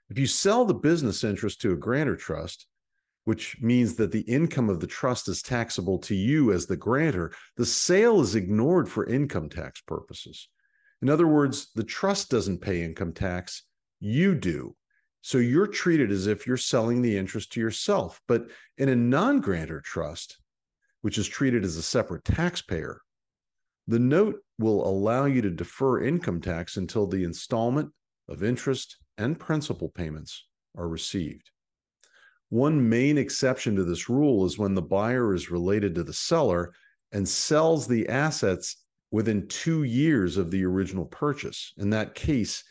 If 0.10 0.20
you 0.20 0.28
sell 0.28 0.66
the 0.66 0.74
business 0.74 1.24
interest 1.24 1.62
to 1.62 1.72
a 1.72 1.78
grantor 1.78 2.18
trust, 2.18 2.68
which 3.24 3.56
means 3.62 3.96
that 3.96 4.12
the 4.12 4.28
income 4.28 4.70
of 4.70 4.82
the 4.82 4.88
trust 4.88 5.30
is 5.30 5.42
taxable 5.42 6.00
to 6.00 6.14
you 6.14 6.52
as 6.52 6.66
the 6.66 6.76
grantor, 6.76 7.32
the 7.56 7.66
sale 7.66 8.20
is 8.20 8.36
ignored 8.36 8.90
for 8.90 9.06
income 9.06 9.48
tax 9.48 9.80
purposes. 9.80 10.50
In 11.02 11.10
other 11.10 11.28
words, 11.28 11.72
the 11.74 11.84
trust 11.84 12.30
doesn't 12.30 12.62
pay 12.62 12.84
income 12.84 13.14
tax, 13.14 13.64
you 14.00 14.36
do. 14.36 14.76
So 15.22 15.38
you're 15.38 15.68
treated 15.68 16.12
as 16.12 16.28
if 16.28 16.48
you're 16.48 16.58
selling 16.58 17.02
the 17.02 17.18
interest 17.18 17.52
to 17.54 17.60
yourself. 17.60 18.20
But 18.28 18.50
in 18.78 18.90
a 18.90 18.96
non 18.96 19.40
grantor 19.40 19.82
trust, 19.82 20.38
which 21.02 21.18
is 21.18 21.28
treated 21.28 21.64
as 21.64 21.78
a 21.78 21.84
separate 21.84 22.26
taxpayer, 22.26 23.02
the 23.88 24.00
note 24.00 24.40
will 24.60 24.88
allow 24.88 25.26
you 25.26 25.42
to 25.42 25.50
defer 25.50 26.04
income 26.04 26.42
tax 26.42 26.78
until 26.78 27.08
the 27.08 27.24
installment 27.24 27.92
of 28.30 28.44
interest 28.44 28.98
and 29.18 29.40
principal 29.40 29.90
payments 29.90 30.48
are 30.78 30.88
received. 30.88 31.50
One 32.50 32.90
main 32.90 33.18
exception 33.18 33.76
to 33.76 33.84
this 33.84 34.10
rule 34.10 34.46
is 34.46 34.58
when 34.58 34.76
the 34.76 34.82
buyer 34.82 35.34
is 35.34 35.52
related 35.52 35.96
to 35.96 36.04
the 36.04 36.14
seller 36.14 36.74
and 37.12 37.28
sells 37.28 37.88
the 37.88 38.08
assets 38.10 38.78
within 39.12 39.48
two 39.48 39.84
years 39.84 40.38
of 40.38 40.50
the 40.50 40.64
original 40.64 41.06
purchase. 41.06 41.74
In 41.78 41.90
that 41.92 42.16
case, 42.16 42.64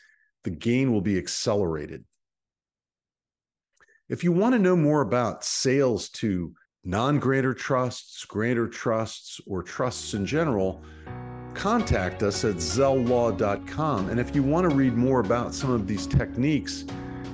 the 0.42 0.50
gain 0.50 0.92
will 0.92 1.03
be 1.03 1.18
accelerated. 1.18 2.05
If 4.09 4.24
you 4.24 4.33
want 4.33 4.55
to 4.55 4.59
know 4.59 4.74
more 4.74 5.03
about 5.03 5.44
sales 5.44 6.09
to 6.11 6.55
non 6.83 7.18
grantor 7.18 7.55
trusts, 7.55 8.24
grantor 8.24 8.66
trusts, 8.66 9.40
or 9.46 9.62
trusts 9.62 10.14
in 10.14 10.26
general, 10.26 10.83
contact 11.55 12.22
us 12.22 12.44
at 12.44 12.57
zelllaw.com. 12.57 14.09
And 14.09 14.18
if 14.18 14.35
you 14.35 14.42
want 14.42 14.68
to 14.68 14.74
read 14.74 14.96
more 14.96 15.20
about 15.20 15.55
some 15.55 15.70
of 15.70 15.87
these 15.87 16.07
techniques, 16.07 16.85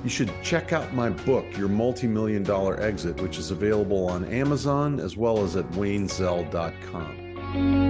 you 0.03 0.11
should 0.11 0.33
check 0.43 0.73
out 0.73 0.95
my 0.95 1.11
book, 1.11 1.45
Your 1.57 1.69
Multi-Million 1.69 2.43
Dollar 2.43 2.81
Exit, 2.81 3.21
which 3.21 3.39
is 3.39 3.51
available 3.51 4.09
on 4.09 4.25
Amazon 4.27 5.01
as 5.01 5.17
well 5.17 5.43
as 5.43 5.57
at 5.57 5.69
waynezell.com. 5.73 7.86